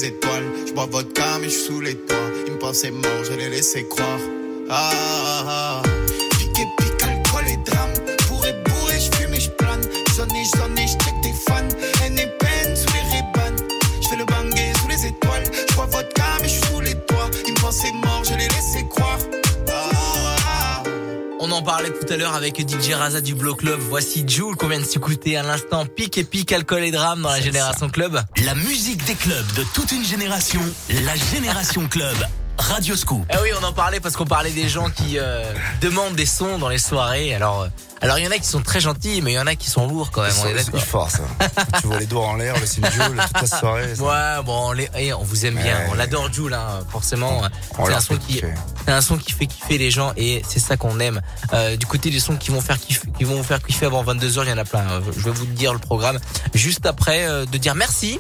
les 0.03 0.09
étoiles. 0.09 0.43
J'bois 0.67 0.85
vodka, 0.85 1.23
mais 1.41 1.49
j'suis 1.49 1.65
sous 1.65 1.81
les 1.81 1.95
toits. 1.95 2.17
Ils 2.47 2.53
me 2.53 2.59
pensaient 2.59 2.91
mort, 2.91 3.23
je 3.23 3.34
les 3.34 3.49
laissais 3.49 3.85
croire. 3.85 4.19
Ah, 4.69 4.91
ah, 4.93 5.45
ah. 5.47 5.82
Parlait 21.64 21.91
tout 21.91 22.11
à 22.11 22.18
l'heure 22.18 22.35
avec 22.35 22.60
DJ 22.60 22.91
Raza 22.94 23.22
du 23.22 23.35
Blow 23.35 23.56
Club. 23.56 23.80
Voici 23.80 24.26
Jules 24.27 24.56
qu'on 24.57 24.68
vient 24.68 24.80
de 24.80 24.85
s'écouter 24.85 25.38
à 25.38 25.44
l'instant. 25.44 25.85
Pique 25.85 26.18
et 26.18 26.23
pique, 26.23 26.52
alcool 26.52 26.84
et 26.84 26.91
drame 26.91 27.22
dans 27.22 27.30
la 27.30 27.40
Génération 27.40 27.90
Club. 27.90 28.19
La 28.44 28.53
musique 28.53 29.06
des 29.06 29.15
clubs 29.15 29.53
de 29.56 29.64
toute 29.73 29.91
une 29.91 30.03
génération, 30.03 30.61
la 30.90 31.15
Génération 31.15 31.88
Club. 31.88 32.15
Radio 32.57 32.95
Scoop. 32.95 33.26
Eh 33.31 33.41
oui, 33.41 33.49
on 33.60 33.64
en 33.64 33.73
parlait 33.73 33.99
parce 33.99 34.15
qu'on 34.15 34.26
parlait 34.26 34.52
des 34.52 34.69
gens 34.69 34.90
qui 34.90 35.18
euh, 35.18 35.53
demandent 35.81 36.15
des 36.15 36.26
sons 36.26 36.60
dans 36.60 36.69
les 36.69 36.77
soirées. 36.77 37.34
Alors, 37.34 37.64
euh, 37.64 37.68
alors 38.03 38.19
il 38.19 38.25
y 38.25 38.27
en 38.27 38.31
a 38.31 38.38
qui 38.38 38.47
sont 38.47 38.61
très 38.61 38.80
gentils, 38.80 39.21
mais 39.21 39.31
il 39.31 39.35
y 39.35 39.39
en 39.39 39.47
a 39.47 39.55
qui 39.55 39.69
sont 39.69 39.88
lourds 39.88 40.11
quand 40.11 40.21
même. 40.21 40.31
On 40.43 40.47
est 40.47 40.51
Ils 40.51 40.65
d'accord. 40.65 40.81
forcent. 40.84 41.21
hein. 41.41 41.47
tu 41.81 41.88
vois 41.88 41.99
les 41.99 42.05
doigts 42.05 42.27
en 42.27 42.35
l'air, 42.35 42.59
le 42.59 42.65
signe 42.65 42.85
Jules, 42.91 43.21
toute 43.34 43.41
la 43.41 43.47
soirée. 43.59 43.95
ça. 43.95 44.03
Ouais, 44.03 44.43
bon, 44.45 44.69
on, 44.69 44.71
les- 44.73 44.89
eh, 44.97 45.13
on 45.13 45.23
vous 45.23 45.45
aime 45.45 45.55
bien, 45.55 45.75
Ouais. 45.77 45.88
on 45.95 45.99
adore 45.99 46.31
Jules, 46.31 46.53
hein, 46.53 46.80
forcément. 46.89 47.41
On 47.80 47.85
C'est 47.85 47.93
un 47.93 47.99
son 48.01 48.17
qui, 48.17 48.41
c'est 48.85 48.91
un 48.91 49.01
son 49.01 49.17
qui 49.17 49.31
fait 49.31 49.47
kiffer 49.47 49.77
les 49.77 49.89
gens 49.91 50.11
et 50.17 50.43
c'est 50.47 50.59
ça 50.59 50.77
qu'on 50.77 50.99
aime. 50.99 51.21
Euh, 51.53 51.75
du 51.77 51.85
côté 51.85 52.09
des 52.11 52.19
sons 52.19 52.35
qui 52.35 52.51
vont 52.51 52.61
faire 52.61 52.77
kiffer, 52.80 53.07
qui 53.17 53.23
vont 53.23 53.35
vous 53.38 53.43
faire 53.43 53.61
kiffer 53.63 53.85
avant 53.88 54.03
22 54.03 54.27
h 54.30 54.43
il 54.43 54.49
y 54.49 54.53
en 54.53 54.57
a 54.57 54.65
plein. 54.65 54.81
Euh, 54.91 55.01
Je 55.15 55.23
vais 55.23 55.31
vous 55.31 55.45
dire 55.45 55.73
le 55.73 55.80
programme 55.80 56.19
juste 56.53 56.85
après 56.85 57.25
euh, 57.25 57.45
de 57.45 57.57
dire 57.57 57.73
merci, 57.75 58.19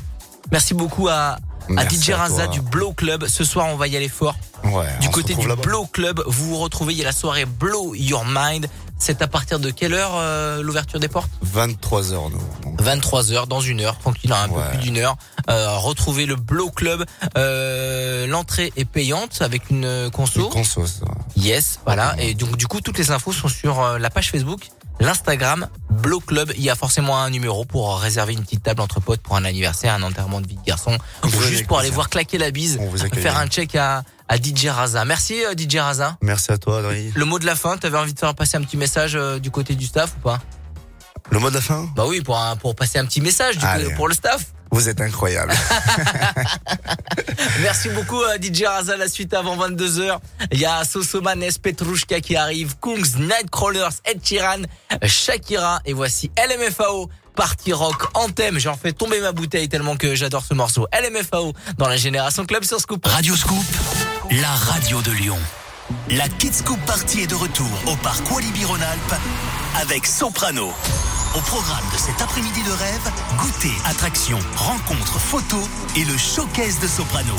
merci 0.51 0.73
beaucoup 0.73 1.07
à, 1.09 1.13
à 1.13 1.39
Merci 1.69 2.01
DJ 2.01 2.09
à 2.11 2.17
Raza 2.17 2.43
toi. 2.45 2.47
du 2.53 2.59
Blow 2.61 2.91
Club. 2.93 3.25
Ce 3.27 3.43
soir, 3.45 3.67
on 3.69 3.75
va 3.77 3.87
y 3.87 3.95
aller 3.95 4.09
fort. 4.09 4.35
Ouais, 4.65 4.85
Du 5.01 5.07
on 5.07 5.11
côté 5.11 5.33
du. 5.35 5.47
Blow 5.47 5.85
Club, 5.85 6.21
vous 6.27 6.49
vous 6.49 6.57
retrouvez. 6.57 6.93
Il 6.93 6.99
y 6.99 7.01
a 7.01 7.05
la 7.05 7.11
soirée 7.13 7.45
Blow 7.45 7.93
Your 7.95 8.25
Mind. 8.25 8.67
C'est 9.05 9.21
à 9.21 9.27
partir 9.27 9.59
de 9.59 9.69
quelle 9.69 9.93
heure 9.93 10.11
euh, 10.15 10.61
l'ouverture 10.63 10.97
des 10.97 11.09
portes? 11.09 11.29
23h, 11.45 12.31
nous. 12.31 12.75
23 12.79 13.33
heures 13.33 13.47
dans 13.47 13.59
une 13.59 13.81
heure, 13.81 13.97
tranquille, 13.99 14.31
un 14.31 14.47
Ouais. 14.47 14.63
peu 14.63 14.69
plus 14.69 14.77
d'une 14.79 14.97
heure. 14.97 15.17
Euh, 15.49 15.75
retrouvez 15.77 16.25
le 16.25 16.37
Blow 16.37 16.71
Club. 16.71 17.03
Euh, 17.37 18.25
L'entrée 18.27 18.71
est 18.77 18.85
payante 18.85 19.41
avec 19.41 19.69
une 19.69 19.83
euh, 19.83 20.09
conso. 20.09 20.47
Conso, 20.47 20.87
ça. 20.87 21.03
Yes, 21.35 21.81
voilà. 21.85 22.15
Et 22.17 22.33
donc 22.33 22.55
du 22.55 22.65
coup, 22.65 22.79
toutes 22.79 22.97
les 22.97 23.11
infos 23.11 23.33
sont 23.33 23.49
sur 23.49 23.81
euh, 23.81 23.97
la 23.99 24.09
page 24.09 24.31
Facebook, 24.31 24.69
l'Instagram, 25.01 25.67
Blow 25.89 26.21
Club. 26.21 26.53
Il 26.55 26.63
y 26.63 26.69
a 26.69 26.75
forcément 26.75 27.19
un 27.19 27.29
numéro 27.29 27.65
pour 27.65 27.99
réserver 27.99 28.31
une 28.31 28.43
petite 28.43 28.63
table 28.63 28.79
entre 28.79 29.01
potes 29.01 29.21
pour 29.21 29.35
un 29.35 29.43
anniversaire, 29.43 29.93
un 29.95 30.03
enterrement 30.03 30.39
de 30.39 30.47
vie 30.47 30.55
de 30.55 30.63
garçon, 30.63 30.97
ou 31.25 31.41
juste 31.41 31.67
pour 31.67 31.77
aller 31.79 31.89
voir 31.89 32.07
claquer 32.09 32.37
la 32.37 32.51
bise, 32.51 32.77
On 32.79 32.87
vous 32.87 33.03
accueille. 33.03 33.21
faire 33.21 33.37
un 33.37 33.47
check 33.47 33.75
à, 33.75 34.03
à 34.29 34.37
DJ 34.37 34.67
Raza. 34.67 35.05
Merci 35.05 35.43
euh, 35.45 35.53
DJ 35.57 35.77
Raza. 35.77 36.17
Merci 36.21 36.51
à 36.51 36.57
toi, 36.57 36.79
Adrien. 36.79 37.11
Le 37.15 37.25
mot 37.25 37.39
de 37.39 37.45
la 37.45 37.55
fin, 37.55 37.77
t'avais 37.77 37.97
envie 37.97 38.13
de 38.13 38.19
faire 38.19 38.33
passer 38.35 38.57
un 38.57 38.61
petit 38.61 38.77
message 38.77 39.15
euh, 39.15 39.39
du 39.39 39.51
côté 39.51 39.75
du 39.75 39.85
staff 39.85 40.13
ou 40.17 40.21
pas? 40.21 40.41
Le 41.29 41.39
mot 41.39 41.49
de 41.49 41.55
la 41.55 41.61
fin? 41.61 41.87
Bah 41.95 42.05
oui, 42.07 42.21
pour, 42.21 42.37
un- 42.39 42.55
pour 42.55 42.75
passer 42.75 42.99
un 42.99 43.05
petit 43.05 43.21
message 43.21 43.57
du 43.57 43.65
coup, 43.65 43.95
pour 43.95 44.07
le 44.07 44.13
staff. 44.13 44.45
Vous 44.71 44.89
êtes 44.89 45.01
incroyable. 45.01 45.53
Merci 47.61 47.89
beaucoup 47.89 48.21
à 48.23 48.37
DJ 48.37 48.63
Raza. 48.65 48.97
La 48.97 49.07
suite 49.07 49.33
avant 49.33 49.55
22h. 49.57 50.17
Il 50.51 50.59
y 50.59 50.65
a 50.65 50.83
Sosomanes, 50.83 51.43
Petrushka 51.61 52.19
qui 52.21 52.35
arrive, 52.35 52.75
Kungs, 52.81 53.17
Nightcrawlers, 53.19 53.89
Ed 54.05 54.19
Sheeran, 54.25 54.63
Shakira 55.03 55.79
et 55.85 55.93
voici 55.93 56.31
LMFAO. 56.37 57.09
Party 57.35 57.73
rock 57.73 58.07
en 58.13 58.29
thème, 58.29 58.59
j'en 58.59 58.75
fais 58.77 58.93
tomber 58.93 59.19
ma 59.19 59.31
bouteille 59.31 59.67
tellement 59.67 59.95
que 59.95 60.15
j'adore 60.15 60.43
ce 60.47 60.53
morceau. 60.53 60.87
LMFAO 60.93 61.53
dans 61.77 61.87
la 61.87 61.97
génération 61.97 62.45
club 62.45 62.63
sur 62.63 62.79
Scoop. 62.79 63.05
Radio 63.05 63.35
Scoop, 63.35 63.65
la 64.31 64.51
radio 64.51 65.01
de 65.01 65.11
Lyon. 65.11 65.37
La 66.09 66.29
Kids 66.29 66.53
Scoop 66.53 66.79
Party 66.85 67.21
est 67.21 67.27
de 67.27 67.35
retour 67.35 67.67
au 67.87 67.95
parc 67.97 68.29
Walibi 68.31 68.63
Rhône-Alpes 68.65 69.15
avec 69.81 70.05
Soprano. 70.05 70.71
Au 71.35 71.39
programme 71.39 71.85
de 71.91 71.97
cet 71.97 72.21
après-midi 72.21 72.61
de 72.63 72.71
rêve, 72.71 73.11
goûter, 73.37 73.73
attractions, 73.85 74.39
rencontres, 74.55 75.19
photos 75.19 75.67
et 75.95 76.05
le 76.05 76.17
showcase 76.17 76.79
de 76.79 76.87
Soprano. 76.87 77.35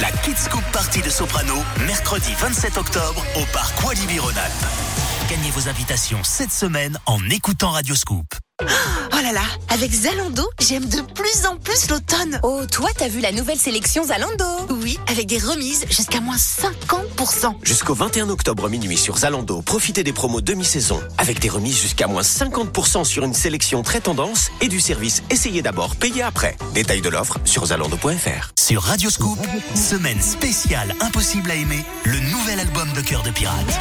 La 0.00 0.10
Kids 0.22 0.44
Scoop 0.44 0.64
Party 0.72 1.02
de 1.02 1.10
Soprano, 1.10 1.56
mercredi 1.86 2.32
27 2.40 2.78
octobre 2.78 3.24
au 3.36 3.44
parc 3.52 3.84
Walibi 3.84 4.18
Rhône-Alpes. 4.20 4.87
Gagnez 5.28 5.50
vos 5.50 5.68
invitations 5.68 6.20
cette 6.24 6.50
semaine 6.50 6.98
en 7.04 7.18
écoutant 7.28 7.70
Radio 7.70 7.94
Scoop. 7.94 8.24
Oh 8.62 9.22
là 9.22 9.32
là, 9.32 9.42
avec 9.68 9.92
Zalando, 9.92 10.48
j'aime 10.58 10.86
de 10.86 11.02
plus 11.02 11.46
en 11.46 11.56
plus 11.56 11.90
l'automne. 11.90 12.40
Oh, 12.42 12.62
toi, 12.70 12.88
t'as 12.96 13.08
vu 13.08 13.20
la 13.20 13.30
nouvelle 13.30 13.58
sélection 13.58 14.04
Zalando? 14.04 14.44
Oui, 14.70 14.98
avec 15.06 15.26
des 15.26 15.38
remises 15.38 15.84
jusqu'à 15.90 16.20
moins 16.20 16.36
50%. 16.36 17.56
Jusqu'au 17.62 17.94
21 17.94 18.30
octobre 18.30 18.70
minuit 18.70 18.96
sur 18.96 19.18
Zalando, 19.18 19.60
profitez 19.60 20.02
des 20.02 20.14
promos 20.14 20.40
demi-saison 20.40 20.98
avec 21.18 21.40
des 21.40 21.50
remises 21.50 21.78
jusqu'à 21.78 22.06
moins 22.06 22.22
50% 22.22 23.04
sur 23.04 23.22
une 23.22 23.34
sélection 23.34 23.82
très 23.82 24.00
tendance 24.00 24.50
et 24.62 24.68
du 24.68 24.80
service 24.80 25.22
essayez 25.28 25.60
d'abord, 25.60 25.94
payez 25.94 26.22
après. 26.22 26.56
Détail 26.72 27.02
de 27.02 27.08
l'offre 27.10 27.38
sur 27.44 27.66
zalando.fr. 27.66 28.52
Sur 28.58 28.82
Radio 28.82 29.10
Scoop, 29.10 29.38
semaine 29.74 30.22
spéciale 30.22 30.94
Impossible 31.00 31.50
à 31.50 31.54
aimer, 31.54 31.84
le 32.04 32.18
nouvel 32.30 32.60
album 32.60 32.90
de 32.94 33.02
Cœur 33.02 33.22
de 33.22 33.30
Pirate. 33.30 33.78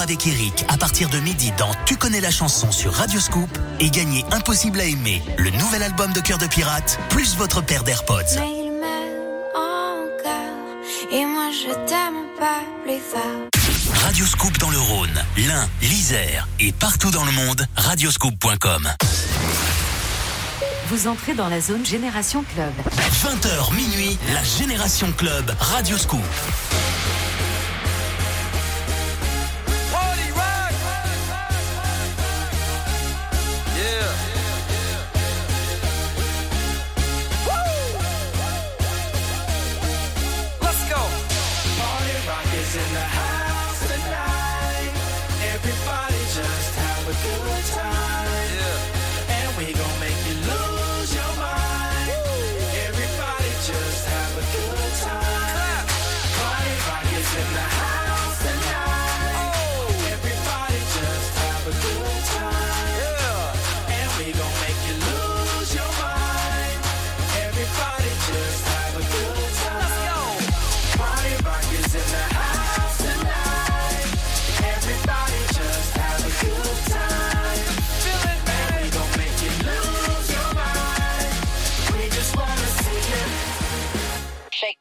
avec 0.00 0.26
Eric 0.26 0.64
à 0.68 0.76
partir 0.76 1.08
de 1.08 1.18
midi 1.18 1.52
dans 1.58 1.70
Tu 1.86 1.96
connais 1.96 2.20
la 2.20 2.30
chanson 2.30 2.70
sur 2.70 2.92
Radio 2.92 3.20
Scoop 3.20 3.50
et 3.80 3.90
gagnez 3.90 4.24
Impossible 4.30 4.80
à 4.80 4.84
aimer, 4.84 5.22
le 5.38 5.50
nouvel 5.50 5.82
album 5.82 6.12
de 6.12 6.20
Cœur 6.20 6.38
de 6.38 6.46
Pirate, 6.46 6.98
plus 7.10 7.36
votre 7.36 7.60
paire 7.62 7.84
d'AirPods. 7.84 8.22
Mais 8.36 8.64
il 8.64 8.72
encore, 9.54 11.12
et 11.12 11.24
moi 11.24 11.50
je 11.52 11.72
t'aime 11.86 12.24
pas 12.38 12.60
plus 12.84 13.00
fort. 13.00 14.02
Radio 14.04 14.24
Scoop 14.24 14.58
dans 14.58 14.70
le 14.70 14.78
Rhône, 14.78 15.22
l'Ain, 15.36 15.68
l'Isère 15.82 16.48
et 16.60 16.72
partout 16.72 17.10
dans 17.10 17.24
le 17.24 17.32
monde, 17.32 17.66
radioscoop.com. 17.76 18.88
Vous 20.88 21.06
entrez 21.06 21.34
dans 21.34 21.48
la 21.48 21.60
zone 21.60 21.84
Génération 21.84 22.44
Club. 22.54 22.72
20h 23.24 23.74
minuit, 23.74 24.18
la 24.32 24.42
Génération 24.42 25.12
Club, 25.16 25.54
Radio 25.60 25.96
Scoop. 25.96 26.20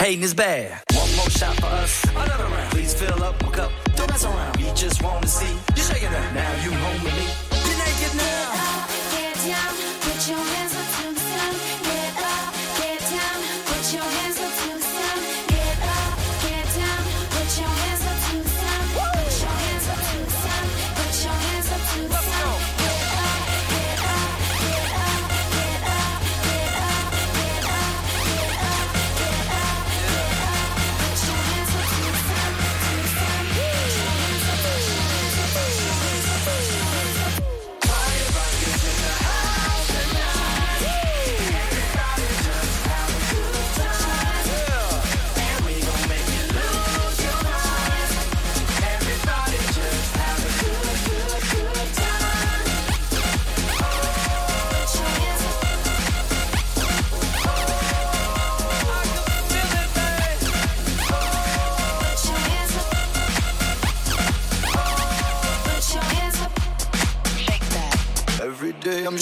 Hating 0.00 0.22
is 0.22 0.32
bad. 0.32 0.80
One 0.94 1.14
more 1.14 1.28
shot 1.28 1.54
for 1.56 1.66
us. 1.66 2.02
Another 2.04 2.44
round. 2.44 2.70
Please 2.70 2.94
fill 2.94 3.22
up 3.22 3.42
my 3.42 3.50
cup. 3.50 3.70
Don't 3.96 4.08
mess 4.08 4.24
around. 4.24 4.56
We 4.56 4.72
just 4.72 5.02
want 5.02 5.20
to 5.20 5.28
see 5.28 5.52
you 5.52 5.82
shaking 5.82 6.08
it. 6.08 6.32
Now 6.32 6.64
you 6.64 6.72
home 6.72 7.04
with 7.04 7.12
me. 7.12 7.28
You're 7.68 7.78
naked 7.78 8.16
now. 8.16 8.79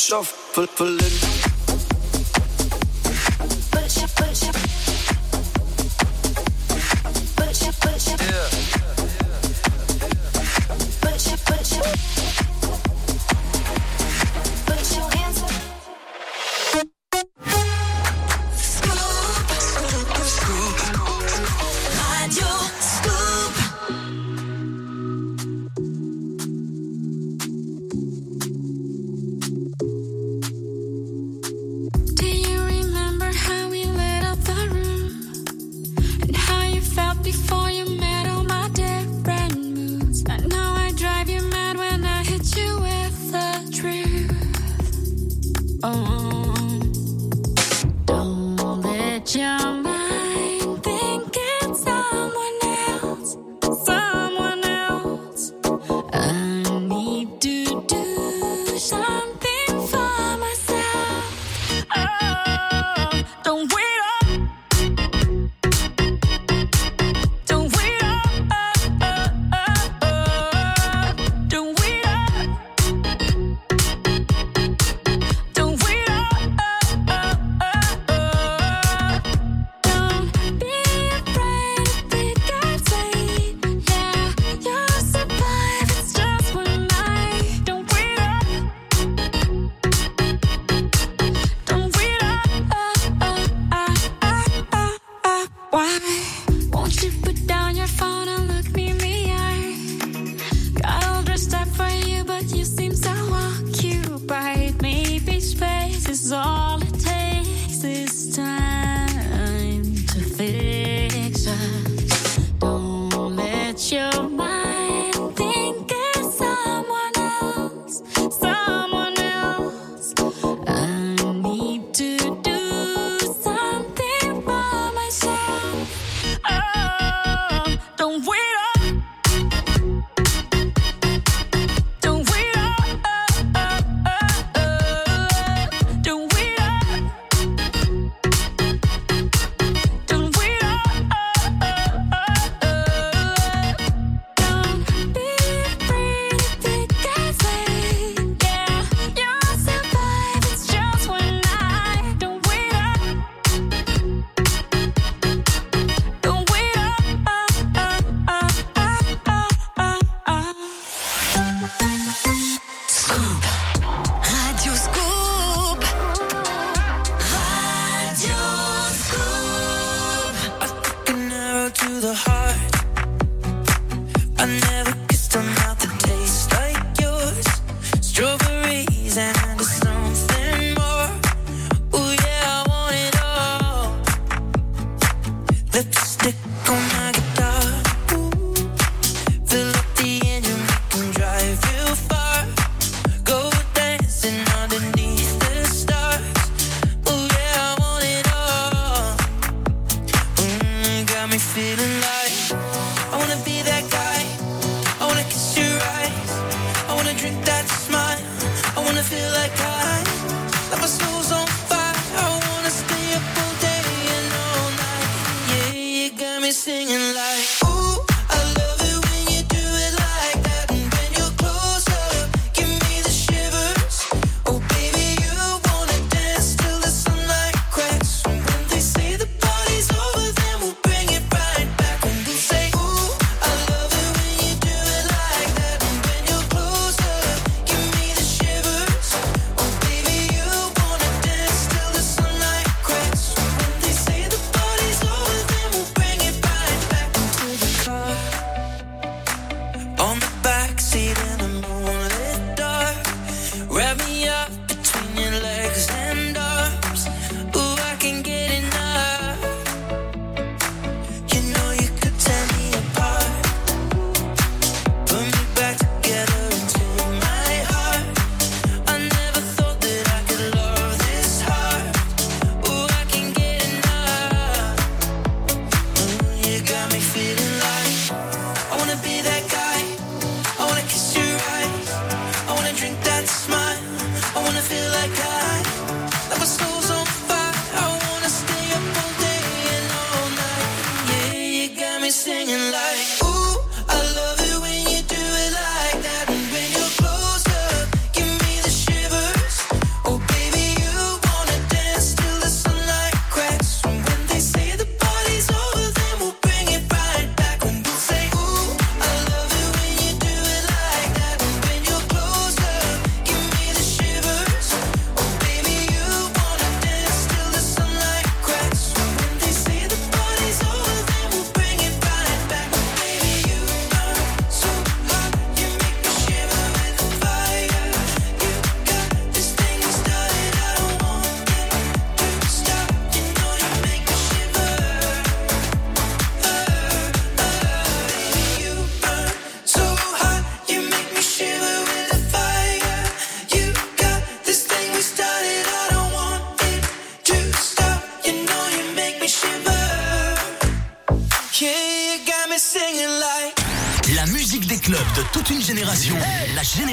shuffling 0.09 1.48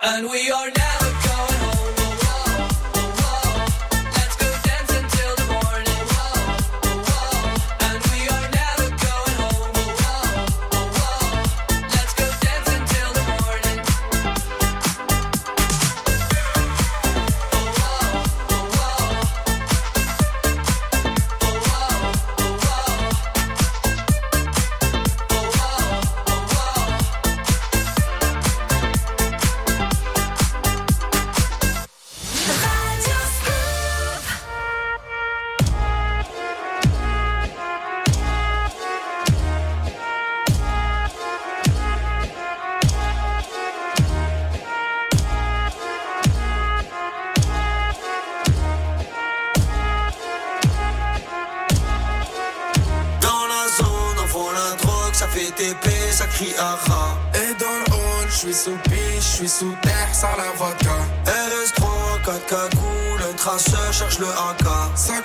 And 0.00 0.30
we 0.30 0.50
are 0.50 0.70
now. 0.76 1.07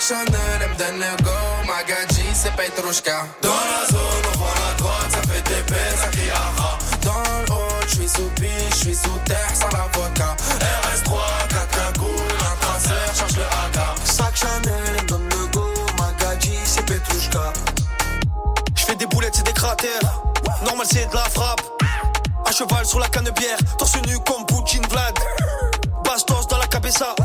Chanel, 0.05 0.27
elle 0.59 0.97
le 0.97 1.23
go. 1.23 1.31
Magadji, 1.65 2.25
c'est 2.33 2.51
Petrushka. 2.57 3.25
Dans 3.41 3.49
la 3.49 3.87
zone, 3.87 4.23
on 4.33 4.37
voit 4.37 4.49
la 4.49 4.73
droite, 4.77 5.09
ça 5.09 5.21
fait 5.21 5.41
des 5.43 5.61
baisses, 5.71 5.99
ça 6.01 6.07
crie 6.07 6.29
aha. 6.29 6.77
Dans 7.03 7.13
le 7.47 7.53
haut, 7.53 7.81
je 7.87 7.95
suis 7.95 8.09
sous 8.09 8.29
piste, 8.35 8.69
je 8.71 8.75
suis 8.75 8.95
sous 8.95 9.17
terre, 9.23 9.47
sans 9.53 9.69
la 9.69 9.87
vodka. 9.93 10.35
RS3, 10.59 11.47
4 11.47 11.69
cagoules, 11.69 12.09
un 12.37 12.55
tracer, 12.59 13.17
charge 13.17 13.37
le 13.37 13.43
AK. 13.43 13.97
Sac 14.03 14.35
Chanel, 14.35 15.05
donne 15.07 15.29
le 15.29 15.47
go. 15.53 15.73
Magadji, 15.97 16.57
c'est 16.65 16.85
Petrushka. 16.85 17.53
Je 18.75 18.83
fais 18.83 18.95
des 18.95 19.05
boulettes, 19.05 19.35
c'est 19.35 19.45
des 19.45 19.53
cratères. 19.53 20.21
Normal, 20.65 20.85
c'est 20.91 21.09
de 21.09 21.15
la 21.15 21.29
frappe. 21.29 21.61
À 22.45 22.51
cheval 22.51 22.85
sur 22.85 22.99
la 22.99 23.07
canne 23.07 23.29
bière, 23.37 23.57
torse 23.77 23.95
nu 24.05 24.19
comme 24.27 24.45
Poutine 24.47 24.85
Vlad. 24.87 25.17
Bastos 26.03 26.47
dans 26.49 26.57
la 26.57 26.67
cabessa. 26.67 27.15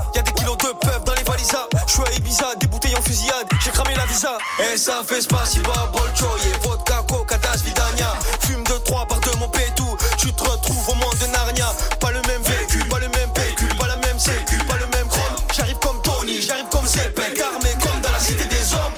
Et 4.72 4.76
ça 4.76 5.02
fait 5.06 5.20
spasiba, 5.20 5.90
bolchoye 5.92 6.52
Vodka, 6.62 7.02
coca, 7.08 7.38
das, 7.38 7.62
vidania. 7.62 8.12
Fume 8.40 8.64
de 8.64 8.78
trois 8.84 9.06
par 9.06 9.20
de 9.20 9.36
mon 9.38 9.48
pétou 9.48 9.96
Tu 10.18 10.32
te 10.32 10.42
retrouves 10.42 10.88
au 10.88 10.94
monde 10.94 11.16
de 11.20 11.26
Narnia. 11.26 11.72
Pas 12.00 12.10
le 12.10 12.20
même 12.22 12.42
vécu, 12.42 12.78
pas 12.84 12.98
le 12.98 13.08
même 13.08 13.32
PQ 13.32 13.66
Pas 13.78 13.86
la 13.86 13.96
même 13.96 14.18
sécu, 14.18 14.58
pas 14.66 14.76
le 14.76 14.86
même 14.96 15.08
chrome. 15.08 15.36
J'arrive 15.54 15.78
comme 15.78 16.00
Tony, 16.02 16.40
j'arrive 16.42 16.68
comme 16.70 16.86
Zepek 16.86 17.40
Armé 17.40 17.70
comme 17.82 18.00
dans 18.00 18.12
la 18.12 18.18
cité 18.18 18.44
des 18.44 18.74
hommes. 18.74 18.96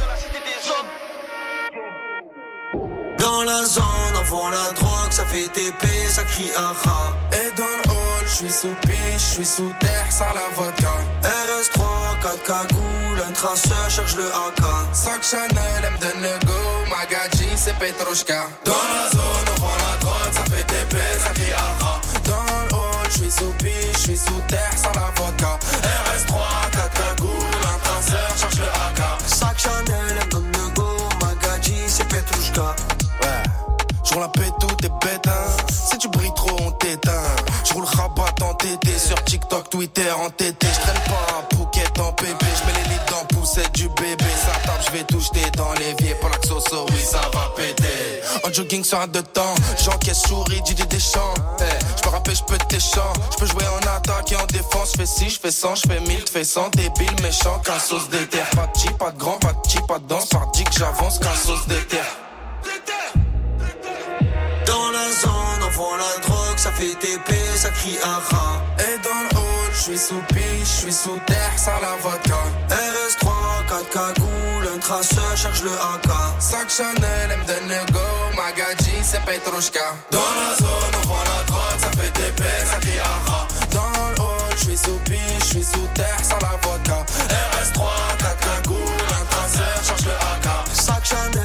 Dans 3.19 3.43
la 3.43 3.65
zone, 3.65 4.17
avant 4.19 4.49
la 4.49 4.73
drogue 4.73 5.11
Ça 5.11 5.25
fait 5.27 5.49
TP, 5.49 5.87
ça 6.09 6.25
crie 6.25 6.51
aha 6.57 7.13
Et 7.33 7.55
dans 7.57 7.65
le 7.65 7.91
hall, 7.91 8.25
je 8.25 8.35
suis 8.35 8.51
sous 8.51 8.75
piche 8.81 8.93
Je 9.17 9.35
suis 9.35 9.45
sous 9.45 9.73
terre, 9.79 10.07
ça 10.11 10.29
la 10.35 10.49
vodka. 10.57 10.93
RS3, 11.23 11.81
4 12.23 12.43
cagoules 12.45 13.10
le 13.27 13.33
traceur, 13.33 13.91
cherche 13.91 14.17
le 14.17 14.27
AK. 14.27 14.63
5 14.93 15.23
Chanel, 15.23 15.83
elle 15.85 15.93
me 15.93 15.99
donne 15.99 16.39
go. 16.47 16.53
Magadji, 16.89 17.49
c'est 17.57 17.75
Petrushka. 17.75 18.47
Dans 18.65 18.73
la 18.73 19.11
zone, 19.11 19.47
on 19.51 19.61
prend 19.61 19.77
la 19.77 19.97
droite, 19.99 20.33
ça 20.33 20.45
fait 20.45 20.65
des 20.65 20.85
plaies, 20.89 21.19
ça 21.23 21.31
crie 21.31 21.53
aha. 21.53 22.01
Dans 22.25 22.33
le 22.35 22.75
hall, 22.75 23.11
j'suis 23.11 23.31
sous 23.31 23.53
piste, 23.59 23.99
j'suis 23.99 24.17
sous 24.17 24.41
terre, 24.49 24.73
sans 24.77 24.93
la 24.93 25.11
vodka. 25.17 25.59
RS3, 25.83 26.71
4 26.73 26.91
cagoules, 26.91 27.65
un 27.75 27.79
traceur, 27.85 28.31
cherche 28.39 28.57
le 28.57 28.65
AK. 28.65 29.01
5 29.27 29.59
Chanel, 29.59 30.05
elle 30.09 30.27
me 30.27 30.31
donne 30.31 30.75
go. 30.75 30.89
Magadji, 31.21 31.77
c'est 31.87 32.09
Petrushka. 32.09 32.75
Ouais. 33.23 33.43
J'roule 34.05 34.23
la 34.23 34.29
paix, 34.29 34.51
tout 34.61 34.85
est 34.85 35.07
bête, 35.07 35.27
hein. 35.27 35.67
Si 35.71 35.99
tu 35.99 36.09
brilles 36.09 36.35
trop, 36.35 36.57
on 36.61 36.71
t'éteint. 36.73 37.23
J'roule 37.65 37.85
rabat 37.85 38.35
en 38.43 38.55
TT 38.55 38.99
sur 38.99 39.23
TikTok, 39.25 39.71
Twitter, 39.71 40.11
en 40.11 40.31
TT. 40.31 40.67
J'traîne 40.67 41.01
pas 41.07 41.50
jogging 48.61 48.85
sur 48.85 49.01
un 49.01 49.07
de 49.07 49.21
temps. 49.21 49.55
J'encaisse 49.83 50.23
souris, 50.23 50.61
Didier 50.63 50.85
Deschamps. 50.87 51.35
Eh, 51.61 51.65
je 51.97 52.03
peux 52.03 52.11
rapper, 52.11 52.35
je 52.35 52.43
peux 52.45 52.59
tes 52.69 52.81
chants. 52.81 53.13
Je 53.33 53.37
peux 53.39 53.47
jouer 53.47 53.65
en 53.67 53.97
attaque 53.97 54.33
et 54.33 54.37
en 54.37 54.47
défense. 54.47 54.93
Je 54.93 54.99
fais 54.99 55.07
6, 55.07 55.31
je 55.31 55.41
fais 55.41 55.51
100, 55.51 55.75
je 55.77 55.83
fais 55.89 56.01
1000, 56.01 56.25
tu 56.25 56.33
fais 56.33 56.45
100. 56.45 56.71
Débile, 56.71 57.23
méchant, 57.23 57.59
qu'un 57.65 57.79
sauce 57.79 58.09
d'éther. 58.11 58.45
Pas 58.55 58.67
de 58.67 58.79
chi, 58.79 58.91
pas 58.99 59.11
de 59.11 59.19
grand, 59.19 59.39
pas 59.39 59.53
de 59.53 59.69
chi, 59.69 59.79
pas 59.89 59.99
de 59.99 60.07
danse. 60.07 60.29
Pardi 60.29 60.65
que 60.65 60.73
j'avance, 60.79 61.19
qu'un 61.19 61.35
sauce 61.35 61.67
d'éther. 61.69 62.05
Dans 64.67 64.91
la 64.91 65.11
zone, 65.11 65.63
on 65.67 65.71
vend 65.71 65.97
la 65.97 66.27
drogue, 66.27 66.59
ça 66.59 66.71
fait 66.73 66.95
TP, 67.01 67.35
ça 67.57 67.71
crie 67.71 67.99
un 68.05 68.35
rat. 68.35 68.63
Et 68.79 68.99
dans 69.03 69.23
le 69.23 69.39
hall, 69.39 69.71
je 69.73 69.81
suis 69.81 69.99
sous 69.99 70.23
piche, 70.29 70.41
je 70.63 70.83
suis 70.83 70.93
sous 70.93 71.19
terre, 71.27 71.53
sans 71.57 71.81
la 71.81 71.97
vodka. 72.03 72.37
RS3, 72.69 73.27
4 73.69 73.91
cagoules, 73.91 74.60
trace, 74.81 75.15
cherche 75.37 75.63
le 75.63 75.73
AK. 75.73 76.09
5 76.39 76.71
Chanel, 76.71 77.31
elle 77.31 77.39
me 77.39 77.45
donne. 77.45 77.61
Magadji, 78.37 78.93
c'est 79.03 79.21
Petrushka. 79.25 79.95
Dans 80.11 80.19
la 80.19 80.57
zone, 80.57 80.95
on 80.97 81.07
prend 81.07 81.25
la 81.25 81.45
drogue, 81.45 81.79
ça 81.79 81.91
fait 81.91 82.11
des 82.19 82.33
bêtes, 82.33 82.67
ça 82.67 82.77
crie 82.81 82.99
aha. 82.99 83.47
Dans 83.73 84.09
le 84.11 84.21
hall, 84.21 84.57
j'suis 84.57 84.77
sous 84.77 84.99
piste, 85.05 85.45
j'suis 85.45 85.65
sous 85.65 85.89
terre, 85.95 86.21
sans 86.23 86.39
la 86.39 86.57
vodka. 86.63 87.05
RS3, 87.29 87.81
4 88.19 88.37
cagoules, 88.41 88.77
un 89.21 89.25
traceur, 89.27 89.85
cherche 89.87 90.05
le 90.05 90.13
AK. 90.13 90.47
5 90.73 91.05
Chanel, 91.05 91.40